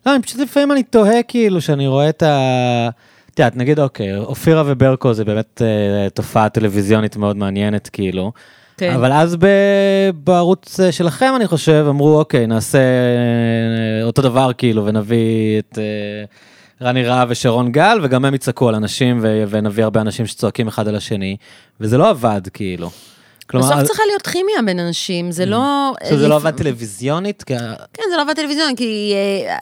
[0.06, 2.90] לא, אני פשוט לפעמים אני תוהה כאילו, שאני רואה את ה...
[3.34, 8.32] את יודעת, נגיד, אוקיי, אופירה וברקו זה באמת אה, תופעה טלוויזיונית מאוד מעניינת, כאילו.
[8.80, 8.94] כן.
[8.94, 9.48] אבל אז ב...
[10.14, 16.24] בערוץ אה, שלכם, אני חושב, אמרו, אוקיי, נעשה אה, אותו דבר, כאילו, ונביא את אה,
[16.88, 19.44] רני רהב ושרון גל, וגם הם יצעקו על אנשים, ו...
[19.50, 21.38] ונביא הרבה אנשים שצועקים אחד על השני,
[21.80, 22.90] וזה לא עבד, כאילו.
[23.56, 25.94] בסוף אז- צריכה להיות כימיה בין אנשים, זה לא...
[26.10, 29.58] שזה לא עבד טלוויזיונית, כן, זה לא עבד טלוויזיון, כי אה,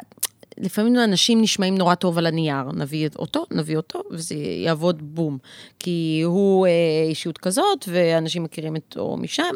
[0.58, 2.64] לפעמים אנשים נשמעים נורא טוב על הנייר.
[2.74, 5.38] נביא אותו, נביא אותו, וזה יעבוד בום.
[5.80, 6.72] כי הוא אה,
[7.10, 9.56] אישיות כזאת, ואנשים מכירים אותו משם,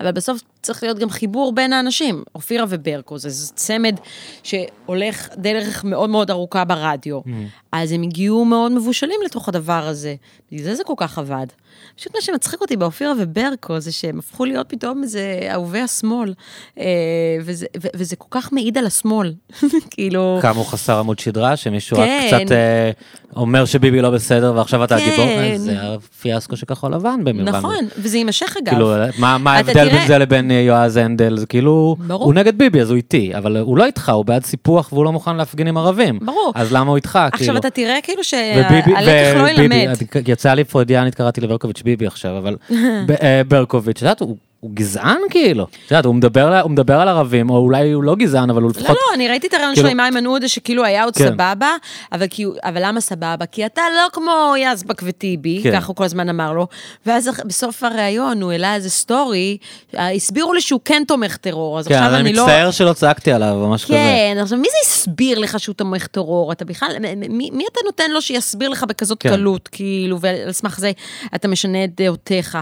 [0.00, 2.22] אבל בסוף צריך להיות גם חיבור בין האנשים.
[2.34, 3.96] אופירה וברקו, זה, זה צמד
[4.42, 7.20] שהולך דרך מאוד מאוד ארוכה ברדיו.
[7.72, 10.14] אז הם הגיעו מאוד מבושלים לתוך הדבר הזה.
[10.52, 11.46] בגלל זה זה כל כך עבד.
[11.96, 16.34] פשוט מה שמצחיק אותי באופירה וברקו זה שהם הפכו להיות פתאום איזה אהובי השמאל,
[16.78, 16.84] אה,
[17.44, 19.34] וזה, ו, וזה כל כך מעיד על השמאל,
[19.90, 20.38] כאילו...
[20.42, 22.20] כמה הוא חסר עמוד שדרה, שמישהו כן.
[22.32, 22.90] רק קצת אה,
[23.36, 25.04] אומר שביבי לא בסדר ועכשיו אתה כן.
[25.06, 27.48] הגיבור, אה, זה הפיאסקו של כחול לבן במובן.
[27.48, 28.72] נכון, וזה יימשך אגב.
[28.72, 31.36] כאילו, מה, מה אתה ההבדל תראה- בין זה לבין אה, יועז הנדל?
[31.36, 32.24] זה כאילו, ברור.
[32.24, 35.12] הוא נגד ביבי אז הוא איתי, אבל הוא לא איתך, הוא בעד סיפוח והוא לא
[35.12, 36.18] מוכן להפגין עם ערבים.
[36.22, 36.52] ברור.
[36.54, 37.16] אז למה הוא איתך?
[37.16, 37.58] עכשיו כאילו?
[37.58, 38.86] אתה תראה כאילו שהלקח
[39.36, 39.96] לא ילמד.
[40.28, 42.56] יצא לי פרוידיאנית, קראתי לברקוביץ' ביבי עכשיו, אבל
[43.22, 45.64] אה, ברקוביץ', את יודעת, הוא הוא גזען כאילו.
[45.64, 48.70] את יודעת, הוא מדבר הוא מדבר על ערבים, או אולי הוא לא גזען, אבל הוא
[48.74, 48.96] לא, לפחות...
[48.96, 51.28] לא, אני ראיתי את הרעיון כאילו- שלו עם איימן עודה, שכאילו היה עוד כן.
[51.28, 51.76] סבבה,
[52.12, 53.46] אבל, כי, אבל למה סבבה?
[53.52, 55.72] כי אתה לא כמו יזבק וטיבי, כן.
[55.72, 56.66] ככה הוא כל הזמן אמר לו,
[57.06, 59.56] ואז בסוף הריאיון הוא העלה איזה סטורי,
[59.94, 62.42] הסבירו לי שהוא כן תומך טרור, אז כן, עכשיו אני אני לא...
[62.42, 63.96] מצטער שלא צעקתי עליו או משהו כזה.
[63.96, 66.52] כן, עכשיו מי זה הסביר לך שהוא תומך טרור?
[66.52, 69.28] אתה בכלל, מ- מי, מי אתה נותן לו שיסביר לך בכזאת כן.
[69.28, 70.92] קלות, כאילו, ועל סמך זה
[71.34, 72.58] אתה משנה את דעותיך?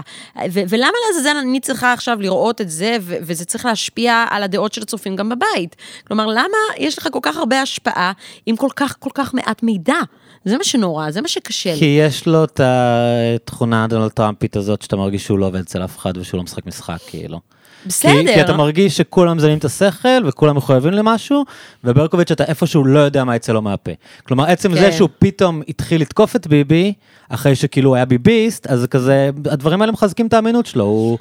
[0.51, 4.73] ו- ולמה לעזאזל אני צריכה עכשיו לראות את זה, ו- וזה צריך להשפיע על הדעות
[4.73, 5.75] של הצופים גם בבית?
[6.07, 8.11] כלומר, למה יש לך כל כך הרבה השפעה
[8.45, 9.97] עם כל כך כל כך מעט מידע?
[10.45, 12.05] זה מה שנורא, זה מה שקשה כי לי.
[12.05, 16.17] יש לו את התכונה הדונלד טראמפית הזאת, שאתה מרגיש שהוא לא עובד אצל אף אחד
[16.17, 17.39] ושהוא לא משחק משחק, כאילו.
[17.85, 18.11] בסדר.
[18.11, 21.45] כי, כי אתה מרגיש שכולם מזיינים את השכל וכולם מחויבים למשהו,
[21.83, 23.91] וברקוביץ' אתה איפשהו לא יודע מה יצא לו מהפה.
[24.27, 24.79] כלומר, עצם כן.
[24.79, 26.93] זה שהוא פתאום התחיל לתקוף את ביבי,
[27.29, 31.17] אחרי שכאילו הוא היה ביביסט, אז זה כזה, הדברים האלה מחזקים את האמינות שלו, הוא...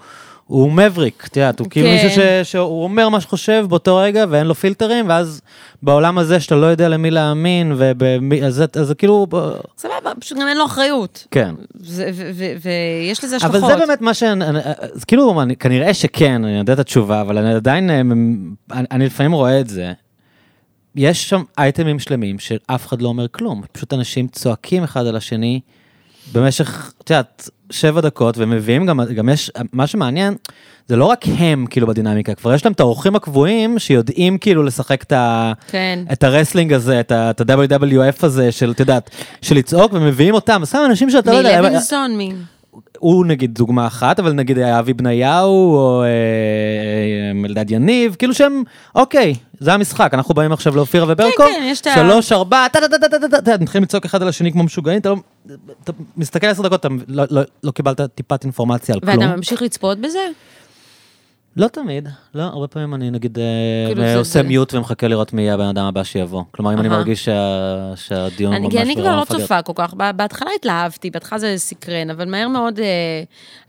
[0.47, 2.05] הוא מבריק, את יודעת, הוא כאילו כן.
[2.05, 5.41] מישהו שהוא אומר מה שחושב באותו רגע ואין לו פילטרים, ואז
[5.83, 7.73] בעולם הזה שאתה לא יודע למי להאמין,
[8.47, 9.27] אז, זה- כאילו,
[9.79, 11.27] סבבה, פשוט גם אין לו אחריות.
[11.31, 11.55] כן.
[12.63, 13.57] ויש לזה השלכות.
[13.57, 14.23] אבל זה באמת מה ש...
[14.79, 18.01] אז כאילו, כנראה שכן, אני יודע את התשובה, אבל אני עדיין, אה,
[18.91, 19.93] אני לפעמים רואה את זה.
[20.97, 25.61] יש שם אייטמים שלמים שאף אחד לא אומר כלום, פשוט אנשים צועקים אחד על השני
[26.33, 30.35] במשך, את יודעת, שבע דקות, ומביאים גם, גם יש, מה שמעניין,
[30.89, 35.03] זה לא רק הם כאילו בדינמיקה, כבר יש להם את האורחים הקבועים שיודעים כאילו לשחק
[35.03, 35.53] את ה...
[35.69, 35.99] כן.
[36.13, 39.11] את הרסלינג הזה, את ה-WWF הזה של, את יודעת,
[39.43, 42.33] של לצעוק, ומביאים אותם, סתם אנשים שאתה לא יודע, מלוינסון, מי?
[42.99, 48.35] הוא נגיד דוגמה אחת, אבל נגיד היה אבי בניהו, או אה, אה, אלדד יניב, כאילו
[48.35, 48.63] שהם,
[48.95, 52.89] אוקיי, זה המשחק, אנחנו באים עכשיו לאופירה וברקו, כן, את ה- שלוש, ארבע, טה טה
[52.89, 55.17] טה טה טה טה טה, מתחילים לצעוק אחד על השני כמו משוגעים, אתה לא,
[56.17, 59.19] מסתכל עשר דקות, אתה לא- לא- לא קיבלת טיפת אינפורמציה על כלום.
[59.19, 60.19] ואתה ממשיך לצפות בזה?
[61.57, 63.45] לא תמיד, לא, הרבה פעמים אני נגיד אה,
[63.87, 66.43] כאילו עושה זה- מיוט ומחכה לראות מי הבן אדם הבא שיבוא.
[66.51, 66.89] כלומר, אם אני.
[66.89, 69.25] מרגיש שה- שהדיון אני, ממש כי אני כבר לא.
[69.25, 72.85] צופה כל כך, בהתחלה התלהבתי, בהתחלה זה סקרן, אבל מהר מאוד, אה,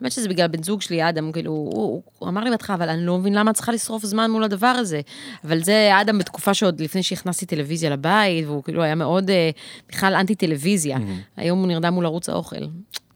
[0.02, 2.90] האמת שזה בגלל בן זוג שלי, אדם, כאילו, הוא, הוא, הוא אמר לי בהתחלה, אבל
[2.90, 5.02] אני לא מבין למה את צריכה לשרוף זמן מול הדבר הזה.
[5.46, 9.50] אבל זה אדם בתקופה שעוד לפני שהכנסתי טלוויזיה לבית, והוא כאילו היה מאוד, אה,
[9.90, 10.98] בכלל אנטי טלוויזיה.
[11.38, 12.56] היום הוא נרדם מול ערוץ האוכל.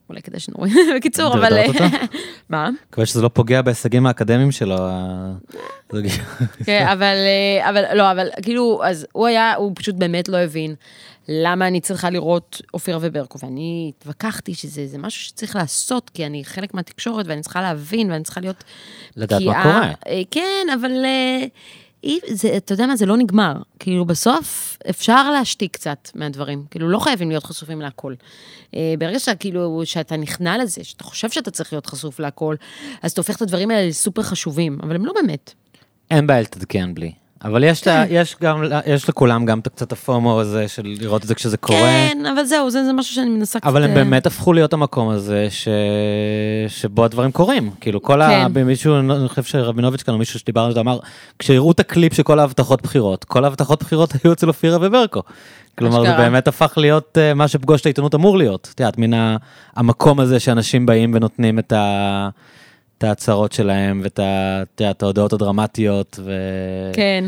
[0.09, 1.53] אולי כדאי שנוריד, בקיצור, אבל...
[2.49, 2.69] מה?
[2.89, 4.75] מקווה שזה לא פוגע בהישגים האקדמיים שלו.
[6.65, 10.75] כן, אבל, אה, אבל לא, אבל כאילו, אז הוא היה, הוא פשוט באמת לא הבין
[11.27, 16.45] למה אני צריכה לראות אופירה וברקו, ואני התווכחתי שזה זה משהו שצריך לעשות, כי אני
[16.45, 18.63] חלק מהתקשורת, ואני צריכה להבין, ואני צריכה להיות...
[19.15, 19.63] לדעת מה.
[19.63, 19.91] קורה.
[20.07, 21.45] אה, כן, אבל אה,
[22.29, 23.53] זה, אתה יודע מה, זה לא נגמר.
[23.79, 26.65] כאילו, בסוף אפשר להשתיק קצת מהדברים.
[26.71, 28.13] כאילו, לא חייבים להיות חשופים להכל.
[28.75, 32.55] אה, ברגע שאתה, כאילו, שאתה נכנע לזה, שאתה חושב שאתה צריך להיות חשוף להכל,
[33.01, 35.53] אז אתה הופך את הדברים האלה לסופר חשובים, אבל הם לא באמת.
[36.11, 37.11] אין בעיה לתעדכן בלי.
[37.43, 41.27] אבל יש, לה, יש, גם, יש לכולם גם את קצת הפומו הזה של לראות את
[41.27, 41.79] זה כשזה קורה.
[41.79, 43.67] כן, אבל זהו, זה, זה משהו שאני מנסה קצת...
[43.69, 45.67] אבל הם אה, באמת הפכו להיות המקום הזה ש...
[46.67, 47.71] שבו הדברים קורים.
[47.81, 48.47] כאילו כל ה...
[48.53, 48.63] כן.
[48.63, 50.99] מישהו, אני חושב שרבינוביץ' כאן, או מישהו שדיברנו איתו, אמר,
[51.39, 55.21] כשהראו את הקליפ של כל ההבטחות בחירות, כל ההבטחות בחירות היו אצל אופירה וברקו.
[55.77, 56.17] כלומר, זה.
[56.17, 58.69] באמת הפך להיות אה, מה שפגוש את העיתונות אמור להיות.
[58.75, 59.37] את יודעת, מן ה-
[59.75, 62.29] המקום הזה שאנשים באים ונותנים את ה...
[62.97, 66.19] את ההצהרות שלהם ואת ההודעות הדרמטיות.
[66.23, 66.31] ו...
[66.93, 67.25] כן.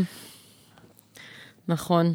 [1.68, 2.14] נכון.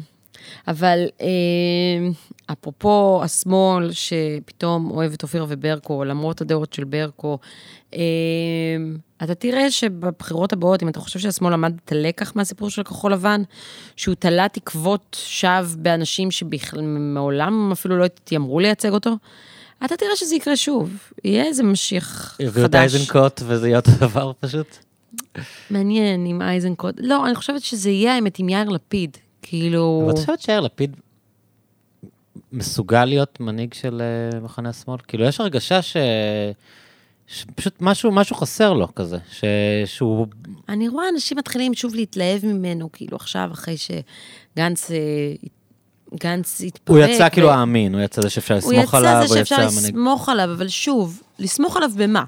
[0.68, 2.08] אבל אה,
[2.52, 7.38] אפרופו השמאל, שפתאום אוהב את אופירה וברקו, למרות הדעות של ברקו,
[7.94, 8.00] אה,
[9.22, 13.42] אתה תראה שבבחירות הבאות, אם אתה חושב שהשמאל למד את הלקח מהסיפור של כחול לבן,
[13.96, 19.16] שהוא תלה תקוות שווא באנשים שבכלל מעולם אפילו לא התיימרו לייצג אותו,
[19.84, 20.90] אתה תראה שזה יקרה שוב.
[21.24, 22.94] יהיה איזה משיח הביאו את חדש.
[22.94, 24.76] איזנקוט וזה יהיה אותו דבר פשוט.
[25.70, 26.94] מעניין עם אייזנקוט.
[26.98, 29.16] לא, אני חושבת שזה יהיה האמת עם יאיר לפיד.
[29.42, 30.02] כאילו...
[30.04, 30.96] אבל את חושבת שיאיר לפיד
[32.52, 34.98] מסוגל להיות מנהיג של אה, מחנה השמאל?
[35.08, 35.96] כאילו, יש הרגשה ש...
[37.26, 39.44] שפשוט משהו, משהו חסר לו כזה, ש...
[39.84, 40.26] שהוא...
[40.68, 44.96] אני רואה אנשים מתחילים שוב להתלהב ממנו, כאילו עכשיו, אחרי שגנץ אה,
[46.20, 46.96] גנץ התפרק.
[46.96, 49.66] הוא יצא כאילו האמין, הוא יצא זה שאפשר הוא לסמוך עליו, יצא זה שאפשר.
[49.66, 52.24] לסמוך עליו, אבל שוב, לסמוך עליו במה?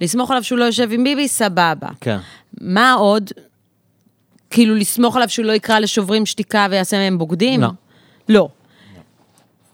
[0.00, 1.88] לסמוך עליו שהוא לא יושב עם ביבי, סבבה.
[2.00, 2.18] כן.
[2.60, 3.30] מה עוד?
[4.50, 7.60] כאילו, לסמוך עליו שהוא לא יקרא לשוברים שתיקה ויעשה מהם בוגדים?
[7.60, 7.68] לא.
[8.28, 8.48] לא.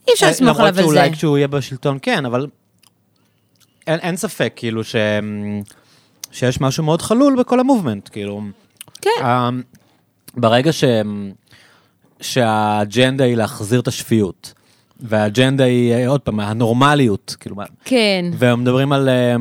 [0.08, 1.14] אי אפשר לסמוך עליו על למרות שאולי זה.
[1.16, 2.46] כשהוא יהיה בשלטון כן, אבל
[3.86, 4.96] אין, אין ספק, כאילו, ש...
[6.32, 8.42] שיש משהו מאוד חלול בכל המובמנט, כאילו.
[9.00, 9.24] כן.
[9.24, 9.50] ה-
[10.34, 10.84] ברגע ש...
[12.20, 14.52] שהאג'נדה היא להחזיר את השפיות,
[15.00, 18.24] והאג'נדה היא, אה, עוד פעם, הנורמליות, כאילו, מה- כן.
[18.38, 19.40] והם מדברים על um,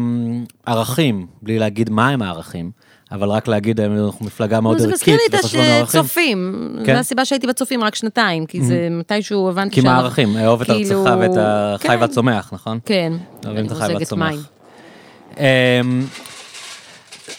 [0.65, 2.71] ערכים, בלי להגיד מה הם הערכים,
[3.11, 5.83] אבל רק להגיד, אה, אנחנו מפלגה מאוד זה ערכית, מזכיר לי את.
[5.83, 6.69] הצופים.
[6.85, 6.93] כן.
[6.93, 10.37] זו הסיבה שהייתי בצופים רק שנתיים, כי זה מתישהו הבנתי כי מה הערכים?
[10.37, 11.97] אהוב את כאילו, ארצך ואת החי כן.
[12.01, 12.79] והצומח, נכון?
[12.85, 13.13] כן.
[13.45, 14.49] אוהבים את החי והצומח.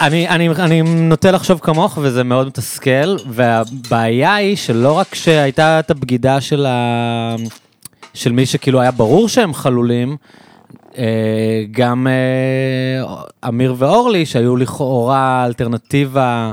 [0.01, 5.90] אני, אני, אני נוטה לחשוב כמוך, וזה מאוד מתסכל, והבעיה היא שלא רק שהייתה את
[5.90, 7.36] הבגידה של, ה...
[8.15, 10.16] של מי שכאילו היה ברור שהם חלולים,
[10.98, 13.15] אה, גם אה,
[13.48, 16.52] אמיר ואורלי, שהיו לכאורה אלטרנטיבה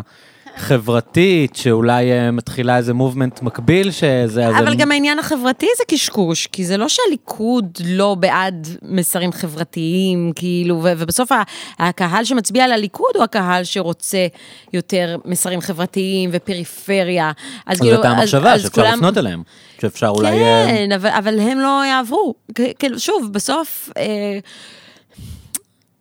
[0.57, 4.48] חברתית, שאולי אה, מתחילה איזה מובמנט מקביל, שזה...
[4.49, 10.32] אבל הם- גם העניין החברתי זה קשקוש, כי זה לא שהליכוד לא בעד מסרים חברתיים,
[10.36, 11.32] כאילו, ו- ובסוף
[11.80, 14.27] הקהל שמצביע לליכוד הוא הקהל שרוצה
[14.73, 17.32] יותר מסרים חברתיים ופריפריה.
[17.65, 19.44] אז כאילו, הייתה המחשבה שאפשר כולם- לפנות אליהם,
[19.82, 20.30] שאפשר אולי...
[20.44, 22.34] אה, כן, אבל, אבל הם לא יעברו.
[22.80, 24.40] כאילו, שוב, בסוף, אה,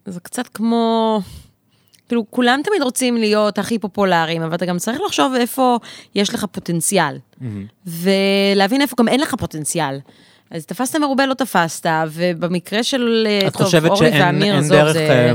[0.06, 1.20] זה קצת כמו...
[2.08, 5.78] כאילו, כולם תמיד רוצים להיות הכי פופולריים, אבל אתה גם צריך לחשוב איפה
[6.14, 7.16] יש לך פוטנציאל.
[7.86, 9.98] ולהבין איפה גם אין לך פוטנציאל.
[10.50, 14.76] אז תפסת מרובה, לא תפסת, ובמקרה של, אה, את טוב, חושבת אורלי שאין- ואמיר, עזוב,
[14.78, 15.08] דרך, זה...
[15.10, 15.28] אה,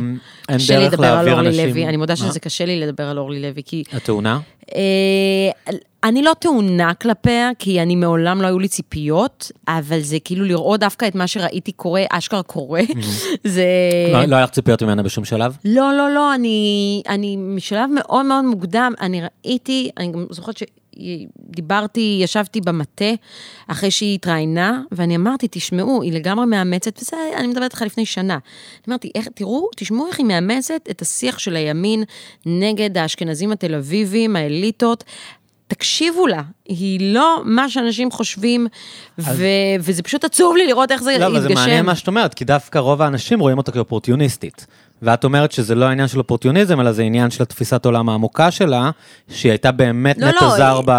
[0.49, 1.87] אין קשה לי לדבר על להעביר אורלי אנשים- לוי.
[1.87, 2.15] אני מודה?
[2.15, 4.39] שזה קשה לי לדבר על אורלי לוי, כי התאונה?
[4.75, 5.73] אה,
[6.03, 10.79] אני לא טעונה כלפיה, כי אני מעולם לא היו לי ציפיות, אבל זה כאילו לראות
[10.79, 12.81] דווקא את מה שראיתי קורה, אשכרה קורה.
[13.43, 13.65] זה...
[14.13, 15.57] לא לא היה לך ציפיות ממנה בשום שלב?
[15.65, 22.19] לא, לא, לא, אני, אני משלב מאוד מאוד מוקדם, אני ראיתי, אני גם זוכרת שדיברתי,
[22.23, 23.11] ישבתי במטה
[23.67, 28.37] אחרי שהיא התראיינה, ואני אמרתי, תשמעו, היא לגמרי מאמצת, וזה, אני מדברת איתך לפני שנה.
[28.89, 32.03] אמרתי, איך, תראו, תשמעו איך היא מאמצת את השיח של הימין
[32.45, 35.03] נגד האשכנזים התל אביבים, האליטות.
[35.67, 38.67] תקשיבו לה, היא לא מה שאנשים חושבים,
[39.19, 39.43] ו-
[39.79, 41.35] וזה פשוט עצוב לי לראות איך זה לא, יתגשם.
[41.35, 44.67] אבל זה מעניין מה שאת אומרת, כי דווקא רוב האנשים רואים אותה כאופורטיוניסטית.
[45.01, 48.91] ואת אומרת שזה לא העניין של אופורטיוניזם, אלא זה עניין של התפיסת עולם העמוקה שלה,
[49.31, 50.91] שהיא הייתה באמת לא, נטע לא, זר היא- ב...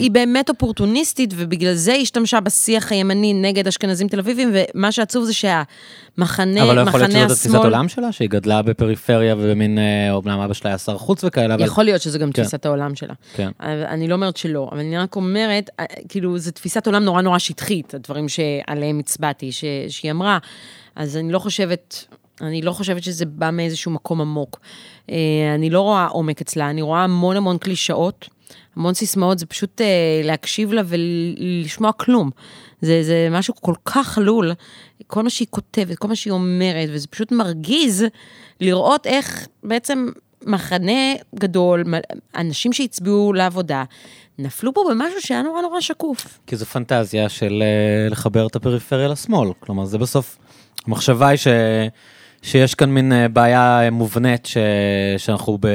[0.00, 5.24] היא באמת אופורטוניסטית, ובגלל זה היא השתמשה בשיח הימני נגד אשכנזים תל אביבים, ומה שעצוב
[5.24, 7.64] זה שהמחנה, אבל לא יכול להיות מחנה שזאת התפיסת השמאל...
[7.64, 11.64] עולם שלה, שהיא גדלה בפריפריה ובמין, אה, אומנם אבא שלה היה שר חוץ וכאלה, אבל...
[11.64, 12.42] יכול להיות שזה גם כן.
[12.42, 13.14] תפיסת העולם שלה.
[13.34, 13.50] כן.
[13.60, 17.38] אני לא אומרת שלא, אבל אני רק אומרת, אה, כאילו, זו תפיסת עולם נורא נורא
[17.38, 20.38] שטחית, הדברים שעליהם הצבעתי, ש- שהיא אמרה.
[20.96, 22.04] אז אני לא חושבת,
[22.42, 24.60] אני לא חושבת שזה בא מאיזשהו מקום עמוק.
[25.10, 25.16] אה,
[25.54, 28.28] אני לא רואה עומק אצלה, אני רואה המון המון קלישאות,
[28.76, 32.30] המון סיסמאות, זה פשוט אה, להקשיב לה ולשמוע כלום.
[32.80, 34.52] זה, זה משהו כל כך חלול,
[35.06, 38.04] כל מה שהיא כותבת, כל מה שהיא אומרת, וזה פשוט מרגיז
[38.60, 40.08] לראות איך בעצם
[40.46, 41.84] מחנה גדול,
[42.36, 43.84] אנשים שהצביעו לעבודה,
[44.38, 46.38] נפלו פה במשהו שהיה נורא נורא שקוף.
[46.46, 49.48] כי זו פנטזיה של אה, לחבר את הפריפריה לשמאל.
[49.60, 50.38] כלומר, זה בסוף,
[50.86, 51.46] המחשבה היא ש...
[52.42, 54.56] שיש כאן מין אה, בעיה אה, מובנית, ש...
[55.18, 55.68] שאנחנו, ב...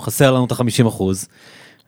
[0.00, 1.28] חסר לנו את ה-50 אחוז,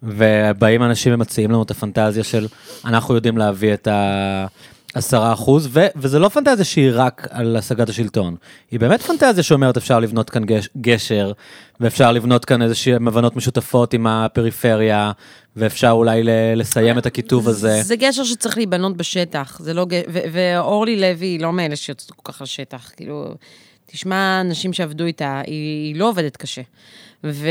[0.02, 2.46] ובאים אנשים ומציעים לנו את הפנטזיה של
[2.84, 4.46] אנחנו יודעים להביא את ה...
[4.94, 8.36] עשרה אחוז, ו- וזה לא פנטזיה שהיא רק על השגת השלטון.
[8.70, 11.32] היא באמת פנטזיה שאומרת אפשר לבנות כאן גש- גשר,
[11.80, 15.12] ואפשר לבנות כאן איזשהן הבנות משותפות עם הפריפריה,
[15.56, 17.82] ואפשר אולי ל- לסיים את הקיטוב הזה.
[17.82, 19.84] זה גשר שצריך להיבנות בשטח, זה לא...
[19.84, 20.02] ג-
[20.32, 23.34] ואורלי לוי היא לא מאלה שיוצאות כל כך לשטח, כאילו...
[23.92, 26.62] תשמע אנשים שעבדו איתה, היא, היא לא עובדת קשה.
[27.24, 27.48] ו,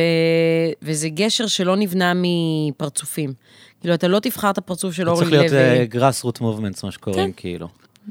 [0.82, 3.34] וזה גשר שלא נבנה מפרצופים.
[3.82, 5.62] כאילו, אתה לא תבחר את הפרצוף של זה אורלי צריך לוי.
[5.62, 7.32] להיות גראס רוט מובמנטס, מה שקוראים, כן.
[7.38, 7.68] כאילו.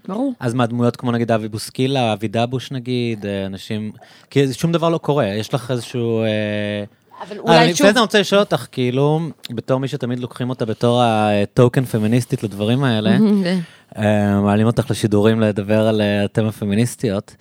[0.08, 0.32] ברור.
[0.40, 3.92] אז מה, דמויות כמו נגיד אבי בוסקילה, אבי דבוש נגיד, אה, אנשים...
[4.30, 6.22] כי שום דבר לא קורה, יש לך איזשהו...
[6.22, 6.84] אה,
[7.28, 7.86] אבל אה, אולי אני שוב...
[7.86, 9.20] לפני זה אני רוצה לשאול אותך, כאילו,
[9.50, 13.10] בתור מי שתמיד לוקחים אותה בתור הטוקן פמיניסטית לדברים האלה,
[13.98, 17.34] אה, מעלים אותך לשידורים לדבר על אה, התמה פמיניסטיות,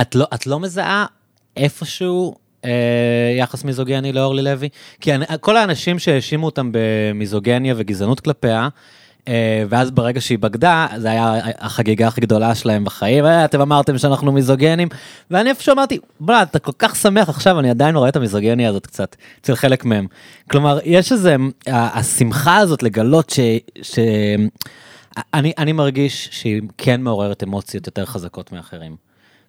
[0.00, 1.06] את לא, את לא מזהה
[1.56, 2.34] איפשהו
[2.64, 2.70] אה,
[3.38, 4.68] יחס מיזוגני לאורלי לוי?
[5.00, 8.68] כי אני, כל האנשים שהאשימו אותם במיזוגניה וגזענות כלפיה,
[9.28, 13.98] אה, ואז ברגע שהיא בגדה, זה היה החגיגה הכי גדולה שלהם בחיים, אה, אתם אמרתם
[13.98, 14.88] שאנחנו מיזוגנים,
[15.30, 18.86] ואני איפשהו אמרתי, בוא'נה, אתה כל כך שמח עכשיו, אני עדיין רואה את המיזוגניה הזאת
[18.86, 20.06] קצת, אצל חלק מהם.
[20.50, 23.40] כלומר, יש איזה, השמחה הזאת לגלות ש...
[23.82, 23.98] ש...
[25.34, 28.96] אני, אני מרגיש שהיא כן מעוררת אמוציות יותר חזקות מאחרים.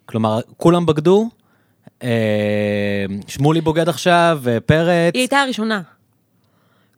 [0.06, 1.28] כלומר, כולם בגדו,
[2.02, 2.08] אה,
[3.26, 5.14] שמולי בוגד עכשיו, ופרץ.
[5.14, 5.80] היא הייתה הראשונה.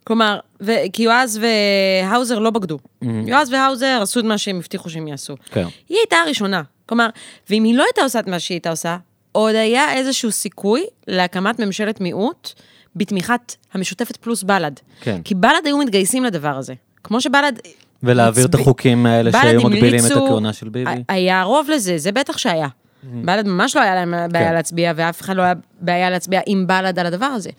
[0.05, 0.73] כלומר, ו...
[0.93, 2.79] כי יועז והאוזר לא בגדו.
[3.03, 5.35] יועז והאוזר עשו את מה שהם הבטיחו שהם יעשו.
[5.51, 5.67] כן.
[5.89, 6.63] היא הייתה הראשונה.
[6.87, 7.09] כלומר,
[7.51, 8.97] ואם היא לא הייתה עושה את מה שהיא הייתה עושה,
[9.33, 12.53] עוד היה איזשהו סיכוי להקמת ממשלת מיעוט
[12.97, 14.73] בתמיכת המשותפת פלוס בל"ד.
[15.01, 15.21] כן.
[15.25, 16.75] כי בל"ד היו מתגייסים לדבר הזה.
[17.05, 17.59] כמו שבל"ד...
[18.03, 20.91] ולהעביר את הצביע- החוקים האלה בל"ד שהיו מגבילים את הכהונה של ביבי.
[21.09, 22.69] היה רוב לזה, זה בטח שהיה.
[23.03, 24.55] בל"ד ממש לא היה להם בעיה כן.
[24.55, 27.51] להצביע, ואף אחד לא היה בעיה להצביע עם בל"ד על הדבר הזה.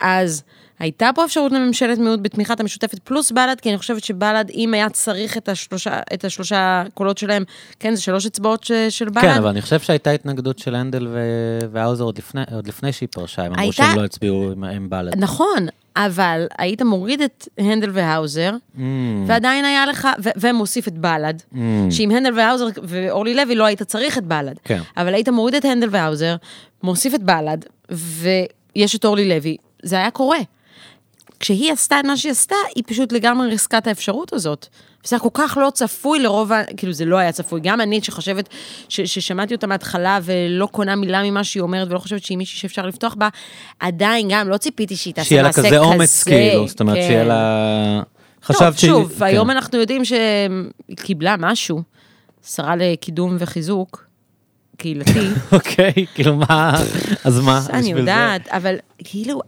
[0.00, 0.42] אז
[0.78, 4.90] הייתה פה אפשרות לממשלת מיעוט בתמיכת המשותפת פלוס בל"ד, כי אני חושבת שבל"ד, אם היה
[4.90, 7.44] צריך את השלושה, את השלושה קולות שלהם,
[7.80, 9.20] כן, זה שלוש אצבעות ש- של בל"ד.
[9.22, 13.08] כן, אבל אני חושב שהייתה התנגדות של הנדל ו- והאוזר עוד לפני, עוד לפני שהיא
[13.12, 15.18] פרשה, הם אמרו הייתה- שהם לא הצביעו עם- עם בל"ד.
[15.18, 15.66] נכון,
[15.96, 18.80] אבל היית מוריד את הנדל והאוזר, Mm,
[19.26, 21.56] ועדיין היה לך, ו- ומוסיף את בל"ד, mm,
[21.90, 24.54] שעם הנדל והאוזר ואורלי לוי לא היית צריך את בל"ד.
[24.64, 24.80] כן.
[24.96, 26.36] אבל היית מוריד את הנדל והאוזר,
[26.82, 27.58] מוסיף את בל"ד,
[27.90, 30.38] ויש את אורלי לוי, זה היה קורה.
[31.40, 34.66] כשהיא עשתה את מה שהיא עשתה, היא פשוט לגמרי ריסקה את האפשרות הזאת.
[35.04, 36.62] וזה היה כל כך לא צפוי לרוב ה...
[36.76, 37.60] כאילו, זה לא היה צפוי.
[37.62, 38.48] גם אני, שחושבת,
[38.88, 42.86] ש- ששמעתי אותה מההתחלה ולא קונה מילה ממה שהיא אומרת, ולא חושבת שהיא מישהי שאפשר
[42.86, 43.28] לפתוח בה,
[43.80, 47.02] עדיין גם לא ציפיתי שהיא תעשה שיהיה לה מעשה כזה אומץ, כאילו, זאת אומרת, כן.
[47.02, 48.02] שיהיה לה...
[48.46, 48.90] טוב, חשבת שהיא...
[48.90, 49.24] שוב, כן.
[49.24, 51.82] היום אנחנו יודעים שהיא קיבלה משהו,
[52.46, 54.04] שרה לקידום וחיזוק
[54.76, 55.28] קהילתי.
[55.52, 56.82] אוקיי, כאילו מה,
[57.24, 57.60] אז מה?
[57.70, 57.90] אני?
[57.90, 59.40] יודעת, אבל כאילו,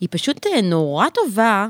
[0.00, 1.68] היא פשוט אה, נורא טובה.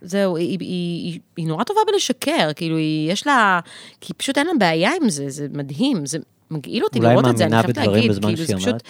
[0.00, 3.60] זהו, היא, היא, היא, היא נורא טובה בלשקר, כאילו, היא, יש לה,
[4.00, 6.18] כי פשוט אין לה בעיה עם זה, זה מדהים, זה
[6.50, 8.82] מגעיל אותי לראות את זה, אני חייבת להגיד, כאילו, זה פשוט...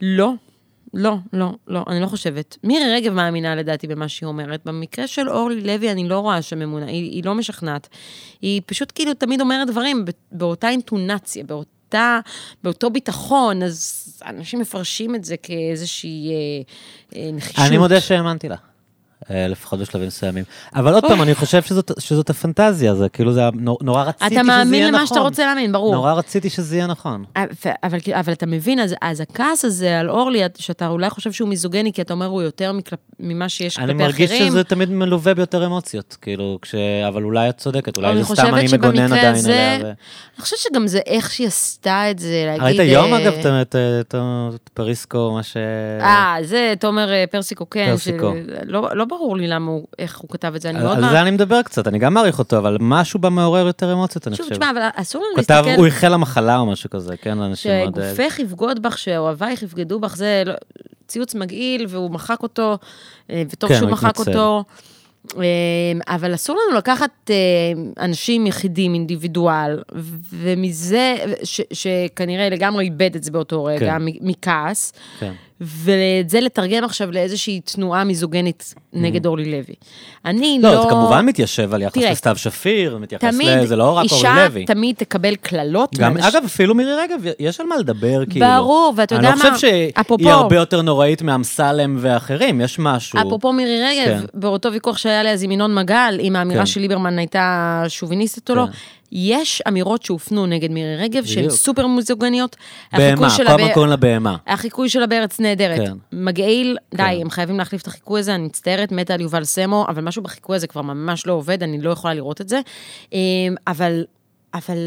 [0.00, 0.32] לא,
[0.94, 2.56] לא, לא, לא, אני לא חושבת.
[2.64, 4.60] מירי רגב מאמינה לדעתי במה שהיא אומרת.
[4.64, 7.88] במקרה של אורלי לוי, אני לא רואה שם אמונה, היא, היא לא משכנעת.
[8.42, 11.44] היא פשוט כאילו תמיד אומרת דברים באותה אינטונציה,
[11.96, 12.20] באותה,
[12.64, 16.36] באותו ביטחון, אז אנשים מפרשים את זה כאיזושהי אה,
[17.20, 17.66] אה, נחישות.
[17.68, 18.56] אני מודה שהאמנתי לה.
[19.30, 20.44] אה, לפחות בשלבים מסוימים.
[20.74, 23.42] אבל עוד פעם, אני חושב שזאת, שזאת הפנטזיה, זה כאילו, זה
[23.80, 24.64] נורא רציתי שזה יהיה אתה נכון.
[24.64, 25.94] מאמין למה שאתה רוצה להאמין, ברור.
[25.94, 27.24] נורא רציתי שזה יהיה נכון.
[27.36, 27.46] אבל,
[27.84, 31.92] אבל, אבל אתה מבין, אז, אז הכעס הזה על אורלי, שאתה אולי חושב שהוא מיזוגני,
[31.92, 34.48] כי אתה אומר הוא יותר מקלפ, ממה שיש אני כלפי מרגיש אחרים.
[34.48, 36.74] שזה תמיד מלווה ביותר אמוציות, כאילו, כש...
[37.08, 39.78] אבל אולי את צודקת, אולי אני זה סתם אני מגונן עדיין עליה.
[39.82, 39.86] ו...
[39.86, 42.62] אני חושבת שגם זה איך שהיא עשתה את זה, להגיד...
[42.62, 45.56] ראית היום, אה, אגב, את- פריסקו, מה ש...
[46.00, 47.86] אה, זה תומר אה, פרסיקו, כן.
[47.90, 48.32] פרסיקו.
[48.64, 50.96] לא, לא ברור לי למה הוא, איך הוא כתב את זה, אני מאוד...
[50.96, 53.92] על מה- זה אני מדבר קצת, אני גם מעריך אותו, אבל משהו בה מעורר יותר
[53.92, 54.54] אמוציות, אני שוב, חושב.
[54.60, 55.70] תשמע, אבל אסור לנו להסתכל...
[55.76, 57.94] הוא איחל למחלה או משהו כזה, כן, לאנשים מאוד...
[57.94, 60.54] שגופך יבגוד בך, שאוהבייך יבגדו בך, זה לא-
[61.08, 62.78] ציוץ מגעיל, והוא מחק אותו,
[63.30, 64.18] אה, וטוב כן, שהוא הוא מחק.
[64.18, 64.64] אותו.
[65.38, 65.42] אה,
[66.14, 67.34] אבל אסור לנו לקחת אה,
[68.04, 69.82] אנשים יחידים, אינדיבידואל,
[70.32, 74.02] ומזה, ש- שכנראה לגמרי איבד את זה באותו רגע, כן.
[74.20, 75.32] מכעס, כן.
[75.60, 79.74] ואת זה לתרגם עכשיו לאיזושהי תנועה מיזוגנית נגד אורלי לוי.
[80.24, 80.68] אני לא...
[80.68, 80.72] Mm.
[80.72, 83.66] לא, זה כמובן מתיישב על יחס לסתיו שפיר, מתייחס תמיד, ל...
[83.66, 84.64] זה לא רק אורלי אישה לוי.
[84.64, 85.98] תמיד תקבל קללות.
[85.98, 88.46] גם, אגב, אפילו מירי רגב, יש על מה לדבר, כאילו.
[88.46, 89.54] ברור, ואתה יודע אני לא מה?
[89.54, 93.20] חושב שהיא הרבה יותר נוראית מאמסלם ואחרים, יש משהו.
[93.20, 94.24] אפרופו מירי רגב, כן.
[94.34, 96.66] באותו ויכוח שהיה לי אז עם ינון מגל, אם האמירה כן.
[96.66, 98.72] של ליברמן הייתה שוביניסטית או לא, כן.
[99.12, 101.50] יש אמירות שהופנו נגד מירי רגב, שהן.
[101.50, 102.56] סופר מיזוגניות.
[102.92, 104.36] בהמה, ב- קוראים לה בהמה.
[104.46, 105.78] החיקוי שלה בארץ נהדרת.
[105.78, 105.92] כן.
[106.12, 107.18] מגעיל, די, כן.
[107.20, 110.56] הם חייבים להחליף את החיקוי הזה, אני מצטערת, מתה על יובל סמו, אבל משהו בחיקוי
[110.56, 112.60] הזה כבר ממש לא עובד, אני לא יכולה לראות את זה.
[113.12, 113.18] אמ,
[113.66, 114.04] אבל,
[114.54, 114.78] אבל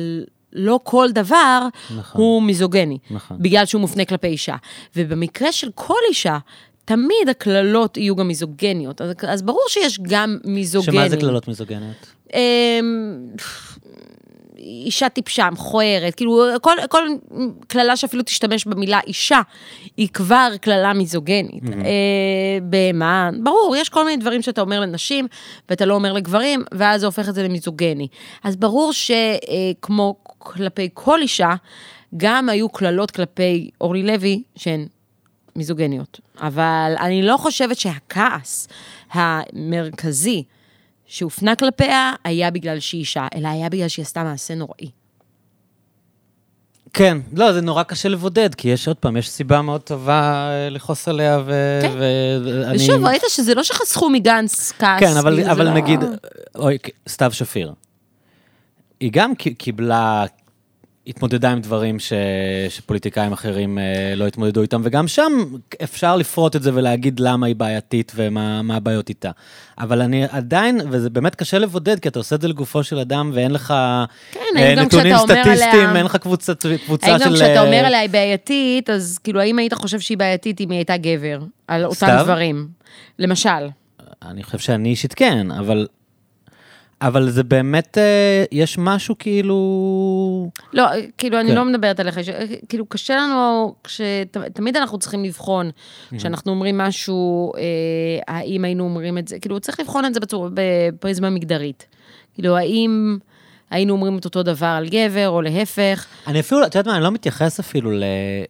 [0.54, 1.68] לא כל דבר
[1.98, 2.22] נכון.
[2.22, 3.38] הוא מיזוגני, נכון.
[3.42, 4.56] בגלל שהוא מופנה כלפי אישה.
[4.96, 6.38] ובמקרה של כל אישה,
[6.86, 9.02] תמיד הקללות יהיו גם מיזוגניות.
[9.02, 11.00] אז, אז ברור שיש גם מיזוגנים.
[11.02, 12.14] שמה זה קללות מיזוגניות?
[14.60, 17.08] אישה טיפשה, מכוערת, כאילו כל, כל
[17.68, 19.42] קללה שאפילו תשתמש במילה אישה,
[19.98, 21.64] היא כבר קללה מיזוגנית.
[21.70, 25.28] אה, בהמה, ברור, יש כל מיני דברים שאתה אומר לנשים,
[25.70, 28.08] ואתה לא אומר לגברים, ואז זה הופך את זה למיזוגני.
[28.44, 31.54] אז ברור שכמו כלפי כל אישה,
[32.18, 34.88] גם היו קללות כלפי אורלי לוי שהן
[35.56, 36.20] מיזוגניות.
[36.38, 38.68] אבל אני לא חושבת שהכעס
[39.12, 40.44] המרכזי
[41.10, 44.92] שהופנה כלפיה היה בגלל שהיא אישה, אלא היה בגלל שהיא עשתה מעשה נוראי.
[46.94, 50.70] כן, לא, זה נורא קשה לבודד, כי יש עוד פעם, יש סיבה מאוד טובה אה,
[50.70, 51.80] לכעוס עליה, ו...
[51.82, 51.92] כן.
[51.98, 52.76] ואני...
[52.76, 55.00] ושוב, ראית שזה לא שחסכו מגנץ כעס.
[55.00, 56.00] כן, אבל, כאילו, אבל לא- נגיד,
[56.56, 56.78] אוי,
[57.10, 57.74] סתיו שפיר.
[59.00, 60.26] היא גם קיבלה,
[61.10, 62.14] התמודדה עם דברים ש,
[62.70, 65.32] שפוליטיקאים אחרים אה, לא התמודדו איתם, וגם שם
[65.84, 69.32] אפשר לפרוט את זה ולהגיד למה היא בעייתית ומה מה הבעיות איתה.
[69.80, 73.32] אבל אני עדיין, וזה באמת קשה לבודד, כי אתה עושה את זה לגופו של אדם
[73.34, 73.74] ואין לך
[74.32, 75.54] כן, אה, האם נתונים סטטיסטיים,
[75.88, 76.54] עליה- אין לך קבוצה,
[76.86, 77.26] קבוצה האם של...
[77.26, 80.70] גם כשאתה אה, אומר עליה היא בעייתית, אז כאילו, האם היית חושב שהיא בעייתית אם
[80.70, 81.40] היא הייתה גבר?
[81.68, 82.20] על אותם סתיו?
[82.24, 82.68] דברים.
[83.20, 83.50] למשל.
[84.26, 85.88] אני חושב שאני אישית כן, אבל...
[87.02, 90.50] אבל זה באמת, אה, יש משהו כאילו...
[90.74, 90.84] לא,
[91.18, 91.56] כאילו, אני כן.
[91.56, 92.30] לא מדברת עליך, ש-
[92.70, 93.74] כאילו, קשה לנו,
[94.54, 95.70] תמיד אנחנו צריכים לבחון,
[96.18, 97.62] כשאנחנו אומרים משהו, אה,
[98.36, 101.86] האם היינו אומרים את זה, כאילו, צריך לבחון את זה בצורה, בפריזמה מגדרית.
[102.34, 103.18] כאילו, האם
[103.70, 106.06] היינו אומרים את אותו דבר על גבר, או להפך.
[106.28, 108.04] אני אפילו, את יודעת מה, אני לא מתייחס אפילו ל,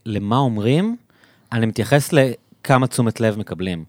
[0.05, 0.95] למה אומרים,
[1.51, 3.84] אני מתייחס לכמה תשומת לב מקבלים.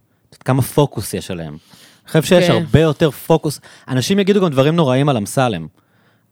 [0.44, 1.56] כמה פוקוס יש עליהם.
[2.14, 2.52] אני חושב שיש כן.
[2.52, 3.60] הרבה יותר פוקוס.
[3.88, 5.66] אנשים יגידו גם דברים נוראים על אמסלם,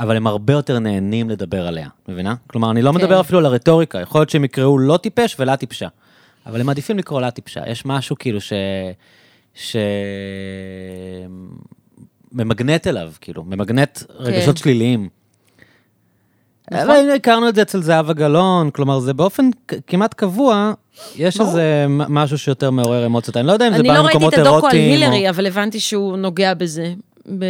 [0.00, 2.34] אבל הם הרבה יותר נהנים לדבר עליה, מבינה?
[2.46, 2.98] כלומר, אני לא כן.
[2.98, 5.88] מדבר אפילו על הרטוריקה, יכול להיות שהם יקראו לא טיפש ולה טיפשה.
[6.46, 7.60] אבל הם מעדיפים לקרוא לה טיפשה.
[7.66, 8.52] יש משהו כאילו ש...
[9.55, 9.76] ש...
[12.32, 15.09] ממגנט אליו, כאילו, ממגנט רגשות שליליים.
[16.70, 16.90] נכון.
[16.90, 19.50] אבל הכרנו את זה אצל זהבה גלאון, כלומר, זה באופן
[19.86, 20.72] כמעט קבוע,
[21.16, 21.40] יש.
[21.40, 23.36] איזה משהו שיותר מעורר אמוציות.
[23.36, 25.02] אני לא יודע אם זה אני בא לא ראיתי ממקומות את הדוקו על אירוטיים.
[25.02, 26.94] הילרי, אבל הבנתי שהוא נוגע בזה.
[27.38, 27.44] ב...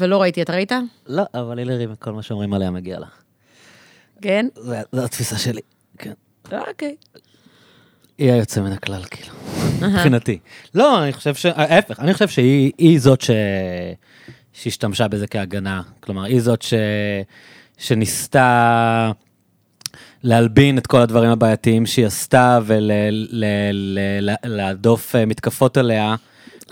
[0.00, 0.72] ולא ראיתי, אתה ראית?
[1.06, 3.06] לא, אבל הילרי, כל מה שאומרים עליה מגיע לה.
[4.22, 4.46] כן?
[4.56, 5.60] זה- זו התפיסה שלי,
[5.98, 6.12] כן.
[6.68, 6.94] אוקיי.
[8.18, 9.32] היא היוצא מן הכלל, כאילו,
[9.82, 10.38] מבחינתי.
[10.74, 11.46] לא, אני חושב ש...
[11.46, 13.30] ההפך, אני חושב שהיא היא זאת ש...
[14.52, 15.82] שהשתמשה בזה כהגנה.
[16.00, 16.74] כלומר, היא זאת ש...
[17.78, 19.10] שניסתה
[20.24, 22.58] להלבין את כל הדברים הבעייתיים שהיא עשתה
[24.44, 26.14] ולהדוף מתקפות עליה.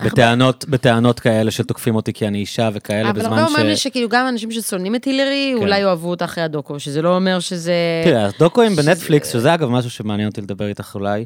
[0.05, 3.49] בטענות, בטענות כאלה שתוקפים אותי כי אני אישה וכאלה אבל בזמן הרבה ש...
[3.51, 5.63] אומרים לי שכאילו גם אנשים ששונאים את הילרי, כן.
[5.63, 7.75] אולי יאהבו אותה אחרי הדוקו, שזה לא אומר שזה...
[8.05, 11.25] תראה, הדוקואים בנטפליקס, שזה אגב משהו שמעניין אותי לדבר איתך אולי,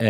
[0.00, 0.06] אה,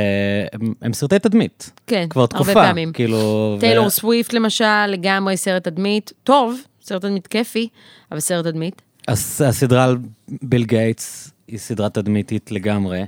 [0.52, 1.70] הם, הם סרטי תדמית.
[1.86, 2.52] כן, כבר הרבה תקופה.
[2.54, 2.92] פעמים.
[2.92, 3.54] כאילו...
[3.56, 7.68] ו- טיילור סוויפט למשל, לגמרי סרט תדמית, טוב, סרט תדמית כיפי,
[8.12, 8.82] אבל סרט תדמית.
[9.08, 9.96] הס- הסדרה על
[10.42, 13.04] ביל גייטס היא סדרה תדמיתית לגמרי.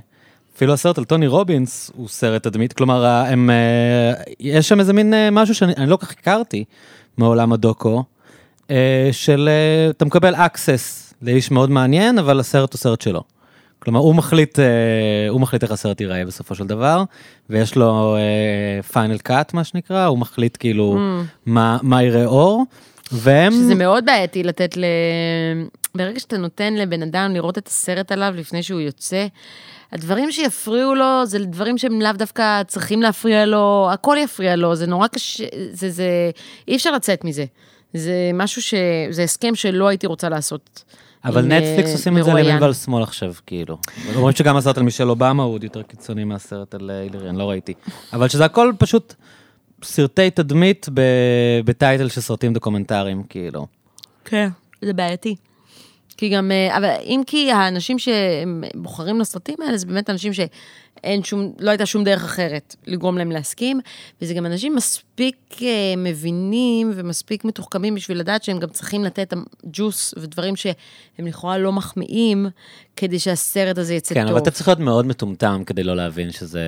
[0.55, 5.13] אפילו הסרט על טוני רובינס הוא סרט תדמית, כלומר, הם, אה, יש שם איזה מין
[5.13, 6.63] אה, משהו שאני אני לא כך הכרתי
[7.17, 8.03] מעולם הדוקו,
[8.71, 9.49] אה, של
[9.89, 13.23] אתה מקבל access לאיש מאוד מעניין, אבל הסרט הוא סרט שלו.
[13.79, 14.59] כלומר, הוא מחליט,
[15.29, 17.03] הוא מחליט איך הסרט ייראה בסופו של דבר,
[17.49, 18.17] ויש לו
[18.91, 20.99] פיינל קאט, מה שנקרא, הוא מחליט כאילו
[21.45, 22.63] מה, מה יראה אור,
[23.11, 23.53] והם...
[23.53, 24.85] שזה מאוד בעייתי לתת ל...
[25.95, 29.27] ברגע שאתה נותן לבן אדם לראות את הסרט עליו לפני שהוא יוצא,
[29.91, 34.87] הדברים שיפריעו לו, זה דברים שהם לאו דווקא צריכים להפריע לו, הכל יפריע לו, זה
[34.87, 36.31] נורא קשה, זה, זה,
[36.67, 37.45] אי אפשר לצאת מזה.
[37.93, 38.73] זה משהו ש...
[39.09, 40.83] זה הסכם שלא הייתי רוצה לעשות.
[41.25, 42.33] אבל עם, נטפליקס אה, עושים את זה.
[42.33, 43.77] לימין ועל שמאל עכשיו, כאילו.
[44.15, 47.37] אומרים שגם הסרט על מישל אובמה הוא עוד יותר קיצוני מהסרט על אה, הילרי, אני
[47.37, 47.73] לא ראיתי.
[48.13, 49.13] אבל שזה הכל פשוט
[49.83, 50.87] סרטי תדמית
[51.65, 53.67] בטייטל של סרטים דוקומנטריים, כאילו.
[54.25, 54.49] כן.
[54.81, 55.35] זה בעייתי.
[56.21, 60.31] כי גם, אה, אבל אם כי האנשים שבוחרים לסרטים האלה, זה באמת אנשים
[61.03, 63.79] אין שום, לא הייתה שום דרך אחרת לגרום להם להסכים,
[64.21, 65.61] וזה גם אנשים מספיק uh,
[65.97, 69.33] מבינים ומספיק מתוחכמים בשביל לדעת שהם גם צריכים לתת
[69.73, 70.73] ג'וס ודברים שהם
[71.27, 72.47] לכאורה לא מחמיאים,
[72.95, 74.31] כדי שהסרט הזה יצא כן, טוב.
[74.31, 76.63] אבל אתה צריך להיות מאוד מטומטם כדי לא להבין שזה,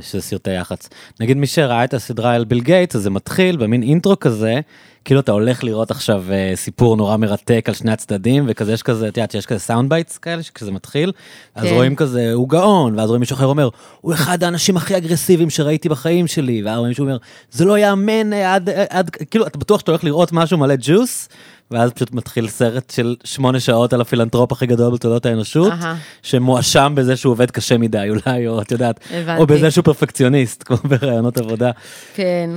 [0.00, 0.88] שזה סרטי יח"צ.
[1.20, 4.60] נגיד מי שראה את הסדרה על ביל גייטס, אז זה מתחיל במין אינטרו כזה,
[5.04, 9.08] כאילו אתה הולך לראות עכשיו אה, סיפור נורא מרתק על שני הצדדים, וכזה יש כזה,
[9.08, 11.12] את יודעת שיש כזה sound bites כאלה, שכשזה מתחיל,
[11.54, 11.74] אז כן.
[11.74, 13.68] רואים כזה, הוא גאון, ואז רואים מישהו אחר אומר,
[14.00, 17.16] הוא אחד האנשים הכי אגרסיביים שראיתי בחיים שלי, ואז רואים מישהו אומר,
[17.50, 20.74] זה לא יאמן אה, עד, אה, עד, כאילו, אתה בטוח שאתה הולך לראות משהו מלא
[20.80, 21.28] ג'וס,
[21.70, 25.96] ואז פשוט מתחיל סרט של שמונה שעות על הפילנטרופ הכי גדול בתולדות האנושות, אהה.
[26.22, 29.40] שמואשם בזה שהוא עובד קשה מדי אולי, או את יודעת, הבנתי.
[29.40, 31.70] או בזה שהוא פרפקציוניסט, כמו בראיונות עבודה.
[32.14, 32.50] כן,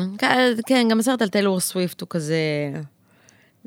[0.67, 2.37] כן, גם הסרט על טיילור סוויפט הוא כזה...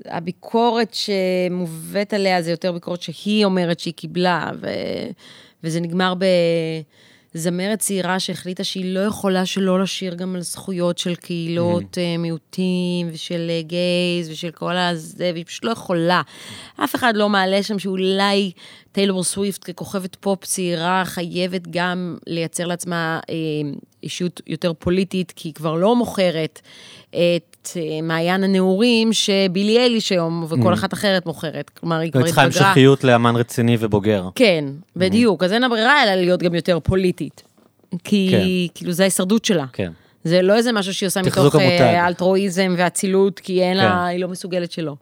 [0.07, 4.69] הביקורת שמובאת עליה זה יותר ביקורת שהיא אומרת שהיא קיבלה, ו...
[5.65, 6.15] וזה נגמר
[7.35, 12.19] בזמרת צעירה שהחליטה שהיא לא יכולה שלא לשיר גם על זכויות של קהילות mm-hmm.
[12.19, 16.23] מיעוטים ושל אה, גייז ושל כל הזה, והיא פשוט לא יכולה.
[16.85, 18.53] אף אחד לא מעלה שם שאולי
[18.93, 23.35] טיילור סוויפט ככוכבת פופ צעירה חייבת גם לייצר לעצמה אה,
[24.03, 26.61] אישיות יותר פוליטית, כי היא כבר לא מוכרת
[27.63, 31.71] את אה, מעיין הנעורים שבילי אליש היום וכל אחת אחרת מוכרת.
[31.71, 32.67] כלומר, היא כבר היא צריכה התבגרה.
[32.67, 34.29] המשכיות לאמן רציני ובוגר.
[34.35, 34.65] כן,
[34.97, 35.43] בדיוק.
[35.43, 37.43] אז אין לה ברירה אלא להיות גם יותר פוליטית.
[38.05, 39.65] כי כאילו זה ההישרדות שלה.
[39.73, 39.93] כן.
[40.25, 41.57] זה לא איזה משהו שהיא עושה מתוך.
[41.57, 43.99] אה, אלטרואיזם ואצילות, כי אין לה, כן.
[43.99, 44.95] היא לא מסוגלת שלא.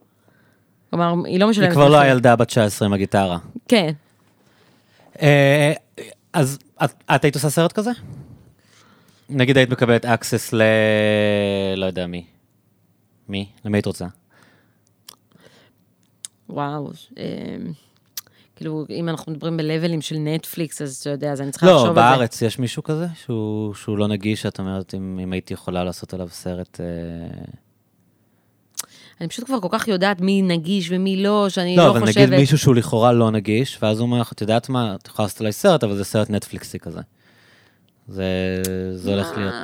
[0.91, 1.69] כלומר, היא לא משלמת.
[1.69, 1.99] היא כבר לא.
[1.99, 3.39] הילדה בת 19 עם הגיטרה.
[3.69, 3.93] כן.
[5.23, 5.73] אה,
[6.33, 6.59] אז
[7.15, 7.91] את היית עושה סרט כזה?
[9.31, 10.63] נגיד היית מקבלת access ל...
[11.77, 12.25] לא יודע מי.
[13.29, 13.49] מי?
[13.65, 14.07] למי היית רוצה?
[16.49, 16.91] וואו.
[17.19, 17.25] אה,
[18.57, 21.89] כאילו, אם אנחנו מדברים בלבלים של נטפליקס, אז אתה יודע, אז אני צריכה לחשוב לא,
[21.89, 22.01] על זה.
[22.01, 26.15] בארץ יש מישהו כזה שהוא, שהוא לא נגיש, שאת אומרת, אם, אם הייתי יכולה לעשות
[26.15, 26.81] עליו סרט...
[26.81, 27.45] אה...
[29.21, 32.17] אני פשוט כבר כל כך יודעת מי נגיש ומי לא, שאני לא, לא, אבל חושבת...
[32.17, 35.27] נגיד מישהו שהוא לכאורה לא נגיש, ואז הוא אומר לך, את יודעת מה, את יכולה
[35.27, 37.01] לעשות עליי סרט, אבל זה סרט נטפליקסי כזה.
[38.09, 38.25] זה,
[38.95, 39.55] זה הולך להיות.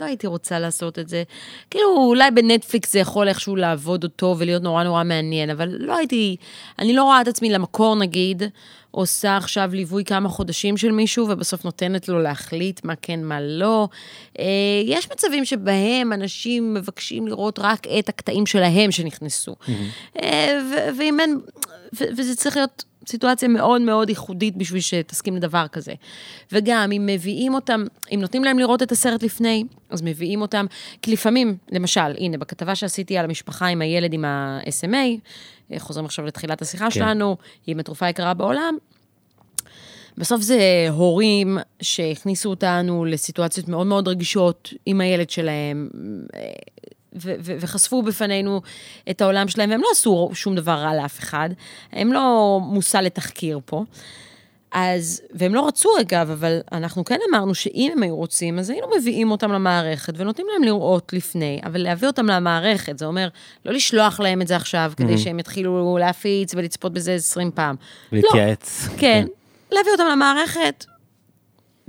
[0.00, 1.22] לא הייתי רוצה לעשות את זה.
[1.70, 6.36] כאילו, אולי בנטפליקס זה יכול איכשהו לעבוד אותו ולהיות נורא נורא מעניין, אבל לא הייתי,
[6.78, 8.42] אני לא רואה את עצמי למקור, נגיד,
[8.90, 13.88] עושה עכשיו ליווי כמה חודשים של מישהו, ובסוף נותנת לו להחליט מה כן, מה לא.
[14.38, 14.44] אה,
[14.84, 19.54] יש מצבים שבהם אנשים מבקשים לראות רק את הקטעים שלהם שנכנסו.
[20.22, 20.58] אה,
[20.98, 21.40] ואם אין,
[21.92, 25.92] וזה צריך להיות סיטואציה מאוד מאוד ייחודית בשביל שתסכים לדבר כזה.
[26.52, 27.84] וגם, אם מביאים אותם,
[28.14, 30.66] אם נותנים להם לראות את הסרט לפני, אז מביאים אותם,
[31.02, 36.62] כי לפעמים, למשל, הנה, בכתבה שעשיתי על המשפחה עם הילד עם ה-SMA, חוזרים עכשיו לתחילת
[36.62, 36.90] השיחה כן.
[36.90, 38.76] שלנו, היא התרופה היקרה בעולם,
[40.18, 45.88] בסוף זה הורים שהכניסו אותנו לסיטואציות מאוד מאוד רגישות עם הילד שלהם,
[47.14, 48.60] ו- ו- וחשפו בפנינו
[49.10, 51.48] את העולם שלהם, והם לא עשו שום דבר רע לאף אחד,
[51.92, 53.84] הם לא מושא לתחקיר פה.
[54.72, 58.86] אז, והם לא רצו אגב, אבל אנחנו כן אמרנו שאם הם היו רוצים, אז היינו
[58.98, 63.28] מביאים אותם למערכת ונותנים להם לראות לפני, אבל להביא אותם למערכת, זה אומר
[63.64, 67.76] לא לשלוח להם את זה עכשיו, כדי שהם יתחילו להפיץ ולצפות בזה 20 פעם.
[68.12, 68.88] לא, להתייעץ.
[68.98, 69.26] כן,
[69.72, 70.84] להביא אותם למערכת,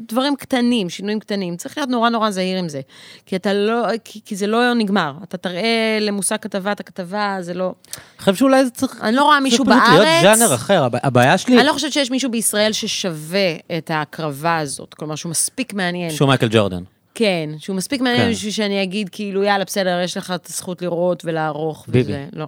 [0.07, 1.55] דברים קטנים, שינויים קטנים.
[1.57, 2.81] צריך להיות נורא נורא זהיר עם זה.
[3.25, 5.13] כי אתה לא, כי, כי זה לא נגמר.
[5.23, 7.65] אתה תראה למושג כתבה את הכתבה, זה לא...
[7.65, 9.01] אני חושב שאולי זה צריך...
[9.01, 9.99] אני לא רואה מישהו זה פשוט בארץ...
[9.99, 11.57] להיות ז'אנר אחר, הב- הבעיה שלי...
[11.57, 14.93] אני לא חושבת שיש מישהו בישראל ששווה את ההקרבה הזאת.
[14.93, 16.11] כלומר, שהוא מספיק מעניין.
[16.11, 16.83] שהוא מייקל ג'ורדן.
[17.15, 18.31] כן, שהוא מספיק מעניין כן.
[18.31, 21.85] בשביל שאני אגיד, כאילו, יאללה, בסדר, יש לך את הזכות לראות ולערוך.
[21.87, 22.11] ביבי.
[22.11, 22.47] וזה, לא.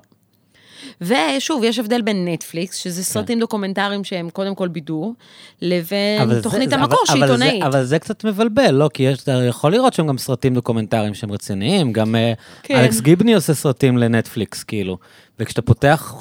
[1.02, 5.14] ושוב, יש הבדל בין נטפליקס, שזה סרטים דוקומנטריים שהם קודם כל בידור,
[5.62, 7.64] לבין אבל תוכנית זה- המקור אבל- שהיא אבל עיתונאית.
[7.64, 8.90] אבל זה קצת מבלבל, לא?
[8.94, 12.34] כי יש, אתה יכול לראות שם גם סרטים דוקומנטריים שהם רציניים, גם אה,
[12.64, 12.76] כן.
[12.80, 14.98] אלכס גיבני עושה סרטים לנטפליקס, כאילו.
[15.40, 16.14] וכשאתה פותח,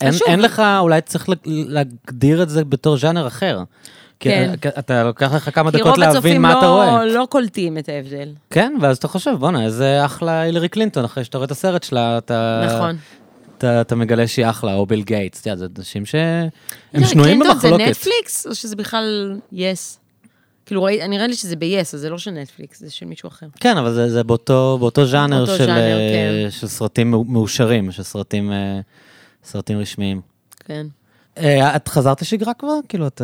[0.00, 0.28] אין, שוב.
[0.28, 3.62] אין לך, אולי צריך להגדיר את זה בתור ז'אנר אחר.
[4.20, 4.50] כי כן.
[4.54, 7.04] אתה- אתה לוקח לך כמה כי דקות רוב להבין הצופים מה אתה רואה.
[7.06, 8.28] לא, לא קולטים את ההבדל.
[8.50, 12.18] כן, ואז אתה חושב, בואנה, איזה אחלה הילרי קלינטון, אחרי שאתה רואה את הסרט שלה,
[12.18, 12.66] אתה...
[12.76, 12.96] נכון.
[13.64, 16.48] אתה, אתה מגלה שהיא אחלה, או ביל גייטס, אתה יודע, זה אנשים שהם
[16.92, 17.60] הילרי שנויים במחלוקת.
[17.84, 19.98] זה נטפליקס, או שזה בכלל יס?
[20.66, 23.46] כאילו, ראי- נראה לי שזה ב-yes, אז זה לא של נטפליקס, זה של מישהו אחר.
[23.60, 26.50] כן, אבל זה, זה באותו, באותו ז'אנר באותו של, ז'אנר, אה, כן.
[26.50, 28.80] של סרטים מאו- מאושרים, של סרטים, אה,
[29.44, 30.20] סרטים רשמיים.
[30.64, 30.86] כן.
[31.38, 32.78] אה, את חזרת לשגרה כבר?
[32.88, 33.22] כאילו, את...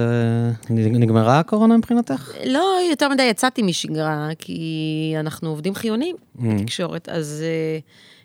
[0.70, 2.30] נגמרה הקורונה מבחינתך?
[2.46, 7.82] לא, יותר מדי יצאתי משגרה, כי אנחנו עובדים חיוניים בתקשורת, אז uh,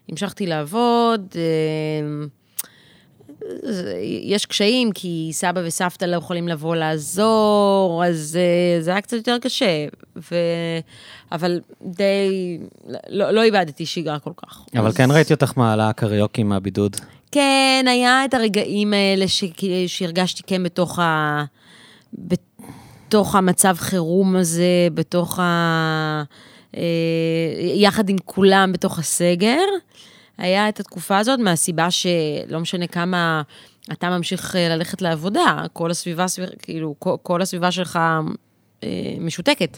[0.09, 1.35] המשכתי לעבוד.
[3.63, 9.17] זה- יש קשיים, כי סבא וסבתא לא יכולים לבוא לעזור, אז אה, זה היה קצת
[9.17, 9.85] יותר קשה.
[10.31, 10.35] ו...
[11.31, 12.57] אבל די,
[13.09, 14.65] לא, לא איבדתי שגרה כל כך.
[14.77, 16.95] אבל אז- כן ראיתי אותך מעלה קריוקי מהבידוד.
[17.31, 19.43] כן, היה את הרגעים האלה ש...
[19.87, 21.43] שהרגשתי כן בתוך ה...
[22.13, 24.63] בתוך המצב חירום הזה,
[24.93, 26.23] בתוך ה...
[26.77, 26.81] אה,
[27.75, 29.59] יחד עם כולם בתוך הסגר.
[30.37, 33.41] היה את התקופה הזאת מהסיבה שלא משנה כמה
[33.91, 37.99] אתה ממשיך אה, ללכת לעבודה, כל הסביבה, סביב- כאילו, כל, כל הסביבה שלך
[38.83, 38.89] אה,
[39.19, 39.77] משותקת.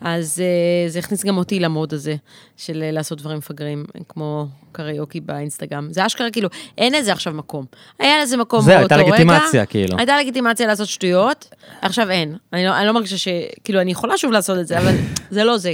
[0.00, 2.16] אז אה, זה הכניס גם אותי למוד הזה
[2.56, 5.88] של לעשות דברים מפגרים, כמו קריוקי באינסטגרם.
[5.92, 6.48] זה אשכרה כאילו,
[6.78, 7.64] אין לזה עכשיו מקום.
[7.98, 9.24] היה לזה מקום זה, באותו הייתה רגע.
[9.24, 9.98] לגיטימציה, כאילו.
[9.98, 11.48] הייתה לגיטימציה לעשות שטויות,
[11.82, 12.36] עכשיו אין.
[12.52, 13.28] אני לא, אני לא מרגישה ש...
[13.64, 14.94] כאילו, אני יכולה שוב לעשות את זה, אבל
[15.30, 15.72] זה לא זה.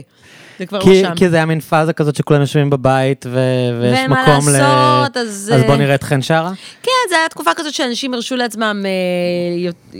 [0.59, 1.15] זה כבר לא כי, שם.
[1.17, 3.39] כי זה היה מין פאזה כזאת שכולם יושבים בבית ו-
[3.81, 5.21] ויש ואין מה מקום לעשות, ל...
[5.21, 6.53] אז, אז בוא אה, נראה אתכן שרה.
[6.83, 9.95] כן, זו הייתה תקופה כזאת שאנשים הרשו לעצמם אה, יות-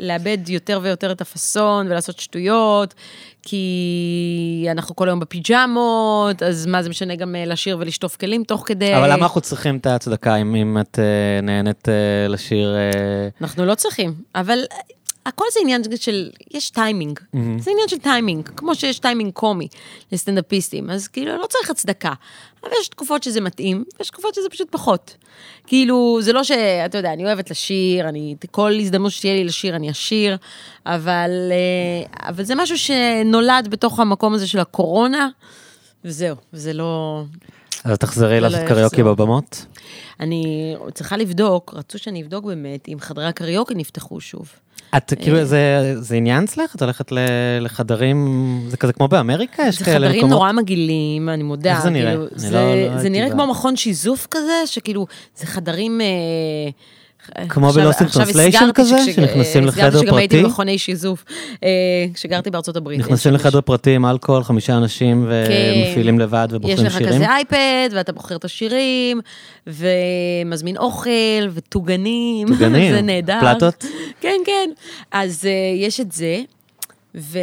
[0.00, 2.94] לאבד יותר ויותר את הפאסון ולעשות שטויות,
[3.42, 8.62] כי אנחנו כל היום בפיג'מות, אז מה זה משנה גם אה, לשיר ולשטוף כלים תוך
[8.66, 8.96] כדי.
[8.96, 11.94] אבל למה אנחנו צריכים את ההצדקה אם, אם את אה, נהנית אה,
[12.28, 12.74] לשיר...
[12.76, 14.58] אה, אנחנו לא צריכים, אבל
[15.26, 17.20] הכל זה עניין של, יש טיימינג.
[17.58, 19.68] זה עניין של טיימינג, כמו שיש טיימינג קומי
[20.12, 22.12] לסטנדאפיסטים, אז כאילו לא צריך הצדקה.
[22.62, 25.16] אבל יש תקופות שזה מתאים, ויש תקופות שזה פשוט פחות.
[25.66, 26.50] כאילו, זה לא ש...
[26.86, 28.34] אתה יודע, אני אוהבת לשיר, אני...
[28.50, 30.36] כל הזדמנות שתהיה לי לשיר, אני אשיר,
[30.86, 35.28] אבל, אה, אבל זה משהו שנולד בתוך המקום הזה של הקורונה,
[36.04, 37.24] וזהו, וזה לא...
[37.84, 39.02] אז תחזרי לעשות לא קריוקי.
[39.02, 39.66] בבמות?
[40.20, 44.52] אני צריכה לבדוק, רצו שאני אבדוק באמת אם חדרי הקריוקי נפתחו שוב.
[44.96, 46.74] את כאילו, זה, זה עניין אצלך?
[46.74, 47.12] את הולכת
[47.60, 49.62] לחדרים, זה כזה כמו באמריקה?
[49.62, 50.30] יש זה כאלה חדרים מקומות?
[50.38, 51.72] נורא מגעילים, אני מודה.
[51.72, 52.10] איך זה נראה?
[52.10, 55.06] כאילו, זה, לא- לא זה נראה כמו מכון שיזוף כזה, שכאילו,
[55.36, 56.00] זה חדרים...
[56.00, 56.06] אה,
[57.48, 59.12] כמו Translation הסגרתי כזה?
[59.12, 60.44] שנכנסים הסגרתי לחדר שגם הייתי פרטי?
[60.46, 61.24] במכוני שיזוף,
[61.64, 61.68] אה,
[62.14, 63.00] כשגרתי בארצות הברית.
[63.00, 67.08] נכנסים יש- לחדר פרטי עם אלכוהול, חמישה אנשים, ומפעילים לבד יש ובוחרים לך שירים?
[67.12, 69.20] כזה אייפד, ואתה בוחר את השירים,
[69.66, 71.10] ומזמין אוכל,
[71.54, 72.48] וטוגנים.
[72.48, 73.38] טוגנים, זה נהדר.
[73.40, 73.84] פלטות?
[74.20, 74.70] כן, כן.
[75.12, 75.48] אז uh,
[75.86, 76.40] יש את זה,
[77.14, 77.38] ו...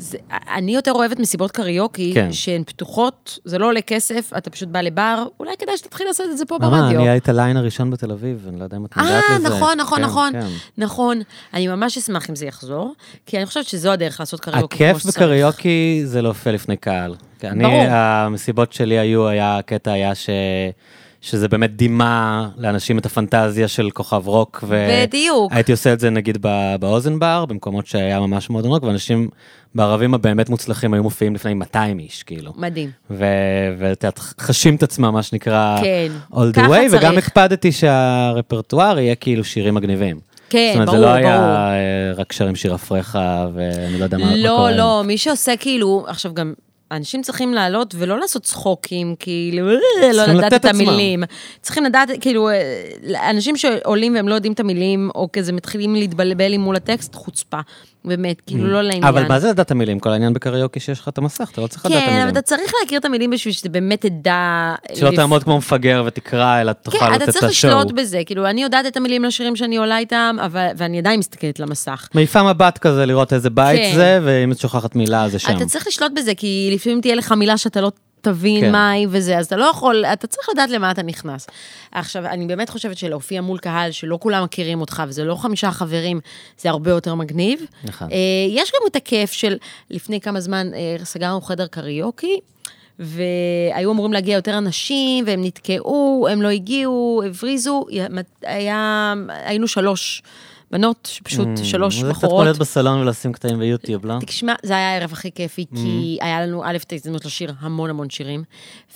[0.00, 0.18] זה,
[0.54, 2.32] אני יותר אוהבת מסיבות קריוקי, כן.
[2.32, 6.38] שהן פתוחות, זה לא עולה כסף, אתה פשוט בא לבר, אולי כדאי שתתחיל לעשות את
[6.38, 6.98] זה פה מה, ברדיו.
[6.98, 9.48] אני היה את הליין הראשון בתל אביב, אני לא יודע אם את מודעת אה, לזה.
[9.48, 10.46] נכון, נכון, כן, נכון, כן.
[10.78, 11.20] נכון.
[11.54, 12.94] אני ממש אשמח אם זה יחזור,
[13.26, 15.06] כי אני חושבת שזו הדרך לעשות קריוקי כמו הכיף.
[15.06, 17.14] בקריוקי זה להופיע לפני קהל.
[17.40, 17.82] כי אני, ברור.
[17.88, 20.30] המסיבות שלי היו, היה, הקטע היה ש...
[21.20, 24.64] שזה באמת דימה לאנשים את הפנטזיה של כוכב רוק.
[24.68, 24.88] ו...
[25.06, 25.52] בדיוק.
[25.52, 26.38] הייתי עושה את זה נגיד
[26.80, 29.28] באוזן בר, במקומות שהיה ממש מועדון רוק, ואנשים
[29.74, 32.52] בערבים הבאמת מוצלחים היו מופיעים לפני 200 איש, כאילו.
[32.56, 32.90] מדהים.
[33.10, 33.24] ו-
[33.78, 37.18] ואת יודעת, חשים את עצמם, מה שנקרא, כן, all the way, וגם.
[37.18, 40.20] הקפדתי שהרפרטואר יהיה כאילו שירים מגניבים.
[40.50, 41.26] כן, זאת אומרת, ברור, זה לא ברור.
[41.26, 44.70] היה אה, רק שרים שיר אפרחה, ואני לא יודע מה, מה לא, קורה.
[44.76, 46.54] לא, מי שעושה כאילו, עכשיו גם,
[46.90, 49.76] אנשים צריכים לעלות ולא לעשות צחוקים, כאילו, "אה,
[50.12, 50.64] לא לדעת את.
[50.64, 51.22] המילים.
[51.62, 56.52] צריכים לדעת, כאילו, אה, אנשים שעולים והם לא יודעים את המילים, או כזה מתחילים להתבלבל
[56.52, 57.60] עם מול הטקסט, חוצפה.
[58.04, 59.04] באמת, כאילו, לא לעניין.
[59.04, 59.98] אבל מה זה לדעת את המילים?
[59.98, 62.32] כל העניין בקריוקי שיש לך את המסך, אתה לא צריך לדעת את כן, אבל המילים.
[62.32, 64.74] אתה צריך להכיר את המילים בשביל שאתה באמת תדע...
[64.94, 67.40] שלא תעמוד כמו מפגר ותקרא, אלא תוכל כן, לתת את אתה השואו.
[67.40, 71.18] צריך לשלוט בזה, כאילו, אני יודעת את המילים לשירים שאני עולה איתם, אבל, ואני עדיין
[71.18, 72.08] מסתכלת למסך.
[72.14, 73.92] מעיפה מבט כזה, לראות איזה בית כן.
[73.94, 75.56] זה, ואם את שוכחת מילה, זה שם.
[75.56, 78.72] אתה צריך לשלוט בזה, כי לפעמים תהיה לך מילה שאתה לא תבין כן.
[78.72, 81.46] מה היא וזה, אז אתה לא יכול, אתה צריך לדעת למה אתה נכנס.
[81.92, 86.20] עכשיו, אני באמת חושבת שלהופיע מול קהל שלא כולם מכירים אותך, וזה לא חמישה חברים,
[86.58, 87.60] זה הרבה יותר מגניב.
[87.84, 88.08] נכון.
[88.12, 88.16] אה,
[88.48, 89.56] יש גם את הכיף של,
[89.90, 92.40] לפני כמה זמן אה, סגרנו חדר קריוקי,
[92.98, 97.86] והיו אמורים להגיע יותר אנשים, והם נתקעו, הם לא הגיעו, הבריזו,
[98.42, 100.22] היה, היינו שלוש
[100.70, 102.44] בנות, שפשוט שלוש Mm, זה קצת כמו בחורות.
[102.44, 104.14] להיות בסלון ולשים קטעים ביוטיוב, לא?
[104.26, 106.24] תשמע, זה היה הערב הכי כיפי, כי Mm.
[106.24, 108.42] היה לנו, א', את ההזדמנות לשיר המון המון שירים,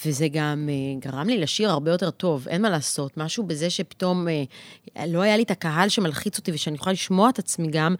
[0.06, 3.16] וזה גם אה, גרם לי לשיר הרבה יותר טוב, אין מה לעשות.
[3.16, 4.42] משהו בזה שפתאום אה,
[5.06, 7.94] לא היה לי את הקהל שמלחיץ אותי ושאני יכולה לשמוע את עצמי גם,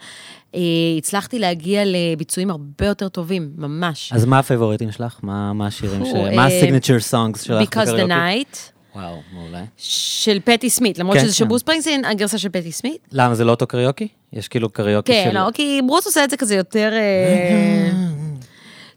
[0.54, 0.60] אה,
[0.98, 4.12] הצלחתי להגיע לביצועים הרבה יותר טובים, ממש.
[4.12, 5.18] אז מה הפייבוריטים שלך?
[5.22, 6.08] מה מה השירים ש...
[6.12, 8.56] פו, מה הסיגנצ'ר סונגס שלך Because the night,
[8.94, 9.64] וואו, מעולה.
[9.76, 11.48] של פטי סמית, למרות כן, שזה של כן.
[11.48, 12.98] ברוס פרינגסטין, הגרסה של פטי סמית.
[13.12, 14.08] למה, זה לא אותו קריוקי?
[14.32, 15.38] יש כאילו קריוקי כן, של...
[15.38, 16.90] לא, כי ברוס עושה את זה כזה יותר...
[16.92, 17.90] אה,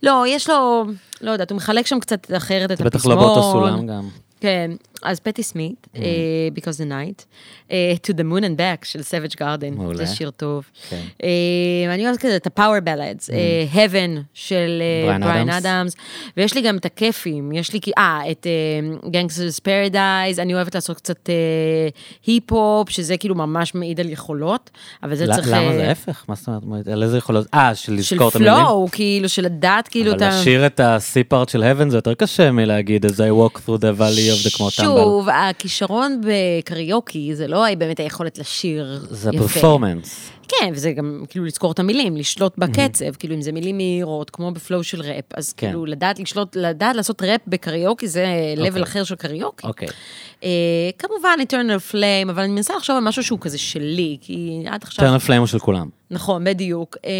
[0.04, 0.86] לא, יש לו,
[1.22, 2.88] לא יודעת, הוא מחלק שם קצת אחרת את הפזמון.
[2.88, 4.10] בטח לא באותו סולם גם.
[4.40, 4.72] כן,
[5.04, 6.02] אז פטי סמית, אה,
[6.56, 7.26] Because the Night,
[7.72, 9.98] אה, To the Moon and Back של Savage Garden, מעולה.
[9.98, 10.64] זה שיר טוב.
[10.90, 11.02] כן.
[11.24, 14.82] אה, אני אוהבת כזה את ה-Power Ballads, אה, Heaven של
[15.20, 15.96] בריין אדמס.
[16.38, 18.48] ויש לי גם את הכיפים, יש לי, אה, את
[19.04, 21.30] Gangsters Paradise, אני אוהבת לעשות קצת
[22.28, 24.70] היפ-הופ, שזה כאילו ממש מעיד על יכולות,
[25.04, 25.48] אבל זה צריך...
[25.48, 26.26] למה זה ההפך?
[26.28, 26.88] מה זאת אומרת?
[26.88, 27.48] על איזה יכולות?
[27.54, 28.54] אה, של של לזכור את המילים?
[28.56, 30.28] פלואו, כאילו, של לדעת כאילו אבל.
[30.28, 34.32] לשיר את ה-C-part של heaven זה יותר קשה מלהגיד as I walk through the valley
[34.34, 34.87] of the כמו טמבל.
[34.96, 39.44] שוב, הכישרון בקריוקי זה לא באמת היכולת לשיר זה יפה.
[40.48, 44.52] כן, וזה גם כאילו לזכור את המילים, לשלוט בקצב, כאילו אם זה מילים מהירות, כמו
[44.52, 45.68] בפלואו של ראפ, אז כן.
[45.68, 48.26] כאילו לדעת לשלוט, לדעת לעשות ראפ בקריוקי זה
[48.58, 49.68] לבל אחר של קריוקי.
[49.68, 49.88] אוקיי.
[50.44, 50.50] אה,
[50.98, 55.06] כמובן, Eternal Flame, אבל אני מנסה לחשוב על משהו שהוא כזה שלי, כי עד עכשיו...
[55.06, 55.90] טרנר פליים הוא של כולם.
[56.12, 56.98] נכון, בדיוק.
[57.06, 57.12] אה,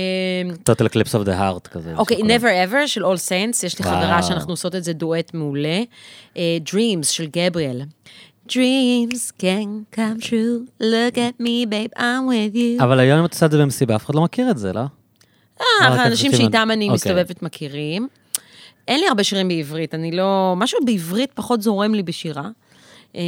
[0.70, 1.94] total eclipse of the heart כזה.
[1.96, 2.30] אוקיי, כולם.
[2.30, 4.02] Never Ever של All Saints, יש לי וואו.
[4.02, 5.82] חברה שאנחנו עושות את זה דואט מעולה.
[6.38, 7.82] אה, Dreams של גבריאל.
[8.52, 12.84] Dreams can come true, look at me, babe, I'm with you.
[12.84, 14.82] אבל היום אם את עושה את זה במסיבה, אף אחד לא מכיר את זה, לא?
[15.62, 16.96] אה, האנשים החצי שאיתם אני אוקיי.
[16.96, 18.08] מסתובבת מכירים.
[18.88, 20.54] אין לי הרבה שירים בעברית, אני לא...
[20.58, 22.50] משהו בעברית פחות זורם לי בשירה.
[23.16, 23.22] אה,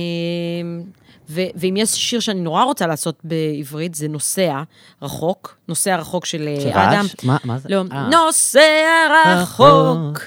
[1.30, 4.62] ו- ואם יש שיר שאני נורא רוצה לעשות בעברית, זה נוסע
[5.02, 7.06] רחוק, נוסע רחוק של אה, אדם.
[7.24, 7.70] מה- מה זה?
[7.70, 8.10] לא, אה.
[8.10, 10.20] נוסע רחוק,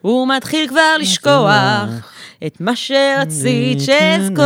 [0.00, 1.88] הוא מתחיל כבר לשכוח
[2.46, 4.44] את מה שרצית שאזכור.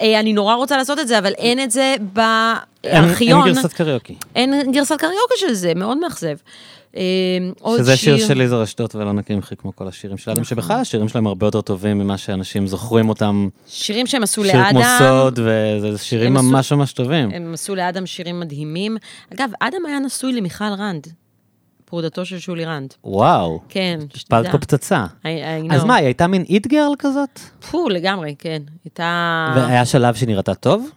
[0.00, 3.46] אה, אני נורא רוצה לעשות את זה, אבל אין את זה בארכיון.
[3.46, 4.14] אין גרסת קריוקי.
[4.34, 6.36] אין גרסת קריוקי של זה, מאוד מאכזב.
[6.96, 7.02] אה,
[7.76, 10.38] שזה שיר של ליזר אשדוד ולא נקי ממך כמו כל השירים של נכון.
[10.38, 13.48] אדם, שבכלל השירים שלהם הרבה יותר טובים ממה שאנשים זוכרים אותם.
[13.68, 14.98] שירים שהם עשו שיר כמו לאדם.
[14.98, 17.30] סוד, וזה שירים ממש ממש טובים.
[17.34, 18.96] הם עשו לאדם שירים מדהימים.
[19.34, 21.06] אגב, אדם היה נשוי למיכל רנד,
[21.92, 22.94] פרודתו של שולי רנד.
[23.04, 25.04] וואו, כן, הפלת פה פצצה.
[25.22, 25.26] I-
[25.70, 25.84] I אז.
[25.84, 27.38] מה, היא הייתה מין it girl כזאת?
[27.70, 28.62] פו, לגמרי, כן.
[28.84, 29.52] הייתה...
[29.56, 30.90] והיה שלב שנראתה טוב?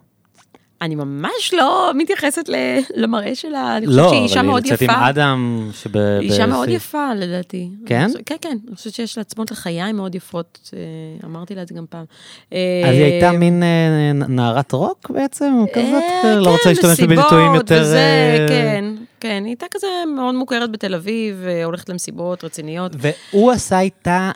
[0.86, 2.50] אני ממש לא מתייחסת
[2.96, 4.94] למראה שלה, אני חושבת לא, שהיא אישה אבל היא מאוד יוצאת יפה.
[4.94, 5.98] עם אדם שב...
[5.98, 7.70] היא אישה מאוד יפה, לדעתי.
[7.86, 8.08] כן?
[8.08, 8.58] חושבת- כן, כן.
[8.68, 10.72] אני חושבת שיש לה עצמות לחיים מאוד יפות.
[10.74, 10.80] אה,
[11.28, 12.06] אמרתי לה את זה גם פעם.
[12.52, 12.58] אז
[12.92, 16.04] היא הייתה מין אה, נערת רוק בעצם, כזאת?
[16.24, 17.80] אה, לא רוצה כן, להשתמש בביטויים יותר...
[17.82, 18.86] וזה, אה, כן,
[19.20, 22.92] כן, היא הייתה כזה מאוד מוכרת בתל אביב, אה, הולכת למסיבות רציניות.
[22.98, 24.32] והוא עשה איתה,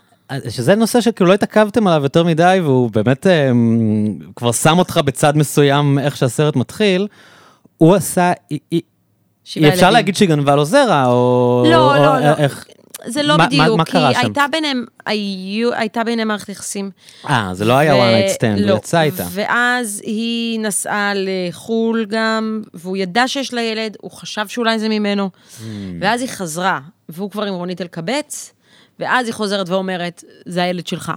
[0.50, 3.52] שזה נושא שכאילו לא התעכבתם עליו יותר מדי, והוא באמת אה,
[4.36, 7.08] כבר שם אותך בצד מסוים איך שהסרט מתחיל.
[7.78, 8.82] הוא עשה, היא- היא-
[9.70, 9.90] אפשר.
[9.90, 11.64] להגיד שהיא גנבה לו זרע, או...
[11.72, 12.36] לא, או- לא, לא.
[12.38, 12.66] איך...
[13.06, 14.20] זה לא מה- בדיוק, מה- מה כי שם?
[14.20, 16.92] הייתה ביניהם, היו, הייתה ביניהם מערכת יחסים.
[17.30, 17.98] אה, זה לא היה one
[18.32, 18.74] night stand, הוא לא.
[18.76, 19.24] יצא איתה.
[19.32, 25.30] ואז היא נסעה לחו"ל גם, והוא ידע שיש לה ילד, הוא חשב שאולי זה ממנו,
[25.34, 25.62] Hmm.
[26.02, 26.80] ואז היא חזרה,
[27.10, 28.54] והוא כבר עם רונית אלקבץ,
[29.00, 31.12] ואז היא חוזרת ואומרת, זה הילד שלך.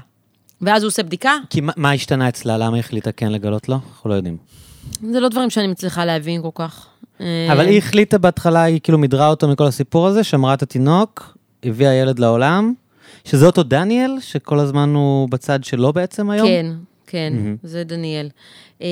[0.60, 2.58] ואז הוא עושה בדיקה, כי מה- מה השתנה אצלה?
[2.58, 3.74] למה היא החליטה כן לגלות לו?
[3.74, 4.36] אנחנו לא יודעים.
[5.10, 6.86] זה לא דברים שאני מצליחה להבין כל כך.
[7.20, 7.26] אבל
[7.60, 11.92] אה, היא החליטה בהתחלה, היא כאילו מידרה אותו מכל הסיפור הזה, שמרה את התינוק, הביאה
[11.94, 12.72] ילד לעולם,
[13.24, 16.48] שזה אותו דניאל, שכל הזמן הוא בצד שלו בעצם היום?
[16.48, 16.66] כן,
[17.12, 17.32] כן,
[17.62, 18.28] זה דניאל.
[18.82, 18.88] אה,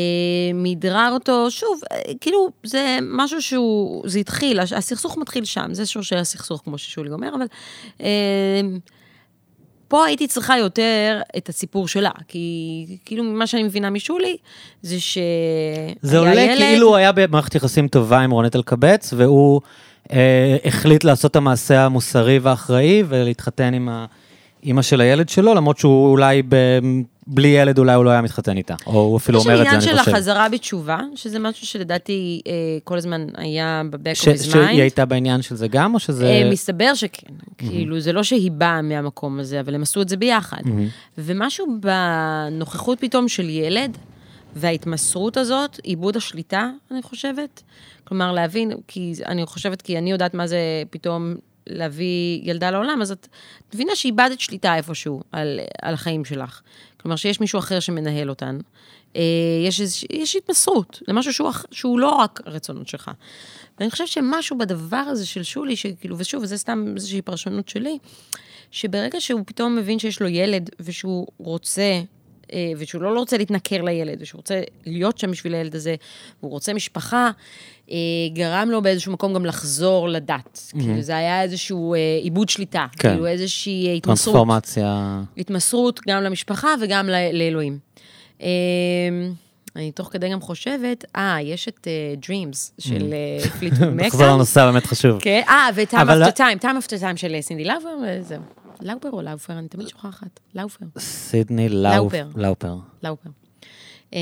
[0.55, 6.17] מידרה אותו, שוב, אה, כאילו, זה משהו שהוא, זה התחיל, הסכסוך מתחיל שם, זה שורשי
[6.17, 7.47] הסכסוך, כמו ששולי אומר, אבל
[8.01, 8.61] אה,
[9.89, 14.37] פה הייתי צריכה יותר את הסיפור שלה, כי כאילו, ממה שאני מבינה משולי,
[14.83, 15.19] זה ש...
[16.03, 19.61] זה היה עולה ילד, כאילו הוא היה במערכת יחסים טובה עם רונית אלקבץ, והוא
[20.13, 23.89] אה, החליט לעשות את המעשה המוסרי והאחראי ולהתחתן עם
[24.63, 26.57] האימא של הילד שלו, למרות שהוא אולי ב...
[27.32, 29.69] בלי ילד אולי הוא לא היה מתחתן איתה, או הוא אפילו יש אומר את זה,
[29.69, 30.11] עניין אני של חושב.
[30.11, 32.52] החזרה בתשובה, שזה משהו שלדעתי אה,
[32.85, 34.51] כל הזמן היה of his mind.
[34.51, 36.27] שהיא הייתה בעניין של זה גם, או שזה...
[36.27, 37.32] אה, מסתבר שכן.
[37.59, 40.62] כאילו, זה לא שהיא באה מהמקום הזה, אבל הם עשו את זה ביחד.
[41.19, 43.98] ומשהו בנוכחות פתאום של ילד,
[44.57, 47.62] וההתמסרות הזאת, עיבוד השליטה, אני חושבת.
[48.05, 50.59] כלומר, להבין, כי אני חושבת, כי אני יודעת מה זה
[50.90, 51.35] פתאום
[51.66, 53.28] להביא ילדה לעולם, אז את
[53.74, 56.61] מבינה שאיבדת שליטה איפשהו על, על החיים שלך.
[57.03, 58.59] כלומר, שיש מישהו אחר שמנהל אותן.
[59.17, 59.23] אה,
[59.67, 63.11] יש, איזוש- יש התמסרות למשהו שהוא, שהוא לא רק הרצונות שלך.
[63.79, 67.99] ואני חושבת שמשהו בדבר הזה של שולי, שכאילו, ושוב, וזו סתם איזושהי פרשנות שלי,
[68.71, 72.01] שברגע שהוא פתאום מבין שיש לו ילד ושהוא רוצה,
[72.77, 75.95] ושהוא לא רוצה להתנכר לילד, ושהוא רוצה להיות שם בשביל הילד הזה,
[76.43, 77.31] והוא רוצה משפחה,
[77.91, 77.97] אה,
[78.33, 80.73] גרם לו באיזשהו מקום גם לחזור לדת.
[80.81, 83.09] כאילו, זה היה איזשהו אה, עיבוד שליטה, כן.
[83.09, 84.35] כאילו איזושהי אה, התמסרות.
[84.35, 85.21] טרנספורמציה.
[85.39, 87.79] התמסרות גם למשפחה וגם ל- לאלוהים.
[88.43, 88.49] אה,
[89.77, 93.15] אני תוך כדי גם חושבת, אה, יש את uh, Dreams של
[93.95, 94.33] נחזור מקה.
[94.35, 95.21] לנושא באמת חשוב.
[95.21, 98.41] כן, אה, ו-Time אבל- After Time, Time After Time של סינדי לאבר, וזהו.
[98.82, 99.59] לאופר או לאופר?
[99.59, 100.40] אני תמיד שוכחת.
[100.55, 100.86] לאופר.
[100.98, 102.28] סידני לאופר.
[102.36, 102.77] לאופר.
[103.02, 103.31] לאופר.
[104.12, 104.19] אמ,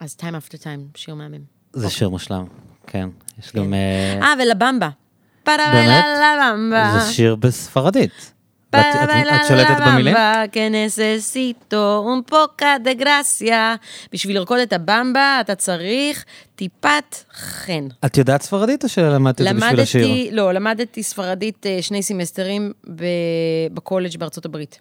[0.00, 1.44] אז time after time, שיר מהמם.
[1.72, 2.44] זה שיר מושלם,
[2.86, 3.08] כן.
[3.38, 3.58] יש כן.
[3.58, 3.74] גם...
[3.74, 4.88] אה, אה, ולבמבה.
[5.44, 6.04] באמת?
[6.94, 8.33] זה שיר בספרדית.
[8.80, 10.16] את שולטת במילים?
[10.70, 13.78] necesito un poca de gracia.
[14.12, 16.24] בשביל לרקוד את הבמבה, אתה צריך
[16.56, 17.88] טיפת חן.
[18.06, 20.08] את יודעת ספרדית או שלמדת את זה בשביל השיר?
[20.32, 22.72] לא, למדתי ספרדית שני סמסטרים
[23.74, 24.80] בקולג' בארצות הברית.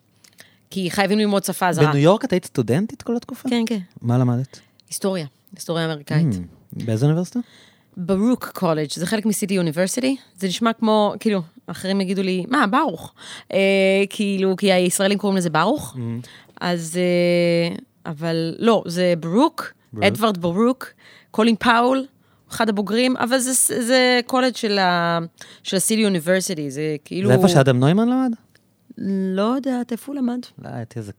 [0.69, 1.85] כי חייבים ללמוד שפה זרה.
[1.85, 3.49] בניו יורק את היית סטודנטית כל התקופה?
[3.49, 3.79] כן, כן.
[4.01, 4.59] מה למדת?
[4.89, 5.25] היסטוריה,
[5.55, 6.27] היסטוריה אמריקאית.
[6.73, 7.39] באיזה אוניברסיטה?
[7.97, 12.67] ברוק קולג', זה חלק מ City University, זה נשמע כמו, כאילו, אחרים יגידו לי, מה,
[12.67, 13.13] ברוך?
[13.53, 13.57] אה,
[14.09, 15.97] כאילו, כי הישראלים קוראים לזה ברוך,
[16.61, 17.75] אז, אה,
[18.05, 20.05] אבל לא, זה ברוק, ברוק.
[20.05, 20.87] אדוארד ברוק,
[21.31, 22.05] קולין פאול,
[22.51, 25.19] אחד הבוגרים, אבל זה, זה קולג' של, ה,
[25.63, 27.29] של ה City University, זה כאילו...
[27.29, 28.31] זה איפה שאדם נוימן למד?
[29.35, 30.39] לא יודעת איפה הוא למד.
[30.63, 31.11] לא, הייתי איזה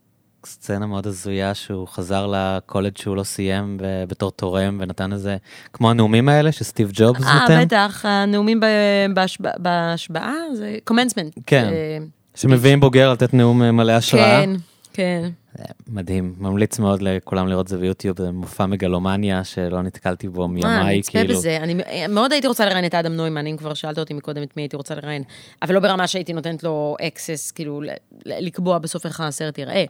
[0.46, 5.36] סצנה מאוד הזויה שהוא חזר לקולג' שהוא לא סיים בתור תורם ונתן איזה,
[5.72, 8.60] כמו הנאומים האלה שסטיב ג'ובס אה, נותן, בטח, הנאומים
[9.58, 11.34] בהשבעה, זה קומנסמנט.
[11.46, 11.72] כן.
[12.34, 14.44] שמביאים בוגר לתת נאום אה, מלא השראה.
[14.44, 14.50] כן,
[14.92, 15.28] כן.
[15.88, 20.54] מדהים, ממליץ מאוד לכולם לראות זה ביוטיוב, זה מופע מגלומניה שלא נתקלתי בו אה, אני
[20.54, 21.34] מימיי, אצפה כאילו.
[21.34, 21.56] בזה.
[21.56, 21.74] אני
[22.08, 24.76] מאוד הייתי רוצה לראיין את אדם נוימן, אם כבר שאלת אותי מקודם את מי הייתי
[24.76, 25.22] רוצה לראיין.
[25.62, 27.80] אבל לא ברמה שהייתי נותנת לו access, כאילו,
[28.26, 29.84] לקבוע בסוף איך הסרט ייראה.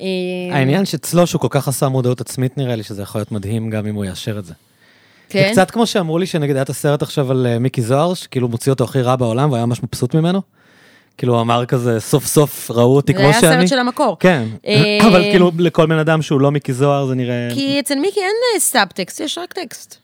[0.00, 3.70] אה, העניין שאצלו שהוא כל כך עשה מודעות עצמית נראה לי שזה יכול להיות מדהים
[3.70, 4.52] גם אם הוא יאשר את זה.
[4.52, 5.52] זה כן?
[5.52, 8.72] קצת כמו שאמרו לי שנגיד היה את הסרט עכשיו על אה, מיקי זוהר, שכאילו מוציא
[8.72, 10.42] אותו הכי רע בעולם והיה ממש מבסוט ממנו.
[11.18, 13.60] כאילו הוא אמר כזה סוף סוף ראו אותי זה כמו היה שאני.
[13.60, 14.16] סרט של המקור.
[14.20, 17.94] כן, אה, אבל כאילו לכל בן אדם שהוא לא מיקי זוהר זה נראה, כי אצל
[17.94, 19.96] מיקי אין סאבטקסט, יש רק טקסט.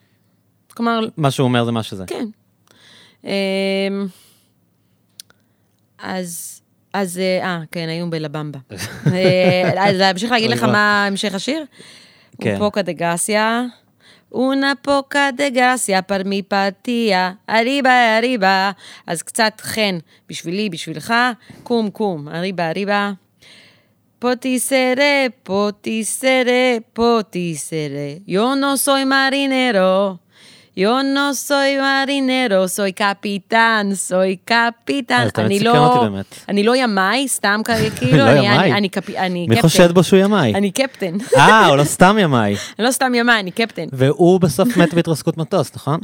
[0.75, 2.05] כלומר, מה שהוא אומר זה מה שזה.
[2.07, 2.27] כן.
[3.25, 3.31] אמ,
[5.99, 6.61] אז,
[6.95, 8.59] אז, אה, אה, כן, היו בלבמבה.
[9.13, 11.65] אה, אז להמשיך להגיד לך מה המשך השיר?
[12.41, 12.59] כן.
[12.87, 13.71] De gracia,
[14.31, 18.75] una poca de gracia per mi partía, arriba, arriba.
[19.07, 19.99] אז קצת חן,
[20.29, 21.15] בשבילי, בשבילך,
[21.63, 22.29] קום, קום,
[24.59, 28.23] seré, po ti seré, po ti seré.
[28.27, 30.24] Yo no soy marinero.
[30.77, 34.37] Yo no soy marinero, soy capitán, soy
[35.29, 36.07] אתה אני לא.
[36.49, 37.61] אני לא ימאי, סתם
[37.97, 38.59] כאילו, אני, ימאי.
[38.59, 39.69] אני, אני, קפ- אני מי קפטן.
[39.69, 40.55] חושד בו שהוא ימאי?
[40.55, 41.17] אני קפטן.
[41.37, 42.57] אה, הוא לא סתם ימאי.
[42.79, 43.85] לא סתם ימאי, אני קפטן.
[43.93, 46.01] והוא בסוף מת בהתרסקות מטוס, נכון?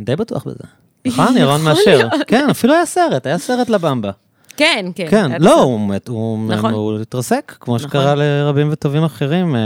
[0.00, 0.64] די בטוח בזה.
[1.06, 2.08] נכון, ירון מאשר.
[2.26, 4.10] כן, אפילו היה סרט, היה סרט לבמבה.
[4.56, 5.06] כן, כן.
[5.10, 5.62] כן, לא.
[5.62, 7.00] הוא מת, הוא נכון.
[7.02, 7.88] התרסק, כמו נכון.
[7.88, 9.56] שקרה לרבים וטובים אחרים.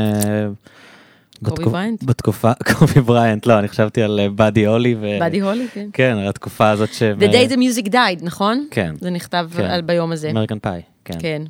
[1.44, 2.04] אה, קובי בריינט?
[2.04, 4.94] בתקופה, קובי בריינט, לא, אני חשבתי על אה, באדי הולי.
[5.00, 5.88] ו- באדי הולי, כן.
[5.92, 7.02] כן, התקופה הזאת ש...
[7.02, 8.66] The day the music died, נכון?
[8.70, 8.94] כן.
[9.00, 9.62] זה נכתב כן.
[9.64, 10.30] על- ביום הזה.
[10.30, 11.14] American Pie, כן.
[11.18, 11.42] כן.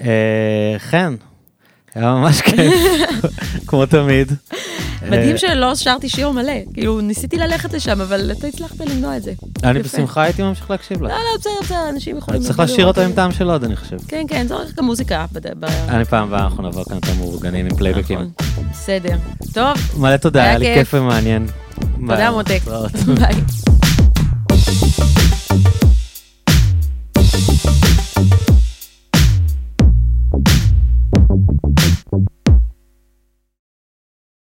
[0.00, 1.14] אה, חן,
[1.94, 2.74] היה ממש כיף,
[3.66, 4.32] כמו תמיד.
[5.08, 6.52] מדהים אה, שלא שרתי שיר מלא.
[6.74, 9.32] כאילו, ניסיתי ללכת לשם, אבל אתה הצלחת למנוע את זה.
[9.64, 9.82] אני.
[9.82, 11.08] בשמחה הייתי ממשיך להקשיב לה.
[11.08, 12.42] לא, לא, בסדר, בסדר, אנשים יכולים...
[12.42, 13.12] צריך לראות אותו את עם.
[13.12, 13.96] טעם של עוד, אני חושב.
[14.08, 15.26] כן, כן, צריך גם מוזיקה.
[15.32, 18.18] בד- ב- אני פעם הבאה אנחנו נבוא כאן יותר מאורגנים עם פלייבקים.
[18.18, 18.30] נכון.
[18.72, 19.16] בסדר.
[19.52, 20.94] טוב, מלא תודה, היה לי כיף.
[20.94, 21.46] ומעניין.
[22.06, 22.30] תודה.
[22.30, 22.60] מותק.
[23.20, 23.34] ביי.